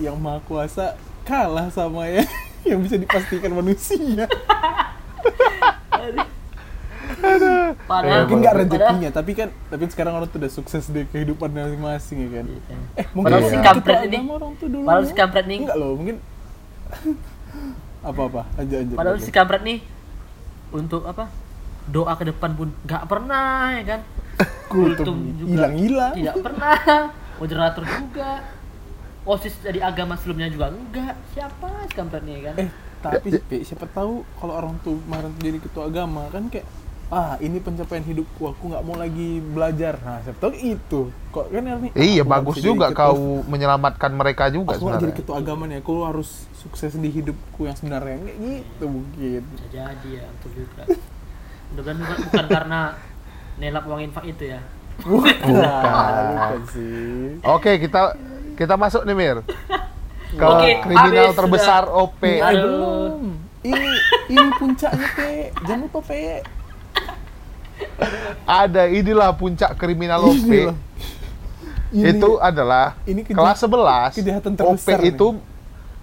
yang 0.00 0.16
maha 0.16 0.40
kuasa 0.42 0.96
kalah 1.22 1.68
sama 1.68 2.06
ya 2.06 2.24
yang 2.68 2.80
bisa 2.80 2.96
dipastikan 2.96 3.52
manusia. 3.52 4.24
Padahal 7.82 8.24
Mungkin 8.24 8.36
nggak 8.40 8.54
Padahal- 8.54 8.70
rezekinya, 8.88 9.10
tapi 9.10 9.32
kan 9.32 9.48
tapi 9.68 9.82
sekarang 9.86 10.12
orang 10.14 10.28
tuh 10.28 10.38
udah 10.38 10.50
sukses 10.50 10.84
di 10.86 11.04
kehidupan 11.04 11.48
masing-masing 11.48 12.18
ya 12.20 12.30
kan. 12.32 12.46
Iya. 12.46 12.60
Eh, 12.96 13.06
mungkin 13.12 13.32
Padahal 13.32 13.42
si 13.44 13.56
kampret 13.60 13.98
ini- 14.04 14.18
orang 14.24 14.52
tuh 14.56 14.68
dulu. 14.68 14.84
Padahal 14.84 15.04
si 15.04 15.14
kampret 15.14 15.44
nih, 15.46 15.58
Enggak 15.62 15.76
loh, 15.76 15.92
mungkin 15.94 16.16
apa-apa 18.02 18.42
aja 18.56 18.76
aja. 18.76 18.94
padahal 18.98 19.18
si 19.18 19.30
kampret 19.30 19.62
nih 19.62 19.78
untuk 20.70 21.02
apa? 21.04 21.30
Doa 21.84 22.12
ke 22.14 22.24
depan 22.24 22.50
pun 22.52 22.68
nggak 22.82 23.04
pernah 23.06 23.74
ya 23.74 23.84
kan? 23.86 24.00
Kultum 24.72 25.16
hilang-hilang. 25.44 26.12
tidak 26.14 26.36
pernah. 26.40 26.76
Moderator 27.38 27.82
juga. 27.84 28.30
Osis 29.22 29.54
dari 29.58 29.78
agama 29.78 30.14
sebelumnya 30.14 30.50
juga 30.50 30.68
enggak. 30.68 31.14
Siapa 31.30 31.86
si 31.86 31.94
kampret 31.94 32.22
nih 32.22 32.34
ya 32.34 32.40
kan? 32.42 32.54
Eh, 32.58 32.68
tapi 32.98 33.28
Pi, 33.40 33.56
siapa 33.62 33.86
tahu 33.86 34.22
kalau 34.36 34.54
orang 34.54 34.74
tuh 34.80 34.98
kemarin 35.00 35.30
jadi 35.38 35.58
ketua 35.58 35.86
agama 35.86 36.26
kan 36.28 36.46
kayak 36.46 36.66
ah 37.06 37.36
ini 37.38 37.60
pencapaian 37.60 38.00
hidupku 38.00 38.40
aku 38.46 38.72
nggak 38.72 38.80
mau 38.82 38.96
lagi 38.96 39.36
belajar 39.36 40.00
nah 40.00 40.16
siapa 40.24 40.38
tahu 40.40 40.56
itu 40.56 41.00
kok 41.28 41.52
kan 41.52 41.60
ini 41.60 41.92
Iya 41.92 42.24
aku 42.24 42.24
nggak 42.24 42.24
bagus 42.24 42.56
juga 42.56 42.86
ketua- 42.88 43.12
kau 43.12 43.20
menyelamatkan 43.44 44.10
mereka 44.16 44.48
juga 44.48 44.80
aku 44.80 44.86
jadi 44.96 45.12
ketua 45.12 45.36
agama 45.36 45.68
nih 45.68 45.84
aku 45.84 46.08
harus 46.08 46.48
sukses 46.56 46.96
di 46.96 47.12
hidupku 47.12 47.68
yang 47.68 47.76
sebenarnya 47.76 48.16
kayak 48.16 48.38
gitu 48.40 48.84
mungkin 48.88 49.40
Bisa 49.44 49.66
jadi 49.68 50.08
ya, 50.08 50.24
betul 50.24 50.50
juga. 50.64 50.82
Mudah-mudahan 51.68 51.96
bukan, 52.00 52.16
bukan 52.24 52.46
karena 52.48 52.80
nelap 53.60 53.84
uang 53.84 54.00
infak 54.02 54.24
itu 54.24 54.44
ya. 54.48 54.60
bukan 55.04 55.36
Bukan. 55.36 56.12
bukan 56.32 56.60
sih 56.72 57.26
Oke 57.44 57.76
kita 57.76 58.00
kita 58.54 58.74
masuk 58.74 59.02
nih 59.02 59.14
Mir 59.14 59.36
ke 60.32 60.44
Oke, 60.44 60.70
kriminal 60.80 61.26
habis 61.26 61.36
terbesar 61.36 61.82
sudah. 61.84 62.02
OP. 62.02 62.22
Aduh. 62.24 62.56
belum 62.56 63.20
ini 63.62 63.90
ini 64.28 64.48
puncaknya 64.56 65.08
pe 65.12 65.28
jangan 65.60 65.80
lupa 65.82 66.00
pe 66.02 66.40
Ada 68.42 68.88
inilah 68.88 69.30
puncak 69.32 69.74
kriminal 69.74 70.22
OP. 70.24 70.38
Inilah. 70.40 70.76
Ini- 71.92 72.08
Itu 72.14 72.40
adalah 72.40 72.96
ini 73.04 73.20
keja- 73.20 73.36
kelas 73.36 73.58
11 73.60 74.12
kejahatan 74.14 74.52
OP 74.54 74.58
terbesar 74.80 74.98
nih. 74.98 75.12
itu 75.12 75.26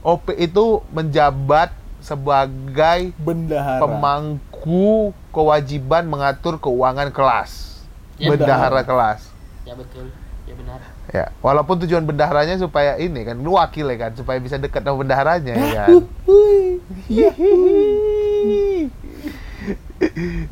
OP 0.02 0.26
itu 0.32 0.66
menjabat 0.89 1.74
sebagai 2.00 3.12
bendahara 3.18 3.82
pemangku 3.82 5.12
kewajiban 5.30 6.06
mengatur 6.06 6.56
keuangan 6.56 7.10
kelas. 7.10 7.82
Ya, 8.16 8.30
bendahara 8.30 8.84
kelas. 8.84 9.26
Ya 9.66 9.74
betul, 9.74 10.14
ya 10.45 10.54
benar. 10.54 10.80
Ya, 11.10 11.34
walaupun 11.41 11.82
tujuan 11.82 12.05
bendaharanya 12.05 12.62
supaya 12.62 12.93
ini 13.01 13.26
kan 13.26 13.41
lu 13.41 13.57
wakil 13.57 13.89
ya 13.89 13.97
kan, 13.97 14.12
supaya 14.14 14.38
bisa 14.38 14.62
dekat 14.62 14.86
sama 14.86 15.01
bendaharanya 15.01 15.57
ya 15.57 15.70
kan. 15.74 15.89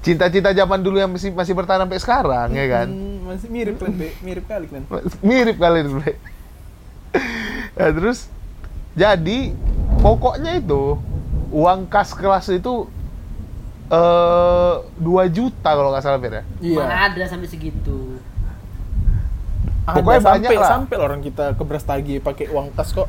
Cinta-cinta 0.04 0.52
zaman 0.52 0.84
dulu 0.84 1.00
yang 1.00 1.12
masih 1.14 1.32
masih 1.32 1.56
bertahan 1.56 1.88
sampai 1.88 2.00
sekarang 2.02 2.50
ya 2.52 2.66
kan. 2.68 2.88
Hmm, 2.90 3.30
masih 3.30 3.48
mirip 3.48 3.76
kan 3.80 3.94
mirip 4.26 4.46
kali 4.50 4.66
kan 4.68 4.82
Mirip 5.24 5.58
kali 5.58 5.80
itu. 5.86 5.92
Nah, 7.78 7.94
terus 7.94 8.26
jadi 8.98 9.54
pokoknya 10.02 10.58
itu 10.58 10.98
uang 11.54 11.86
kas 11.86 12.10
kelas 12.10 12.50
itu 12.50 12.90
eh 13.94 14.76
2 14.98 15.06
juta 15.30 15.70
kalau 15.78 15.94
nggak 15.94 16.02
salah 16.02 16.18
Fer 16.18 16.42
ya. 16.42 16.44
iya 16.58 16.82
Mana 16.82 17.06
ada 17.06 17.22
sampai 17.30 17.46
segitu. 17.46 18.17
Pokoknya 19.90 20.20
sampai, 20.20 20.34
banyak 20.44 20.50
lah. 20.58 20.70
sampai 20.70 20.96
orang 20.98 21.20
kita 21.22 21.46
ke 21.54 21.64
Brastagi 21.64 22.16
pakai 22.20 22.46
uang 22.48 22.68
kas 22.72 22.92
kok. 22.92 23.08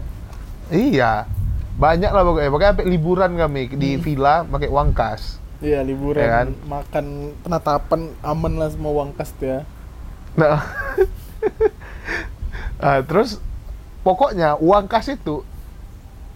Iya. 0.68 1.26
Banyak 1.74 2.10
lah 2.10 2.22
pokoknya. 2.22 2.48
Pokoknya 2.48 2.70
sampai 2.72 2.86
liburan 2.86 3.30
kami 3.34 3.62
di 3.72 3.96
villa 3.96 4.42
pakai 4.44 4.66
uang 4.66 4.90
kas. 4.92 5.42
Iya 5.58 5.82
liburan, 5.82 6.22
Ya 6.22 6.28
kan? 6.32 6.46
makan 6.64 7.06
penatapan 7.40 8.00
aman 8.20 8.52
lah 8.54 8.68
semua 8.68 8.94
uang 8.94 9.10
kas 9.12 9.34
tuh 9.34 9.46
ya. 9.48 9.60
Nah, 10.34 10.62
Nah, 12.78 13.02
terus 13.08 13.42
pokoknya 14.00 14.54
uang 14.56 14.86
kas 14.86 15.10
itu 15.10 15.42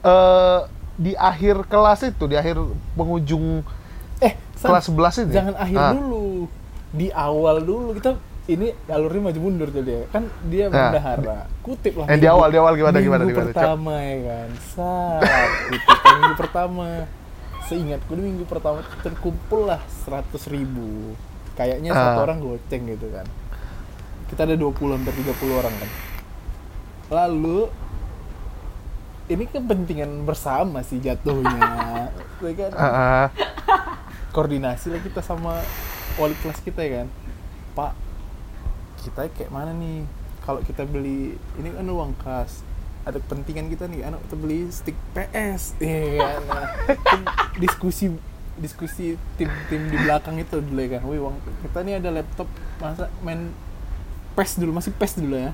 eh 0.03 0.61
di 0.93 1.15
akhir 1.15 1.67
kelas 1.67 2.03
itu, 2.05 2.27
di 2.27 2.35
akhir 2.35 2.59
penghujung 2.93 3.63
Eh, 4.19 4.35
kelas 4.57 4.87
11 4.87 5.19
ini. 5.21 5.31
jangan 5.31 5.55
akhir 5.57 5.79
Ah, 5.81 5.93
dulu. 5.93 6.47
Di 6.93 7.09
awal 7.11 7.57
dulu 7.61 7.95
kita 7.95 8.15
ini 8.45 8.75
alurnya 8.87 9.23
maju 9.23 9.39
mundur 9.41 9.69
jadi 9.69 9.91
ya. 9.93 10.03
Kan 10.11 10.27
dia 10.47 10.67
Nah. 10.67 10.91
bendahara. 10.91 11.39
Kutip 11.61 11.95
lah. 11.95 12.07
Eh, 12.07 12.19
di 12.19 12.27
awal, 12.27 12.49
di 12.49 12.59
awal 12.59 12.75
gimana, 12.75 12.97
minggu 12.97 13.07
gimana, 13.07 13.23
gimana, 13.25 13.49
pertama 13.49 13.93
ya 13.99 14.17
kan. 14.25 14.49
Saat 14.69 15.23
kan 16.03 16.15
minggu 16.19 16.37
pertama. 16.37 16.87
Seingatku 17.63 18.13
di 18.13 18.23
minggu 18.23 18.45
pertama 18.45 18.83
tuh 18.83 18.99
terkumpul 19.01 19.65
lah 19.65 19.79
100 20.05 20.43
ribu. 20.47 21.15
Kayaknya 21.53 21.91
satu 21.91 22.19
Ah. 22.19 22.25
orang 22.25 22.39
goceng 22.39 22.83
gitu 22.87 23.07
kan. 23.09 23.27
Kita 24.27 24.43
ada 24.43 24.57
20 24.57 24.93
hampir 24.93 25.15
30 25.15 25.55
orang 25.55 25.73
kan. 25.73 25.91
Lalu 27.09 27.71
ini 29.29 29.45
kepentingan 29.47 30.25
bersama 30.25 30.83
sih 30.83 30.99
jatuhnya. 30.99 32.11
Ya 32.43 32.53
kan? 32.59 32.71
ah, 32.75 32.87
ah. 32.91 33.27
koordinasi 34.29 34.91
lah 34.91 34.99
kita 34.99 35.23
sama 35.23 35.63
wali 36.17 36.35
kelas 36.35 36.59
kita 36.59 36.83
ya 36.83 36.93
kan 36.99 37.09
pak 37.73 37.93
kita 39.03 39.29
kayak 39.35 39.51
mana 39.51 39.75
nih? 39.75 40.07
Kalau 40.43 40.63
kita 40.63 40.87
beli 40.87 41.35
ini 41.59 41.69
kan 41.71 41.87
uang 41.87 42.15
kas. 42.23 42.63
Ada 43.03 43.19
kepentingan 43.19 43.67
kita 43.67 43.91
nih 43.91 44.07
anak 44.07 44.23
kita 44.27 44.37
beli 44.39 44.71
stick 44.71 44.95
PS. 45.15 45.75
Iya 45.83 46.39
kan 46.39 46.43
nah, 46.47 46.67
diskusi 47.59 48.15
diskusi 48.63 49.19
tim-tim 49.35 49.91
di 49.91 49.97
belakang 49.99 50.39
itu 50.39 50.63
dulu 50.63 50.79
ya 50.79 50.89
kan. 50.99 51.03
Wih 51.11 51.19
uang 51.19 51.37
kita 51.67 51.79
nih 51.83 51.95
ada 51.99 52.11
laptop 52.15 52.47
masa 52.79 53.11
main 53.27 53.51
PES 54.39 54.63
dulu 54.63 54.71
masih 54.79 54.95
PES 54.95 55.13
dulu 55.19 55.37
ya? 55.37 55.53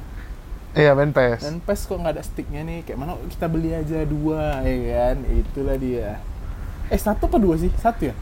Iya 0.76 0.92
main 0.92 1.10
PES. 1.16 1.48
dan 1.48 1.58
PES 1.64 1.80
kok 1.88 1.96
nggak 1.96 2.14
ada 2.20 2.24
sticknya 2.24 2.60
nih? 2.68 2.84
Kayak 2.84 2.98
mana 3.00 3.16
kita 3.32 3.46
beli 3.48 3.72
aja 3.72 4.04
dua 4.04 4.60
ya 4.62 4.76
kan? 4.92 5.16
Itulah 5.24 5.76
dia. 5.80 6.20
Eh 6.92 7.00
satu 7.00 7.28
apa 7.32 7.40
dua 7.40 7.56
sih? 7.56 7.72
Satu 7.80 8.12
ya 8.12 8.14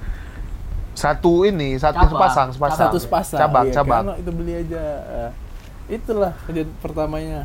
Satu 0.96 1.44
ini, 1.44 1.76
satu 1.76 2.00
Cabang. 2.00 2.10
sepasang, 2.10 2.48
sepasang. 2.50 2.88
satu 2.88 2.96
sepasang 2.96 3.38
Cabang, 3.38 3.64
iya, 3.68 3.74
cabang. 3.76 4.04
itu 4.16 4.30
beli 4.32 4.52
aja 4.56 4.84
Eh, 4.98 5.30
itulah 5.92 6.32
kejadian 6.42 6.72
pertamanya 6.80 7.40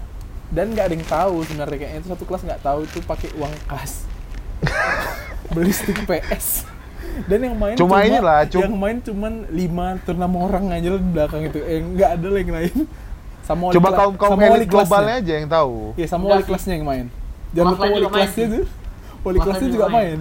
dan 0.50 0.72
nggak 0.72 0.86
ada 0.88 0.94
yang 0.94 1.06
tahu 1.06 1.36
sebenarnya 1.46 1.78
kayaknya 1.78 2.00
itu 2.00 2.08
satu 2.10 2.24
kelas 2.26 2.42
nggak 2.44 2.62
tahu 2.62 2.80
tuh 2.90 3.04
pakai 3.06 3.30
uang 3.36 3.54
kas 3.70 4.04
beli 5.54 5.72
stick 5.72 6.00
PS 6.04 6.66
dan 7.28 7.40
yang 7.44 7.56
main 7.56 7.76
Cuma 7.76 8.02
inilah, 8.02 8.48
cum- 8.48 8.64
yang 8.64 8.74
main 8.74 8.98
cuman 8.98 9.34
lima 9.48 10.00
atau 10.00 10.12
enam 10.12 10.32
orang 10.38 10.72
aja 10.72 10.90
di 10.92 11.08
belakang 11.08 11.42
itu 11.46 11.60
eh 11.60 11.80
nggak 11.80 12.10
ada 12.18 12.28
yang 12.32 12.52
lain 12.52 12.76
sama 13.42 13.62
wali 13.68 13.76
Coba 13.76 13.90
kaum 13.92 14.14
kaum 14.16 14.40
elit 14.40 14.70
globalnya 14.70 15.16
aja 15.18 15.34
yang 15.34 15.50
tahu. 15.50 15.98
Iya 15.98 16.08
sama 16.08 16.24
wali 16.30 16.44
kelasnya 16.46 16.74
yang 16.78 16.86
main. 16.86 17.06
Jangan 17.52 17.72
lupa 17.74 17.84
wali 17.90 18.08
kelasnya 18.08 18.46
tuh. 18.48 18.66
Wali 19.22 19.38
Kelas 19.38 19.46
kelasnya 19.46 19.70
juga 19.70 19.88
main. 19.90 20.20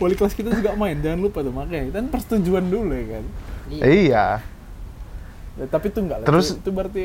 Wali 0.00 0.14
kelas 0.14 0.32
kita 0.32 0.48
juga 0.50 0.72
main, 0.74 0.96
jangan 0.96 1.20
lupa 1.20 1.38
tuh 1.40 1.52
makanya. 1.52 1.92
Dan 1.92 2.08
persetujuan 2.08 2.64
dulu 2.66 2.90
ya 2.90 3.06
kan. 3.10 3.24
Iya. 3.68 3.82
Iya. 3.84 4.24
Ya, 5.54 5.64
tapi 5.68 5.86
itu 5.86 6.00
enggak 6.00 6.18
lah. 6.18 6.26
Terus- 6.26 6.50
itu, 6.50 6.58
itu 6.58 6.70
berarti 6.72 7.04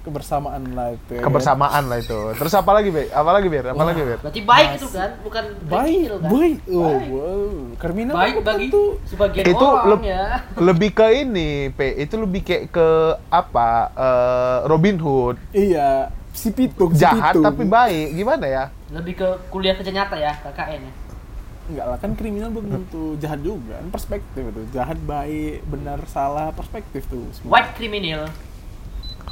kebersamaan 0.00 0.72
lah 0.72 0.88
itu. 0.90 1.10
ya 1.10 1.20
kan. 1.20 1.24
Kebersamaan 1.26 1.84
lah 1.84 1.98
itu. 2.00 2.18
Terus 2.32 2.52
apa 2.54 2.70
lagi, 2.72 2.88
Be? 2.88 3.12
Apa 3.12 3.30
lagi, 3.30 3.46
Bir? 3.46 3.64
Apa 3.66 3.84
lagi, 3.84 4.00
Bir? 4.00 4.16
Berarti 4.18 4.40
baik 4.40 4.66
Mas- 4.66 4.78
itu 4.80 4.88
kan, 4.88 5.10
bukan 5.20 5.44
Baik, 5.62 6.00
kecil 6.00 6.16
kan? 6.16 6.30
baik. 6.32 6.56
Oh, 6.66 6.80
Baik. 6.80 7.04
wow. 7.06 7.52
Kriminal 7.76 8.14
Baik 8.16 8.34
bagi 8.40 8.66
tuh. 8.66 8.88
sebagian 9.04 9.44
Itu 9.44 9.66
orang 9.66 9.88
leb- 9.92 10.04
ya. 10.06 10.24
Lebih 10.66 10.90
ke 10.90 11.06
ini, 11.14 11.50
Pe. 11.68 11.86
Itu 11.94 12.14
lebih 12.16 12.40
kayak 12.40 12.64
ke 12.70 12.88
apa? 13.28 13.70
eh, 13.92 14.58
Robin 14.64 14.96
Hood. 14.96 15.36
Iya, 15.52 16.08
si 16.32 16.48
Pitung, 16.48 16.90
si 16.90 17.04
Jahat 17.04 17.36
Pitung. 17.36 17.44
tapi 17.44 17.68
baik. 17.68 18.06
Gimana 18.14 18.46
ya? 18.48 18.64
Lebih 18.88 19.12
ke 19.14 19.28
kuliah 19.46 19.76
kerja 19.76 19.92
nyata 19.92 20.16
ya, 20.16 20.32
KKN 20.40 20.80
ya. 20.80 20.92
Enggak 21.70 21.86
lah, 21.86 21.98
kan 22.02 22.12
kriminal 22.18 22.50
belum 22.50 22.66
tentu 22.66 23.14
jahat 23.22 23.40
juga. 23.46 23.78
Kan 23.78 23.88
perspektif 23.94 24.42
itu. 24.42 24.62
Jahat, 24.74 24.98
baik, 25.06 25.62
benar, 25.70 26.02
salah, 26.10 26.50
perspektif 26.50 27.06
tuh. 27.06 27.30
semua. 27.30 27.62
White 27.62 27.78
criminal. 27.78 28.26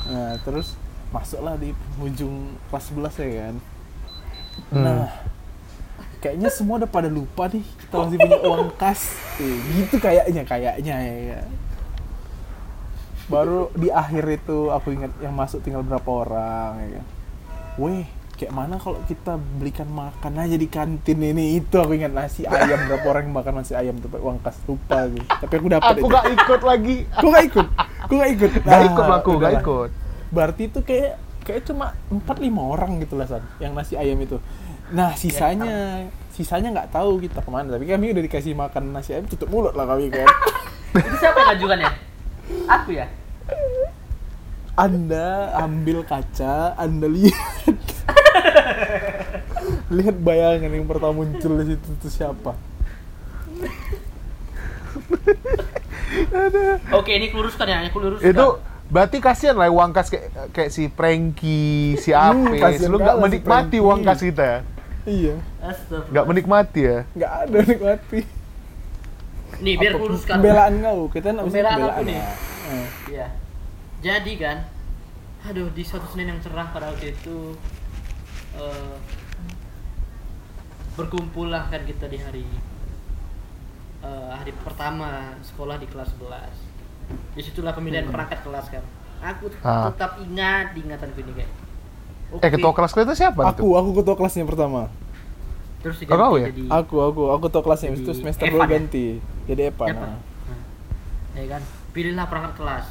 Nah, 0.07 0.39
terus 0.47 0.79
masuklah 1.11 1.59
di 1.59 1.75
penghujung 1.75 2.55
kelas 2.71 2.85
11 2.95 3.19
ya 3.19 3.29
kan. 3.43 3.55
Hmm. 4.71 4.85
Nah, 4.85 5.05
kayaknya 6.23 6.51
semua 6.51 6.83
udah 6.83 6.91
pada 6.91 7.09
lupa 7.11 7.47
nih 7.51 7.65
kita 7.65 7.95
masih 7.95 8.19
punya 8.23 8.39
uang 8.43 8.71
kas. 8.79 9.01
Eh, 9.39 9.59
gitu 9.79 9.97
kayaknya, 9.99 10.43
kayaknya 10.47 10.97
ya. 10.99 11.19
kan. 11.35 11.49
Baru 13.29 13.69
di 13.77 13.89
akhir 13.93 14.25
itu 14.41 14.73
aku 14.73 14.97
ingat 14.97 15.13
yang 15.21 15.37
masuk 15.37 15.61
tinggal 15.61 15.85
berapa 15.85 16.09
orang 16.09 16.73
ya 16.81 16.89
kan. 17.01 17.07
Weh, 17.79 18.07
kayak 18.39 18.55
mana 18.55 18.79
kalau 18.79 19.03
kita 19.11 19.35
belikan 19.59 19.91
makan 19.91 20.39
aja 20.39 20.55
di 20.55 20.71
kantin 20.71 21.19
ini 21.19 21.59
itu 21.59 21.75
aku 21.75 21.99
ingat 21.99 22.15
nasi 22.15 22.47
ayam 22.47 22.87
berapa 22.87 23.07
orang 23.11 23.27
yang 23.27 23.35
makan 23.35 23.55
nasi 23.59 23.75
ayam 23.75 23.99
tuh 23.99 24.07
pakai 24.07 24.23
uang 24.23 24.39
kas 24.39 24.57
lupa 24.71 25.11
aku. 25.11 25.19
Tapi 25.27 25.55
aku 25.59 25.67
dapat 25.67 25.95
Aku 25.99 26.07
itu. 26.07 26.15
gak 26.15 26.27
ikut 26.31 26.61
lagi. 26.63 26.97
Aku 27.19 27.27
gak 27.35 27.45
ikut. 27.51 27.67
Aku 28.07 28.13
gak 28.15 28.31
ikut. 28.39 28.51
Gak 28.63 28.83
ikut 28.87 29.07
aku, 29.11 29.31
gak 29.43 29.53
ikut. 29.59 29.91
Berarti 30.31 30.63
itu 30.71 30.81
kayak 30.87 31.19
kayak 31.43 31.63
cuma 31.67 31.99
4 32.07 32.23
5 32.23 32.47
orang 32.55 32.91
gitu 33.03 33.19
lah 33.19 33.27
San, 33.27 33.43
yang 33.59 33.75
nasi 33.75 33.99
ayam 33.99 34.17
itu. 34.23 34.39
Nah, 34.89 35.13
sisanya 35.19 36.07
sisanya 36.39 36.71
nggak 36.71 36.95
tahu 36.95 37.19
kita 37.19 37.43
ke 37.43 37.51
mana 37.51 37.75
tapi 37.75 37.91
kami 37.91 38.15
udah 38.15 38.23
dikasih 38.23 38.55
makan 38.55 38.95
nasi 38.95 39.11
ayam 39.11 39.27
tutup 39.27 39.51
mulut 39.51 39.75
lah 39.75 39.91
kami 39.91 40.07
kan 40.07 40.23
Itu 41.03 41.17
siapa 41.19 41.35
yang 41.43 41.49
ngajukan 41.51 41.79
ya? 41.83 41.91
Aku 42.79 42.91
ya. 42.95 43.07
anda 44.79 45.51
ambil 45.59 46.07
kaca 46.07 46.79
anda 46.79 47.11
lihat 47.11 47.75
lihat 49.97 50.17
bayangan 50.17 50.71
yang 50.71 50.85
pertama 50.85 51.15
muncul 51.17 51.53
di 51.57 51.75
situ 51.75 51.89
itu 51.93 52.09
siapa 52.09 52.53
Oke, 56.91 57.13
ini 57.13 57.29
keluruskan 57.29 57.67
ya, 57.67 57.77
ini 57.81 57.91
keluruskan. 57.91 58.27
Itu 58.27 58.47
berarti 58.89 59.17
kasihan 59.19 59.55
lah 59.55 59.69
uang 59.69 59.93
kas 59.93 60.09
kayak, 60.09 60.25
kayak 60.51 60.71
si 60.71 60.89
Frankie, 60.89 61.97
si 61.97 62.11
Hmm, 62.11 62.49
Apes. 62.49 62.61
kasihan 62.79 62.89
Lu 62.89 62.97
gak 62.97 63.07
kalah 63.07 63.17
si 63.17 63.23
menikmati 63.23 63.45
Frankie. 63.71 63.81
uang 63.83 64.01
kas 64.03 64.21
kita 64.23 64.45
ya? 64.45 64.61
iya 65.05 65.35
Astagfirullah. 65.59 66.13
Gak 66.15 66.25
menikmati 66.27 66.81
ya? 66.83 66.99
nggak 67.11 67.33
ada 67.39 67.59
nikmati 67.63 68.21
Nih, 69.59 69.75
biar 69.75 69.91
Apa 69.91 69.99
keluruskan. 69.99 70.35
pembelaan 70.35 70.73
kau 70.79 71.01
kita 71.09 71.29
nak 71.31 71.43
Pembelaan 71.45 71.79
aku 71.83 72.03
nih. 72.05 72.15
ya. 72.15 72.25
Eh. 72.69 72.87
Iya. 73.09 73.27
Jadi 73.99 74.33
kan, 74.37 74.57
aduh 75.43 75.69
di 75.69 75.83
suatu 75.83 76.07
Senin 76.07 76.31
yang 76.31 76.41
cerah 76.41 76.69
pada 76.69 76.89
waktu 76.89 77.11
itu 77.11 77.57
eh 78.59 78.95
berkumpul 80.95 81.47
lah 81.47 81.67
kan 81.67 81.83
kita 81.83 82.07
di 82.07 82.19
hari 82.19 82.47
eh, 84.01 84.31
hari 84.31 84.51
pertama 84.53 85.35
sekolah 85.41 85.79
di 85.79 85.87
kelas 85.87 86.11
11. 86.19 87.35
Di 87.35 87.43
situlah 87.43 87.73
pemilihan 87.73 88.07
perangkat 88.07 88.43
kelas 88.43 88.67
kan. 88.69 88.85
Aku 89.21 89.51
Ah. 89.61 89.91
tetap 89.91 90.19
ingat 90.21 90.75
di 90.75 90.83
ingatanku 90.83 91.19
ini 91.21 91.33
kayak. 91.35 91.51
Eh 92.39 92.51
ketua 92.53 92.71
kelas 92.71 92.93
kita 92.93 93.17
siapa 93.17 93.41
aku 93.41 93.73
aku 93.73 93.91
ketua 93.97 94.15
kelasnya 94.15 94.45
pertama 94.45 94.93
terus 95.79 95.97
Oh, 96.05 96.13
kau 96.13 96.35
ya? 96.37 96.51
jadi 96.51 96.67
aku 96.69 96.95
aku 97.01 97.23
aku 97.33 97.43
ketua 97.49 97.63
kelasnya 97.65 97.95
itu 97.95 98.11
semester 98.13 98.45
2 98.45 98.59
ya? 98.59 98.67
ganti 98.69 99.07
jadi 99.47 99.73
Siapa? 99.73 99.87
nah. 99.89 100.19
Nah, 101.33 101.39
ya 101.39 101.47
kan 101.49 101.63
pilihlah 101.95 102.27
perangkat 102.29 102.59
kelas 102.59 102.87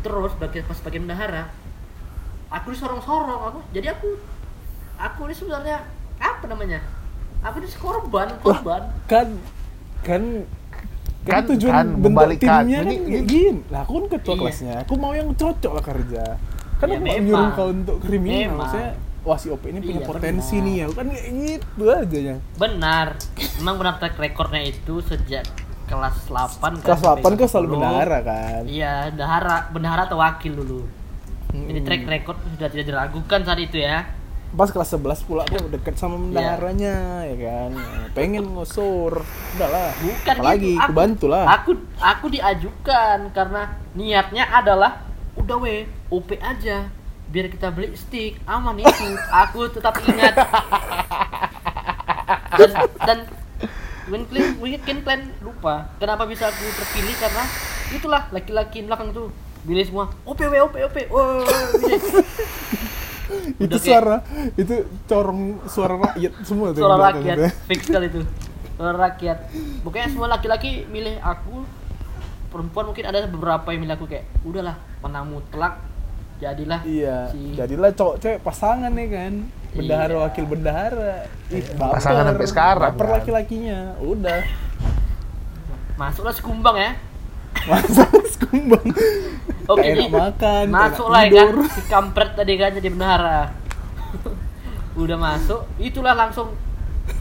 terus 0.00 0.32
bagi 0.40 0.64
pas 0.64 0.78
bagian 0.80 1.04
bendahara 1.04 1.50
aku 2.48 2.72
disorong-sorong 2.72 3.42
aku 3.44 3.60
jadi 3.74 3.92
aku 3.92 4.08
aku 5.00 5.20
ini 5.24 5.34
sebenarnya 5.34 5.76
apa 6.16 6.44
namanya? 6.44 6.80
Aku 7.40 7.56
ini 7.56 7.68
korban 7.72 8.28
korban. 8.38 8.82
kan 9.06 9.26
kan 10.00 10.22
kan, 11.20 11.32
Kan- 11.34 11.48
tujuan 11.50 11.72
kan 11.74 11.86
bentuk 11.94 12.28
timnya 12.38 12.78
kan 12.78 12.86
Ini- 12.86 12.96
kayak 12.98 13.08
ini- 13.18 13.26
gini. 13.26 13.60
Lah 13.68 13.80
aku 13.82 13.92
kan 13.94 14.06
ketua 14.10 14.32
Iya. 14.32 14.40
kelasnya. 14.40 14.74
Aku 14.84 14.94
mau 14.96 15.12
yang 15.12 15.28
cocok 15.32 15.72
lah 15.72 15.84
kerja. 15.84 16.24
Kan 16.76 16.86
Ya, 16.86 16.96
aku 16.96 17.04
memang. 17.04 17.24
nyuruh 17.26 17.48
kau 17.50 17.68
untuk 17.70 17.96
kriminal. 18.00 18.36
Memang. 18.46 18.58
maksudnya 18.58 18.90
wah 19.20 19.36
si 19.36 19.46
OP 19.48 19.64
ini 19.66 19.78
punya 19.78 20.00
Iya, 20.00 20.08
potensi 20.08 20.56
benar. 20.56 20.64
nih. 20.64 20.74
Ya 20.74 20.86
kan 20.90 21.06
kayak 21.06 21.28
gitu 21.28 21.84
aja 21.86 22.18
ya. 22.18 22.36
Benar. 22.56 23.06
Memang 23.58 23.76
benar 23.76 23.94
track 23.96 24.16
recordnya 24.16 24.62
itu 24.62 24.94
sejak 25.02 25.44
kelas 25.84 26.16
8 26.24 26.72
kan, 26.78 26.86
kelas 26.86 27.00
sampai 27.02 27.20
8 27.20 27.32
kan 27.34 27.46
selalu 27.46 27.66
10. 27.66 27.74
bendahara 27.74 28.18
kan? 28.22 28.62
Iya 28.64 28.92
bendahara 29.10 29.56
bendahara 29.68 30.02
atau 30.06 30.18
wakil 30.18 30.52
dulu. 30.54 30.80
Jadi 31.50 31.80
Mm. 31.80 31.84
track 31.84 32.02
record 32.06 32.38
sudah 32.48 32.68
tidak 32.70 32.86
diragukan 32.86 33.40
saat 33.42 33.58
itu 33.58 33.76
ya 33.76 34.06
pas 34.50 34.66
kelas 34.66 34.90
11 34.90 35.22
pula 35.24 35.42
aku 35.44 35.70
deket 35.70 35.94
sama 35.94 36.14
Iya. 36.14 36.22
bendaharanya 36.24 36.94
ya 37.24 37.36
kan 37.40 37.70
pengen 38.12 38.50
ngusur 38.50 39.22
udahlah 39.54 39.94
Bukan 39.96 40.34
apalagi 40.36 40.72
gitu. 40.74 40.82
aku 40.82 40.92
bantu 40.92 41.26
lah 41.26 41.44
Aku 41.54 41.70
aku 41.96 42.26
diajukan 42.28 43.18
karena 43.30 43.62
niatnya 43.92 44.44
adalah 44.44 45.06
udah 45.34 45.56
we 45.56 45.76
OP 46.08 46.34
aja 46.36 46.90
biar 47.26 47.46
kita 47.46 47.70
beli 47.70 47.94
stick 47.94 48.42
aman 48.42 48.74
itu. 48.76 49.06
aku 49.30 49.70
tetap 49.70 49.94
ingat. 50.02 50.34
dan 52.52 52.70
dan 53.00 53.18
mungkin 54.06 54.58
mungkin 54.58 54.98
kalian 55.00 55.30
lupa 55.38 55.94
kenapa 55.96 56.26
bisa 56.26 56.50
aku 56.50 56.66
terpilih 56.66 57.14
karena 57.16 57.44
itulah 57.90 58.22
laki-laki 58.28 58.82
belakang 58.82 59.14
tuh 59.14 59.30
pilih 59.62 59.86
semua 59.86 60.10
OP 60.24 60.42
we 60.42 60.58
OP 60.58 60.74
OP. 60.74 60.96
Oh. 61.08 61.46
itu 63.62 63.70
kayak- 63.70 63.82
suara 63.82 64.16
itu 64.54 64.74
corong 65.04 65.42
suara 65.66 65.94
rakyat 65.98 66.32
semua 66.42 66.66
tuh 66.70 66.80
suara 66.80 66.96
rakyat 67.08 67.36
fix 67.64 67.80
sekali 67.84 68.06
itu 68.08 68.20
suara 68.74 68.94
rakyat 68.98 69.38
pokoknya 69.82 70.08
semua 70.08 70.28
laki-laki 70.28 70.84
milih 70.86 71.18
aku 71.18 71.62
perempuan 72.48 72.84
mungkin 72.86 73.04
ada 73.04 73.24
beberapa 73.24 73.66
yang 73.68 73.80
milih 73.80 73.94
aku 73.94 74.06
kayak 74.06 74.26
udahlah 74.42 74.74
menang 75.00 75.26
mutlak 75.28 75.78
jadilah 76.36 76.80
Iya, 76.82 77.28
si 77.28 77.52
jadilah 77.52 77.92
cowok 77.92 78.16
cewek 78.16 78.40
pasangan 78.40 78.88
nih 78.90 79.08
kan. 79.08 79.32
Bendahara 79.70 80.10
Iya. 80.10 80.20
wakil 80.24 80.44
bendahara. 80.46 81.14
Ih, 81.46 81.62
baper. 81.76 81.94
Pasangan 81.94 82.24
sampai 82.26 82.48
sekarang, 82.48 82.90
Baper 82.90 83.06
kan. 83.06 83.14
laki-lakinya. 83.20 83.78
Udah. 84.00 84.40
masuklah 85.94 86.32
sekumbang 86.32 86.74
ya 86.74 86.90
Masa 87.68 88.08
sekumbang. 88.26 88.80
Oke 89.70 89.86
enak 89.86 90.10
makan, 90.10 90.64
masuklah 90.66 91.22
kayak 91.22 91.34
ya 91.34 91.42
kan 91.46 91.56
si 91.70 91.82
kampret 91.86 92.30
tadi 92.34 92.54
kan 92.58 92.70
jadi 92.74 92.88
bendahara 92.90 93.54
udah 94.98 95.16
masuk 95.16 95.62
itulah 95.78 96.18
langsung 96.18 96.52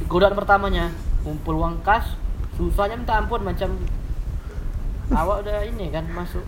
godaan 0.10 0.34
pertamanya. 0.34 0.90
Kumpul 1.20 1.60
uang 1.60 1.86
kas 1.86 2.16
susahnya 2.58 2.96
minta 2.98 3.20
ampun 3.20 3.44
macam 3.46 3.76
awak 5.14 5.46
udah 5.46 5.68
ini 5.68 5.94
kan 5.94 6.08
masuk 6.10 6.42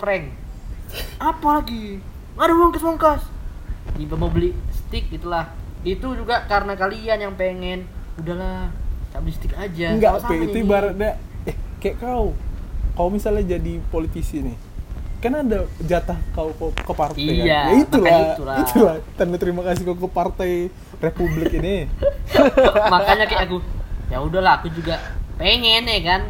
prank. 0.00 0.32
Apa 1.20 1.60
lagi? 1.60 2.00
Nggak 2.38 2.46
ada 2.48 2.54
uang 2.56 2.70
kas 2.72 2.82
uang 2.86 2.98
kas. 2.98 3.22
Tiba 3.98 4.14
mau 4.16 4.32
beli 4.32 4.56
stick 4.72 5.12
gitulah. 5.12 5.52
Itu 5.84 6.14
juga 6.16 6.46
karena 6.48 6.78
kalian 6.78 7.28
yang 7.28 7.34
pengen. 7.36 7.84
Udahlah 8.16 8.72
tak 9.12 9.20
beli 9.26 9.34
stick 9.36 9.52
aja. 9.58 9.92
Enggak 9.92 10.24
itu 10.32 10.58
ibaratnya 10.64 11.20
eh 11.44 11.56
kayak 11.82 12.00
kau. 12.00 12.32
Kau 12.96 13.08
misalnya 13.10 13.58
jadi 13.58 13.82
politisi 13.90 14.40
nih 14.46 14.71
kan 15.22 15.32
ada 15.38 15.58
jatah 15.78 16.18
kau 16.34 16.50
ke, 16.50 16.66
ke 16.82 16.92
partai 16.92 17.22
kan? 17.22 17.34
Iya, 17.46 17.46
ya 17.46 17.58
itulah, 17.78 18.18
itulah. 18.34 18.56
itulah. 18.58 18.94
Tanda 19.14 19.38
terima 19.38 19.62
kasih 19.62 19.82
kau 19.86 19.94
ke 19.94 20.08
partai 20.10 20.50
Republik 20.98 21.54
ini. 21.54 21.86
Makanya 22.94 23.30
kayak 23.30 23.46
aku 23.46 23.62
ya 24.10 24.18
udahlah 24.18 24.58
aku 24.58 24.68
juga 24.68 24.98
pengen 25.38 25.86
ya 25.86 26.00
kan 26.02 26.22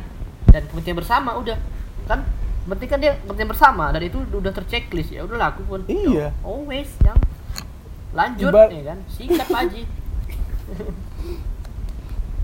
dan 0.53 0.62
kepentingan 0.68 1.01
bersama 1.01 1.34
udah. 1.34 1.57
Kan 2.05 2.28
penting 2.62 2.86
kan 2.86 2.99
dia 3.01 3.16
kepentingan 3.18 3.51
bersama 3.51 3.84
dan 3.90 4.03
itu 4.05 4.22
udah 4.22 4.53
terchecklist 4.53 5.11
ya 5.11 5.24
udahlah 5.24 5.51
aku 5.51 5.66
pun 5.66 5.80
Iya. 5.88 6.28
ya, 6.30 6.47
always 6.47 6.86
yang 7.03 7.18
lanjut 8.14 8.55
Ibar- 8.55 8.70
ya 8.70 8.82
kan 8.86 8.99
sikat 9.11 9.49
aja 9.51 9.82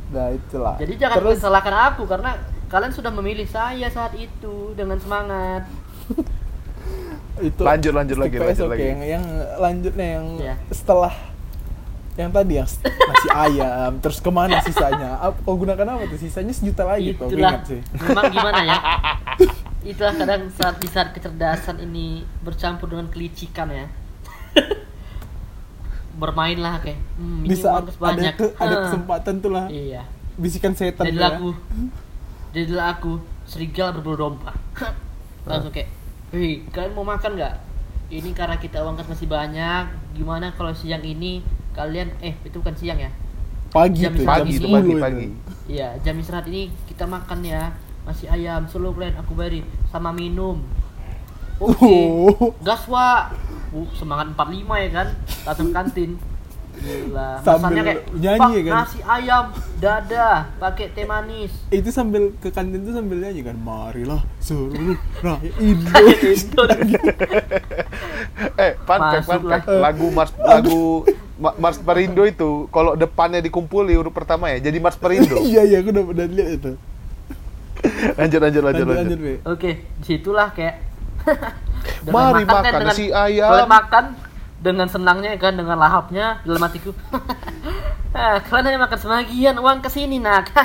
nah 0.09 0.33
itulah. 0.33 0.75
Jadi 0.81 0.93
jangan 0.97 1.17
terus 1.21 1.39
salahkan 1.39 1.77
aku 1.93 2.09
karena 2.09 2.35
kalian 2.67 2.93
sudah 2.93 3.13
memilih 3.13 3.45
saya 3.45 3.87
saat 3.89 4.17
itu 4.17 4.73
dengan 4.73 4.97
semangat 4.97 5.69
itu 7.39 7.61
Lanjut, 7.63 7.93
lanjut 7.95 8.19
lagi, 8.19 8.35
PS 8.35 8.45
lanjut 8.45 8.67
oke. 8.67 8.73
lagi. 8.75 8.85
yang 8.85 9.01
yang 9.05 9.25
lanjutnya 9.57 10.07
yang 10.19 10.27
Iya. 10.39 10.55
setelah 10.71 11.15
yang 12.19 12.35
tadi 12.35 12.59
yang 12.59 12.67
nasi 12.83 13.29
ayam 13.31 13.93
terus 14.03 14.19
ke 14.19 14.27
mana 14.27 14.59
sisanya? 14.59 15.23
Ap- 15.23 15.39
kau 15.47 15.55
gunakan 15.55 15.87
apa 15.87 16.03
tuh? 16.11 16.19
Sisanya 16.19 16.51
sejuta 16.51 16.83
lagi 16.83 17.15
itulah. 17.15 17.31
ingat 17.55 17.63
sih. 17.65 17.81
Memang 17.95 18.25
gimana 18.29 18.61
ya? 18.67 18.79
Itulah 19.95 20.15
kadang 20.19 20.51
saat 20.51 20.83
di 20.83 20.91
saat 20.91 21.15
kecerdasan 21.15 21.79
ini 21.79 22.27
bercampur 22.43 22.91
dengan 22.91 23.07
kelicikan 23.07 23.71
ya. 23.71 23.87
Bermainlah 26.19 26.83
kayak 26.83 26.99
hmm, 27.15 27.47
di 27.47 27.55
ini 27.55 27.55
saat 27.55 27.87
uang 27.87 27.95
ada 27.95 28.03
banyak. 28.03 28.35
ke, 28.35 28.47
ada 28.59 28.67
Hah. 28.75 28.83
kesempatan 28.91 29.35
tuh 29.39 29.51
lah. 29.55 29.67
Iya. 29.71 30.03
Bisikan 30.35 30.75
setan 30.75 31.07
tuh 31.07 31.15
jadilah 31.15 31.31
ya. 31.31 31.39
aku. 31.39 31.51
Jadilah 32.51 32.87
aku 32.99 33.13
serigala 33.47 33.95
berbulu 33.95 34.17
domba. 34.19 34.51
Langsung 35.47 35.71
kayak 35.71 35.87
hei 36.33 36.65
kalian 36.69 36.93
mau 36.93 37.07
makan 37.07 37.37
nggak 37.39 37.55
ini 38.09 38.31
karena 38.33 38.57
kita 38.57 38.81
uang 38.85 38.97
kas 38.97 39.09
masih 39.09 39.29
banyak 39.29 39.85
gimana 40.17 40.53
kalau 40.57 40.73
siang 40.73 41.05
ini 41.05 41.41
kalian 41.73 42.13
eh 42.21 42.37
itu 42.45 42.61
bukan 42.61 42.77
siang 42.77 43.01
ya 43.01 43.11
pagi 43.69 44.01
Jam 44.01 44.17
tuh 44.17 44.25
Pagi 44.25 44.57
ini- 44.57 44.57
itu 44.57 44.69
10 44.69 44.73
pagi 44.73 44.93
pagi. 44.97 45.27
Iya, 45.69 46.01
jam 46.01 46.17
istirahat 46.17 46.49
ini 46.49 46.73
kita 46.89 47.05
makan 47.05 47.45
ya. 47.45 47.77
Masih 48.09 48.25
ayam, 48.33 48.65
seluruh 48.65 48.97
kalian 48.97 49.21
aku 49.21 49.37
beri 49.37 49.61
sama 49.93 50.09
minum. 50.09 50.65
Oke. 51.61 51.85
Oh. 51.85 52.57
Gas 52.65 52.89
wa. 52.89 53.29
Uh, 53.69 53.85
semangat 53.93 54.33
45 54.33 54.81
ya 54.81 54.89
kan. 54.89 55.09
Datang 55.45 55.69
kantin. 55.77 56.17
Gila. 56.79 57.31
Sambil 57.43 57.83
kayak 57.83 58.03
nyanyi 58.15 58.39
"Pak, 58.39 58.51
ya 58.51 58.63
kan?" 58.63 58.73
nasi 58.79 58.99
ayam 59.03 59.45
dada 59.79 60.29
pakai 60.57 60.87
teh 60.91 61.05
manis. 61.05 61.53
itu 61.69 61.89
sambil 61.89 62.35
ke 62.39 62.49
kantin 62.49 62.83
tuh 62.83 62.95
sambil 62.95 63.19
nyanyi 63.19 63.43
kan 63.43 63.57
marilah 63.59 64.23
seluruh 64.39 64.95
rakyat 65.19 65.55
Indo. 65.63 66.63
Eh, 68.55 68.73
fun 68.87 68.99
fact, 69.01 69.27
fun 69.27 69.43
fact. 69.45 69.67
Lagu 69.67 70.07
Mars 70.11 70.31
lagu 70.37 71.03
Ma- 71.39 71.55
Mars 71.55 71.79
Perindo 71.79 72.23
itu 72.23 72.67
kalau 72.71 72.95
depannya 72.95 73.39
dikumpuli 73.39 73.95
huruf 73.95 74.11
pertama 74.11 74.51
ya 74.51 74.59
jadi 74.59 74.79
Mars 74.79 74.95
Perindo. 74.95 75.39
iya 75.51 75.63
iya 75.63 75.79
aku 75.83 75.91
udah 75.91 76.05
udah 76.07 76.27
lihat 76.27 76.51
itu 76.55 76.73
lanjut 78.19 78.41
lanjut 78.43 78.63
lanjut 78.63 78.87
lanjut 78.87 79.19
lanjut. 79.19 79.39
Oke, 79.47 79.71
di 79.99 80.05
situlah 80.05 80.51
kayak 80.51 80.83
Mari 82.09 82.43
kan, 82.43 82.59
makan 82.59 82.73
dengan, 82.73 82.87
nasi 82.91 83.07
ayam. 83.13 83.67
Makan 83.69 84.05
dengan 84.59 84.91
senangnya 84.91 85.39
kan 85.39 85.55
dengan 85.55 85.79
lahapnya 85.79 86.43
dalam 86.43 86.63
hatiku. 86.63 86.91
ah, 88.17 88.43
kalian 88.43 88.65
hanya 88.67 88.81
makan 88.83 88.99
sebagian 88.99 89.57
uang 89.59 89.79
ke 89.79 89.89
sini 89.89 90.19
nak. 90.19 90.51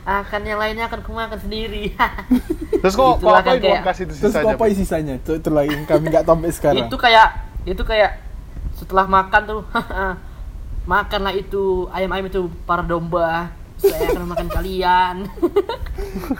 akan 0.00 0.40
yang 0.42 0.58
lainnya 0.58 0.88
akan 0.88 1.04
ku 1.04 1.12
makan 1.12 1.38
sendiri. 1.38 1.92
Terus 2.82 2.94
kok 2.96 3.20
kok 3.20 3.20
Itulah 3.20 3.36
apa 3.36 3.44
kan 3.44 3.52
yang 3.52 3.62
kayak- 3.62 3.82
gua 3.82 3.88
kasih 3.92 4.04
itu 4.08 4.14
terus 4.16 4.32
sisanya? 4.32 4.44
kok 4.46 4.56
apa 4.56 4.64
sisanya 4.72 5.14
itu, 5.20 5.32
itu 5.36 5.48
lagi 5.52 5.70
yang 5.70 5.84
kami 5.84 6.04
nggak 6.08 6.24
tahu 6.24 6.34
sampai 6.40 6.52
sekarang 6.56 6.80
itu 6.80 6.96
kayak 6.96 7.28
itu 7.68 7.82
kayak 7.84 8.10
setelah 8.72 9.04
makan 9.04 9.40
tuh 9.44 9.60
makanlah 10.88 11.34
itu 11.36 11.62
ayam-ayam 11.92 12.26
itu 12.26 12.40
para 12.64 12.80
domba. 12.80 13.52
Saya 13.76 14.12
akan 14.12 14.28
makan 14.28 14.48
kalian. 14.48 15.16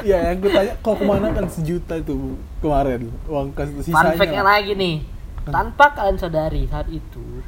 Iya, 0.05 0.33
yang 0.33 0.45
gue 0.45 0.53
tanya 0.53 0.73
kau 0.81 0.93
ke 0.93 1.05
mana 1.05 1.33
kan 1.33 1.49
sejuta 1.49 1.97
itu 1.97 2.37
kemarin 2.61 3.09
uang 3.25 3.53
kas 3.53 3.73
itu 3.73 3.81
Fun 3.89 3.97
sisanya. 3.97 4.17
fact-nya 4.17 4.43
lagi 4.45 4.73
nih. 4.77 4.97
Tanpa 5.43 5.93
kalian 5.93 6.17
sadari 6.17 6.65
saat 6.65 6.87
itu 6.87 7.41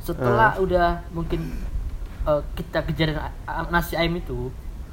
setelah 0.00 0.56
udah 0.56 1.04
mungkin 1.10 1.52
eh, 2.22 2.42
kita 2.54 2.82
kejarin 2.82 3.18
nasi 3.68 3.94
ayam 3.94 4.14
itu 4.14 4.48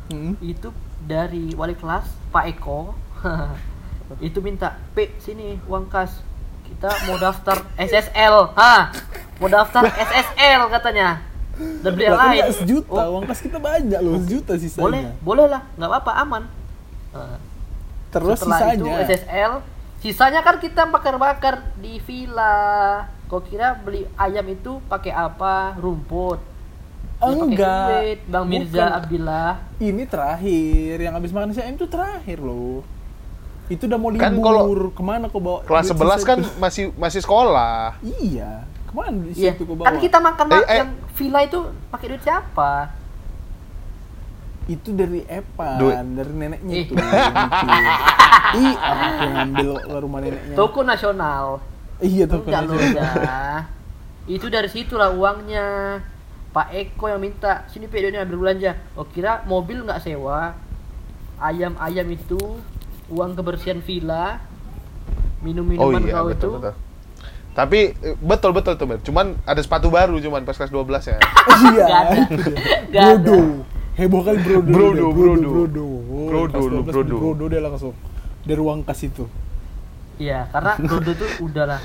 Hmm. 0.07 0.39
itu 0.39 0.72
dari 1.01 1.51
wali 1.51 1.76
kelas 1.76 2.07
Pak 2.32 2.47
Eko 2.49 2.95
itu 4.24 4.39
minta 4.39 4.80
P 4.93 5.11
sini 5.18 5.59
uang 5.63 5.86
kas. 5.86 6.24
Kita 6.63 6.88
mau 7.03 7.15
daftar 7.18 7.59
SSL 7.76 8.55
ha 8.55 8.88
mau 9.38 9.47
daftar 9.47 9.84
SSL 10.07 10.68
katanya. 10.70 11.20
Dan 11.57 11.91
beli 11.91 12.05
yang 12.05 12.15
kan 12.15 12.32
lain. 12.32 12.53
sejuta, 12.53 12.88
Oh, 12.88 13.18
uang 13.18 13.26
kas 13.26 13.39
kita 13.41 13.57
banyak 13.57 13.99
loh, 13.99 14.15
sejuta 14.18 14.55
sisanya. 14.55 14.80
boleh 14.82 15.01
boleh 15.20 15.45
lah 15.49 15.61
nggak 15.74 15.89
apa-apa 15.89 16.11
aman. 16.18 16.43
Eh, 17.11 17.38
Terus 18.09 18.38
setelah 18.38 18.59
sisanya. 18.63 18.76
itu 18.78 18.88
SSL 19.11 19.51
sisanya 20.08 20.39
kan 20.39 20.55
kita 20.55 20.88
bakar-bakar 20.88 21.60
di 21.76 21.99
villa 21.99 23.03
kau 23.26 23.39
kira 23.39 23.76
beli 23.76 24.08
ayam 24.16 24.47
itu 24.47 24.80
pakai 24.86 25.12
apa 25.12 25.76
rumput 25.76 26.39
Ya, 27.18 27.26
pakai 27.26 27.41
Enggak. 27.43 27.88
duit. 27.89 28.20
Bang 28.30 28.45
Mirza 28.45 28.78
Bukan. 28.78 28.93
Abdillah 28.93 29.51
Ini 29.80 30.03
terakhir, 30.05 30.95
yang 31.01 31.14
habis 31.14 31.34
makan 31.34 31.49
siang 31.49 31.74
itu 31.74 31.86
terakhir 31.88 32.38
loh. 32.38 32.86
Itu 33.68 33.84
udah 33.84 33.97
mau 33.97 34.08
libur. 34.08 34.22
Kan 34.22 34.36
kalau 34.38 34.64
ke 34.88 35.01
mana 35.01 35.26
kau 35.26 35.41
bawa? 35.41 35.66
Kelas 35.66 35.89
duit 35.89 35.97
11 35.97 36.14
sisa 36.14 36.24
kan 36.24 36.38
itu? 36.38 36.49
masih 36.55 36.84
masih 36.93 37.20
sekolah. 37.20 37.97
Iya. 37.99 38.70
Ke 38.86 38.93
mana 38.93 39.18
di 39.18 39.34
Iya, 39.34 39.49
situ 39.51 39.66
kau 39.66 39.74
bawa? 39.74 39.89
kan 39.89 39.97
kita 39.97 40.18
makan 40.22 40.45
Eh, 40.47 40.62
eh. 40.62 40.78
yang 40.78 40.89
villa 41.12 41.39
itu 41.41 41.60
pakai 41.89 42.05
duit 42.08 42.22
siapa? 42.22 42.72
Itu 44.68 44.91
dari 44.91 45.24
Epan, 45.24 45.80
Duit. 45.80 45.95
dari 45.95 46.34
neneknya 46.36 46.76
itu. 46.76 46.93
bikin. 46.93 47.84
Ih, 48.59 48.76
apa 48.76 49.03
yang 49.24 49.32
ngambil 49.32 49.70
ke 49.80 49.95
rumah 50.03 50.20
neneknya? 50.20 50.55
Toko 50.59 50.80
nasional. 50.84 51.63
Iya 52.03 52.30
tuh 52.30 52.43
Enggak 52.45 52.63
ya. 52.93 53.65
Itu 54.28 54.51
dari 54.51 54.68
situlah 54.68 55.15
uangnya. 55.15 55.65
Pak 56.51 56.74
Eko 56.74 57.05
yang 57.11 57.22
minta, 57.22 57.70
sini 57.70 57.86
Pak 57.86 58.01
ini 58.01 58.18
ambil 58.18 58.38
belanja. 58.49 58.76
Oh 58.97 59.05
kira 59.05 59.45
mobil 59.45 59.86
nggak 59.86 60.01
sewa, 60.01 60.57
ayam-ayam 61.38 62.07
itu, 62.09 62.39
uang 63.13 63.38
kebersihan 63.38 63.78
villa, 63.78 64.41
Oh 64.41 65.45
minum-minuman 65.45 66.01
iya 66.01 66.18
kau 66.18 66.28
betul 66.34 66.34
itu. 66.34 66.49
betul. 66.57 66.74
Tapi 67.53 67.80
eh, 67.93 68.15
betul 68.18 68.51
betul 68.57 68.74
tuh. 68.74 68.86
Cuman 69.05 69.38
ada 69.45 69.61
sepatu 69.61 69.93
baru 69.93 70.18
cuman 70.18 70.45
pas 70.45 70.57
kelas 70.57 70.74
12 70.74 71.13
ya. 71.13 71.18
Iya. 71.61 71.86
Ada. 71.86 72.22
Nggak 72.89 73.05
ada. 73.22 73.38
Brodo. 73.97 74.05
Heboh 74.05 74.21
kali 74.21 74.37
brodo. 74.45 74.69
Brodo, 74.69 74.93
dia. 74.93 75.17
brodo. 75.17 75.49
Brodo. 75.49 75.85
Brodo, 76.29 76.57
12 76.85 76.85
brodo. 76.85 77.15
Brodo 77.17 77.45
dia 77.49 77.61
langsung. 77.65 77.95
Dari 78.45 78.57
ruang 78.57 78.85
kas 78.85 79.01
itu. 79.03 79.25
Iya, 80.17 80.49
karena 80.49 80.77
Brodo 80.77 81.11
tuh 81.13 81.29
udahlah 81.45 81.81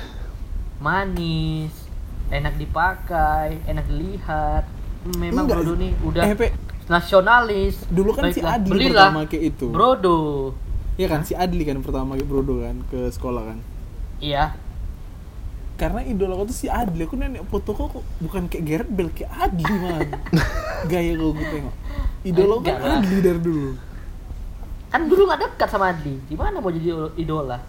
manis, 0.77 1.73
enak 2.29 2.53
dipakai, 2.57 3.61
enak 3.65 3.85
dilihat. 3.89 4.65
Memang 5.17 5.45
Enggak. 5.45 5.57
Brodo 5.61 5.73
nih 5.77 5.91
udah 6.01 6.23
Eh, 6.25 6.35
Pe, 6.37 6.47
nasionalis. 6.87 7.75
Dulu 7.89 8.09
kan 8.13 8.29
si 8.29 8.39
Baiklah, 8.41 8.55
Adli 8.57 8.69
belilah 8.71 9.05
pertama 9.09 9.21
kayak 9.29 9.43
itu. 9.53 9.65
Brodo. 9.69 10.19
Iya 10.93 11.07
kan 11.09 11.21
si 11.25 11.33
Adli 11.33 11.63
kan 11.65 11.77
pertama 11.81 12.13
ke 12.13 12.25
Brodo 12.25 12.61
kan 12.61 12.77
ke 12.93 13.09
sekolah 13.09 13.43
kan. 13.53 13.59
Iya. 14.21 14.53
Karena 15.83 15.99
idola 15.99 16.33
aku 16.39 16.43
tuh 16.47 16.55
si 16.55 16.67
Adli. 16.71 17.03
Aku 17.03 17.19
nenek 17.19 17.43
foto 17.51 17.75
kok 17.75 17.91
bukan 18.23 18.47
kayak 18.47 18.63
Gareth 18.63 18.91
Bale 18.95 19.11
kayak 19.11 19.31
Adli 19.35 19.63
man. 19.67 20.07
Gaya 20.91 21.11
gue 21.11 21.29
gue 21.35 21.47
tengok. 21.51 21.75
Idola 22.23 22.53
aku 22.55 22.63
kan. 22.63 22.77
Adli 22.79 23.17
dari 23.19 23.39
dulu. 23.43 23.69
Kan 24.87 25.01
dulu 25.11 25.21
nggak 25.27 25.39
dekat 25.43 25.67
sama 25.67 25.85
Adli. 25.91 26.15
Gimana 26.31 26.63
mau 26.63 26.71
jadi 26.71 26.87
idola? 27.19 27.59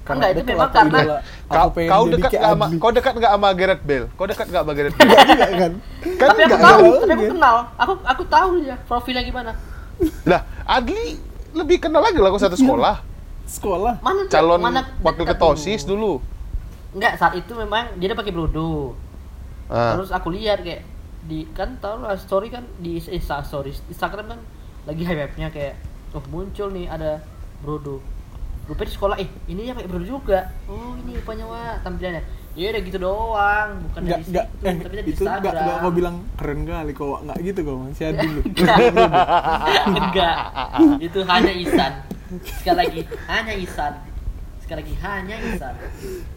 Karena 0.00 0.32
Enggak, 0.32 0.40
itu 0.40 0.42
memang 0.48 0.70
karena 0.72 0.98
idola. 1.04 1.18
Kau, 1.44 1.56
Aku 1.60 1.70
pengen 1.76 1.90
kau 1.92 2.04
dekat 2.08 2.30
nggak 2.32 2.48
sama 2.48 2.64
kau 2.80 2.90
dekat 2.96 3.12
nggak 3.20 3.32
sama 3.36 3.48
Gareth 3.52 3.82
Bale? 3.84 4.06
Kau 4.16 4.24
dekat 4.24 4.46
nggak 4.48 4.62
sama 4.64 4.72
Gareth 4.72 4.94
Bale? 4.98 5.10
Enggak 5.12 5.50
kan? 5.52 5.72
kan 6.16 6.26
tapi 6.32 6.40
aku 6.40 6.56
tahu, 6.56 6.88
tapi 7.04 7.12
aku 7.12 7.24
kenal. 7.36 7.56
Aku 7.76 7.92
aku 8.00 8.22
tahu 8.24 8.50
dia 8.64 8.76
profilnya 8.88 9.20
gimana. 9.20 9.52
Lah, 10.24 10.40
Adli 10.64 11.20
lebih 11.52 11.76
kenal 11.76 12.00
lagi 12.00 12.16
lah 12.16 12.32
kau 12.32 12.40
satu 12.40 12.56
Iya. 12.56 12.64
sekolah. 12.64 12.96
Sekolah. 13.44 13.94
Mana 14.00 14.20
Calon 14.32 14.56
mana 14.56 14.80
wakil 15.04 15.28
dekat 15.28 15.36
ketua 15.36 15.52
OSIS 15.52 15.84
dulu. 15.84 16.24
Enggak, 16.94 17.20
saat 17.20 17.34
itu 17.36 17.52
memang 17.52 17.96
dia 18.00 18.12
udah 18.12 18.18
pakai 18.18 18.32
Brodo. 18.32 18.96
Ah. 19.68 19.96
Terus 19.96 20.10
aku 20.12 20.32
lihat 20.32 20.64
kayak 20.64 20.84
di 21.28 21.44
kan 21.52 21.76
tau 21.82 22.00
lah 22.00 22.16
story 22.16 22.48
kan 22.48 22.64
di 22.80 22.96
Insta 22.96 23.44
stories 23.44 23.84
Instagram 23.90 24.32
kan 24.32 24.40
lagi 24.88 25.04
hype 25.04 25.36
nya 25.36 25.52
kayak 25.52 25.76
oh 26.16 26.24
muncul 26.32 26.72
nih 26.72 26.88
ada 26.88 27.20
Brodo 27.60 28.00
Rupanya 28.68 28.84
di 28.84 28.94
sekolah, 29.00 29.16
eh 29.16 29.28
ini 29.48 29.64
ya 29.64 29.72
pakai 29.72 29.88
bro 29.88 30.04
juga. 30.04 30.44
Oh 30.68 30.92
ini 31.00 31.16
rupanya 31.16 31.48
wah 31.48 31.80
tampilannya. 31.80 32.20
Ya 32.52 32.68
udah 32.68 32.82
gitu 32.84 32.98
doang, 33.00 33.68
bukan 33.88 34.00
Nggak, 34.04 34.18
dari 34.20 34.28
nggak, 34.28 34.44
situ, 34.44 34.66
eh, 34.68 34.74
tapi 34.76 34.94
dari 34.98 35.08
itu 35.08 35.22
nggak, 35.24 35.40
Instagram. 35.40 35.64
nggak 35.64 35.76
kau 35.80 35.92
bilang 35.96 36.16
keren 36.36 36.60
kali 36.68 36.92
kok, 36.92 37.18
nggak 37.24 37.38
gitu 37.48 37.60
kok, 37.64 37.74
masih 37.80 38.04
ada 38.12 38.18
dulu. 38.18 38.40
Enggak. 39.88 40.36
Itu 41.00 41.18
hanya 41.24 41.52
Isan. 41.56 41.92
Sekali 42.44 42.76
lagi, 42.76 43.00
hanya 43.24 43.54
Isan. 43.56 43.92
Sekali 44.68 44.84
lagi, 44.84 44.94
hanya 45.00 45.36
Isan. 45.48 45.74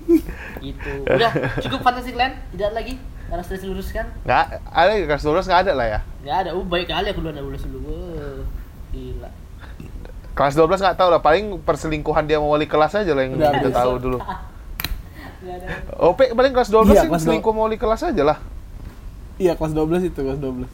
Itu. 0.72 0.94
Udah, 1.04 1.32
cukup 1.60 1.84
Fantasy 1.84 2.16
Land? 2.16 2.40
Tidak 2.56 2.64
ada 2.72 2.80
lagi? 2.80 2.96
Harus 3.28 3.48
diluruskan? 3.60 4.08
Nggak, 4.24 4.46
ada 4.72 4.92
kelas 5.04 5.24
12 5.28 5.52
nggak 5.52 5.62
ada 5.68 5.74
lah 5.76 5.88
ya. 5.92 6.00
Nggak 6.24 6.38
ada. 6.40 6.50
Oh, 6.56 6.64
baik 6.64 6.88
kali 6.88 7.12
aku 7.12 7.20
duluan 7.20 7.44
lulus 7.44 7.68
dulu. 7.68 7.92
Wah, 7.92 8.40
Gila. 8.96 9.30
Kelas 10.32 10.56
12 10.56 10.80
nggak 10.80 10.96
tahu 10.96 11.10
lah, 11.12 11.20
paling 11.20 11.60
perselingkuhan 11.60 12.24
dia 12.24 12.40
sama 12.40 12.48
wali 12.56 12.72
kelas 12.72 13.04
aja 13.04 13.12
lah 13.12 13.28
yang 13.28 13.36
Udah, 13.36 13.52
kita 13.52 13.70
tahu 13.76 13.94
dulu. 14.00 14.18
Ada. 15.42 15.68
OP 16.00 16.20
paling 16.32 16.54
kelas 16.56 16.72
12 16.72 16.88
Iya, 16.88 17.02
sih 17.04 17.10
kelas 17.12 17.24
selingkuh 17.28 17.52
sama 17.52 17.62
wali 17.68 17.76
kelas 17.76 18.02
aja 18.08 18.24
lah. 18.24 18.38
Iya, 19.44 19.60
kelas 19.60 19.76
12 19.76 20.08
itu, 20.08 20.20
kelas 20.24 20.40
12. 20.40 20.72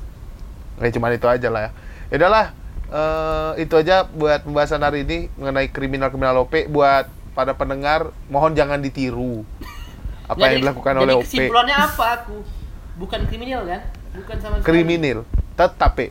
Ya 0.77 0.89
cuma 0.93 1.09
itu 1.09 1.25
aja 1.25 1.47
lah 1.49 1.61
ya. 1.65 1.71
Ya 2.13 2.15
udahlah, 2.21 2.45
eh, 2.93 3.51
itu 3.65 3.73
aja 3.73 4.05
buat 4.05 4.45
pembahasan 4.45 4.85
hari 4.85 5.09
ini 5.09 5.33
mengenai 5.41 5.73
kriminal-kriminal 5.73 6.45
OP 6.45 6.69
buat 6.69 7.16
para 7.37 7.53
pendengar 7.53 8.09
mohon 8.25 8.57
jangan 8.57 8.81
ditiru 8.81 9.45
apa 10.25 10.35
Jadi- 10.35 10.49
yang 10.49 10.61
dilakukan 10.65 10.91
jadi 10.91 11.03
oleh 11.05 11.13
OP. 11.13 11.23
kesimpulannya 11.23 11.77
apa 11.77 12.05
aku? 12.17 12.37
Bukan 12.97 13.19
kriminal 13.29 13.61
kan? 13.63 13.81
Bukan 14.11 14.35
sama 14.41 14.53
sekali. 14.57 14.65
Kriminal. 14.65 15.21
Tetap, 15.53 15.91
Pe. 15.93 16.09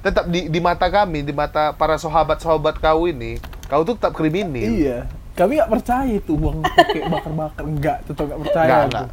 Tetap 0.00 0.28
di, 0.28 0.52
di 0.52 0.60
mata 0.60 0.86
kami, 0.86 1.24
di 1.24 1.32
mata 1.32 1.72
para 1.72 1.96
sahabat-sahabat 1.96 2.76
kau 2.76 3.08
ini, 3.08 3.40
kau 3.66 3.80
tuh 3.82 3.96
tetap 3.96 4.12
kriminal. 4.12 4.52
Iya. 4.60 5.08
Kami 5.32 5.56
nggak 5.56 5.72
percaya 5.72 6.12
itu 6.12 6.36
uang 6.36 6.60
pakai 6.60 7.08
bakar-bakar. 7.08 7.64
Enggak, 7.64 8.04
tetap 8.04 8.28
nggak 8.28 8.40
percaya. 8.44 8.68
Enggak, 8.68 8.84
enggak. 8.84 9.06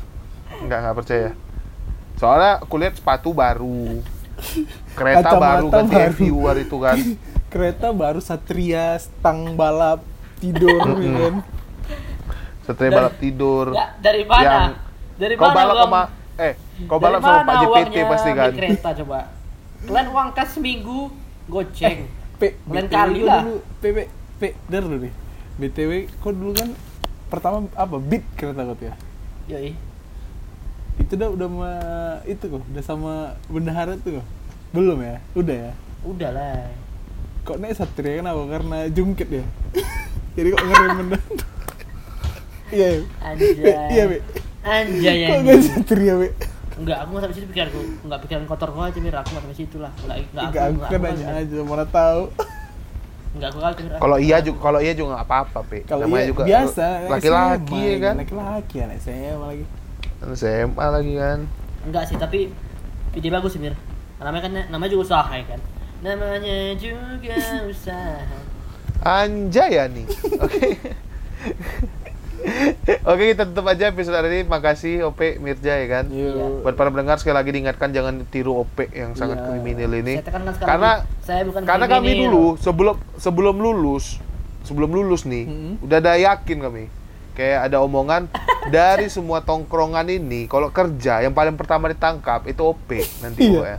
Enggak, 0.60 0.78
enggak 0.78 0.96
percaya. 1.00 1.30
Soalnya 2.18 2.52
aku 2.60 2.76
lihat 2.76 2.94
sepatu 2.94 3.30
baru. 3.32 4.04
Kereta 4.94 5.24
Kacamata 5.24 5.40
baru 5.40 5.68
ganti 5.72 5.96
baru. 5.96 6.14
viewer 6.14 6.56
itu 6.60 6.78
kan. 6.78 6.98
Kereta 7.52 7.88
baru 7.90 8.20
Satria, 8.20 9.00
stang 9.00 9.56
balap, 9.56 10.04
tidur, 10.38 10.80
ya 10.98 11.12
kan. 11.20 11.36
Setelah 12.62 12.78
Dari- 12.84 12.98
balap 12.98 13.16
tidur. 13.18 13.66
Ya, 13.72 13.86
dari 13.98 14.24
mana? 14.24 14.44
Yang- 14.44 14.76
dari 15.18 15.34
Kau 15.34 15.46
mana 15.46 15.56
balap 15.56 15.74
uang? 15.74 15.84
sama 15.84 16.02
eh, 16.38 16.54
kau 16.86 16.98
Dari 16.98 17.04
balap 17.04 17.22
sama 17.22 17.40
Pak 17.40 17.56
JPT 17.56 17.68
uangnya 17.72 18.04
pasti 18.06 18.30
kan. 18.32 18.52
kereta 18.54 18.90
coba. 19.02 19.20
Kalian 19.78 20.08
uang 20.08 20.30
kas 20.32 20.50
seminggu 20.52 21.00
goceng. 21.48 22.00
P, 22.38 22.42
Lain 22.70 22.86
BTW 22.86 22.92
kali 22.92 23.22
lah. 23.24 23.42
Dulu, 23.42 23.56
P, 23.80 23.84
P, 23.88 23.98
P, 24.38 24.42
der 24.68 24.82
dulu 24.82 24.98
nih. 25.02 25.14
BTW, 25.58 25.92
kau 26.20 26.30
dulu 26.30 26.54
kan 26.54 26.70
pertama 27.28 27.66
apa? 27.74 27.96
Beat 27.98 28.24
kereta 28.36 28.62
kau 28.62 28.78
ya? 28.78 28.94
Yoi. 29.48 29.74
Itu 30.98 31.14
udah 31.14 31.30
udah 31.30 31.48
sama 31.48 31.72
itu 32.26 32.44
kok, 32.44 32.62
udah 32.64 32.84
sama 32.84 33.14
bendahara 33.48 33.98
tuh 33.98 34.22
kok. 34.22 34.28
Belum 34.70 34.98
ya? 35.00 35.18
Udah 35.34 35.56
ya? 35.56 35.72
Udah 36.04 36.30
lah. 36.30 36.68
Kok 37.42 37.58
naik 37.58 37.74
Satria 37.74 38.20
kenapa? 38.20 38.44
Karena 38.46 38.78
jungkit 38.88 39.30
ya? 39.32 39.46
Jadi 40.38 40.48
kok 40.54 40.62
ngerem 40.62 40.92
bendahara? 41.02 41.26
Iya, 42.68 42.88
iya. 42.94 43.02
Anjay. 43.24 43.52
Be, 43.58 43.72
Iya, 43.90 44.04
Be. 44.06 44.18
Anjay 44.62 45.16
Kok 45.26 45.38
nggak 45.42 45.60
Satria, 45.66 46.14
Be? 46.20 46.28
Enggak, 46.78 46.98
aku 47.02 47.18
sampai 47.18 47.34
situ 47.34 47.48
pikiranku. 47.50 47.80
Enggak 48.06 48.20
pikiran 48.22 48.44
kotor 48.46 48.70
gua 48.70 48.86
aja, 48.94 49.00
Mir. 49.02 49.16
Aku 49.18 49.30
sampai 49.34 49.58
situ 49.58 49.78
lah. 49.82 49.90
Enggak, 50.06 50.18
enggak 50.30 50.44
Enggak, 50.46 50.62
aku 50.62 50.78
kan 50.78 50.94
enggak, 50.94 51.00
nanya 51.02 51.26
enggak. 51.26 51.42
aja, 51.42 51.58
mana 51.66 51.86
tahu. 51.90 52.22
Enggak 53.34 53.50
aku 53.50 53.60
kali 53.60 53.74
Mir. 53.82 53.92
Kalau 53.98 54.18
iya 54.22 54.38
juga 54.46 54.60
kalau 54.62 54.80
iya 54.84 54.94
juga 54.94 55.08
nggak 55.18 55.26
apa-apa, 55.26 55.60
Pe. 55.66 55.78
Kalau 55.90 56.02
Namanya 56.06 56.22
iya, 56.22 56.30
juga 56.30 56.42
biasa, 56.46 56.86
laki-laki 57.10 57.80
ya 57.82 57.96
kan. 57.98 58.16
Laki-laki 58.22 58.76
anak 58.86 58.98
SMA 59.02 59.34
lagi. 59.42 59.66
SMA 60.38 60.86
lagi 60.86 61.14
kan. 61.18 61.40
Enggak 61.82 62.04
sih, 62.06 62.16
tapi 62.22 62.40
ide 63.16 63.30
bagus 63.34 63.58
sih, 63.58 63.62
Mir. 63.64 63.74
Namanya 64.22 64.44
kan 64.46 64.54
namanya 64.70 64.92
juga 64.94 65.04
usaha 65.10 65.32
ya 65.34 65.46
kan. 65.50 65.60
Namanya 66.06 66.78
juga 66.78 67.34
usaha. 67.66 68.22
Anjay 69.08 69.70
ya 69.72 69.88
nih. 69.88 70.04
Oke. 70.38 70.76
Oke, 73.04 73.24
kita 73.30 73.44
tutup 73.46 73.68
aja 73.68 73.88
episode 73.88 74.14
hari 74.14 74.28
ini. 74.34 74.44
Makasih 74.46 75.04
OP 75.06 75.20
Mirja 75.38 75.76
ya 75.76 75.88
kan. 75.90 76.06
Yuk. 76.08 76.60
Buat 76.62 76.76
para 76.76 76.88
pendengar 76.88 77.16
sekali 77.16 77.36
lagi 77.36 77.52
diingatkan 77.52 77.92
jangan 77.92 78.24
tiru 78.26 78.56
OP 78.58 78.88
yang 78.90 79.12
sangat 79.14 79.38
Iya. 79.38 79.46
kriminal 79.50 79.92
ini. 79.94 80.14
Saya 80.18 80.44
Karena 80.62 80.92
saya 81.22 81.42
bukan 81.44 81.62
karena 81.64 81.86
kami 81.86 82.10
kriminal. 82.10 82.24
dulu 82.26 82.46
sebelum 82.58 82.96
sebelum 83.16 83.56
lulus 83.58 84.20
sebelum 84.62 84.92
lulus 84.92 85.24
nih 85.24 85.44
Mm-mm. 85.46 85.74
udah 85.82 85.98
ada 85.98 86.16
yakin 86.18 86.60
kami 86.60 86.84
kayak 87.34 87.72
ada 87.72 87.80
omongan 87.80 88.28
dari 88.70 89.08
semua 89.08 89.40
tongkrongan 89.40 90.04
ini 90.06 90.44
kalau 90.46 90.68
kerja 90.70 91.24
yang 91.24 91.32
paling 91.32 91.56
pertama 91.56 91.88
ditangkap 91.88 92.44
itu 92.46 92.60
OP 92.62 92.92
nanti 93.22 93.48
Iya. 93.50 93.64
ya. 93.66 93.78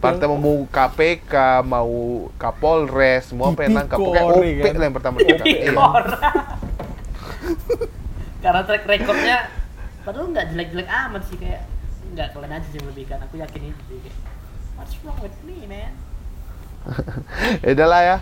Partai 0.00 0.26
mau 0.32 0.64
KPK, 0.64 1.60
mau 1.60 1.92
Kapolres, 2.40 3.28
semua 3.28 3.52
pengen 3.52 3.84
nangkap. 3.84 4.00
Pokoknya 4.00 4.24
Tipikor, 4.24 4.40
OP 4.40 4.64
kan? 4.64 4.72
lah 4.72 4.86
yang 4.88 4.96
pertama 4.96 5.16
ditangkap. 5.20 5.44
Iya. 5.44 5.60
Tipikor. 5.60 6.04
Karena 8.44 8.60
track 8.64 8.84
recordnya 8.88 9.38
padahal 10.00 10.32
nggak 10.32 10.46
jelek-jelek 10.56 10.88
amat 10.88 11.22
sih 11.28 11.36
kayak 11.36 11.62
nggak 12.16 12.32
kalian 12.32 12.56
aja 12.56 12.66
sih 12.72 12.80
yang 12.80 12.88
lebih 12.88 13.04
kan 13.04 13.20
aku 13.20 13.36
yakin 13.36 13.60
itu 13.68 13.82
sih 13.86 13.98
kayak 14.00 14.16
what's 14.80 14.96
wrong 15.04 15.18
with 15.20 15.36
me 15.44 15.68
man 15.68 15.92
Ya 17.64 17.76
udah 17.76 17.88
lah 17.92 18.00
ya. 18.00 18.16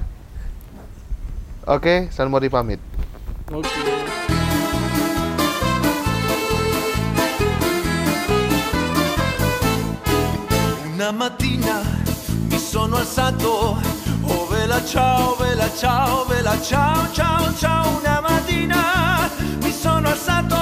Oke, 1.68 2.10
San 2.10 2.26
Mori 2.26 2.50
pamit. 2.50 2.82
Oke. 3.54 4.47
Una 10.98 11.12
mattina 11.12 11.80
mi 12.48 12.58
sono 12.58 12.96
alzato, 12.96 13.80
oh 14.22 14.46
vela 14.48 14.84
ciao, 14.84 15.36
vela 15.36 15.70
ciao, 15.72 16.24
vela 16.24 16.60
ciao, 16.60 17.12
ciao, 17.12 17.54
ciao. 17.54 17.98
Una 18.00 18.20
mattina 18.20 19.30
mi 19.62 19.70
sono 19.70 20.08
alzato 20.08 20.56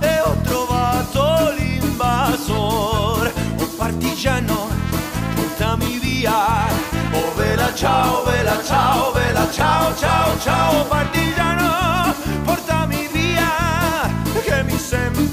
e 0.00 0.18
ho 0.18 0.36
trovato 0.42 1.54
l'invasor. 1.56 3.32
Oh 3.60 3.68
partigiano, 3.76 4.66
portami 5.36 5.96
via. 6.00 6.66
Oh 7.12 7.32
vela 7.36 7.72
ciao, 7.72 8.24
vela 8.24 8.60
ciao, 8.64 9.12
vela 9.12 9.48
ciao, 9.48 9.94
ciao, 9.96 10.38
ciao. 10.40 10.84
Partigiano, 10.86 12.12
portami 12.42 13.08
via, 13.12 14.10
che 14.42 14.64
mi 14.64 14.76
sento 14.76 15.31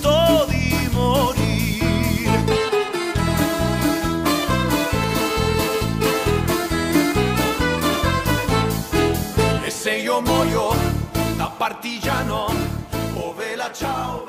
partigiano, 11.70 12.48
ciao, 13.14 13.32
vela 13.34 13.72
ciao, 13.72 14.26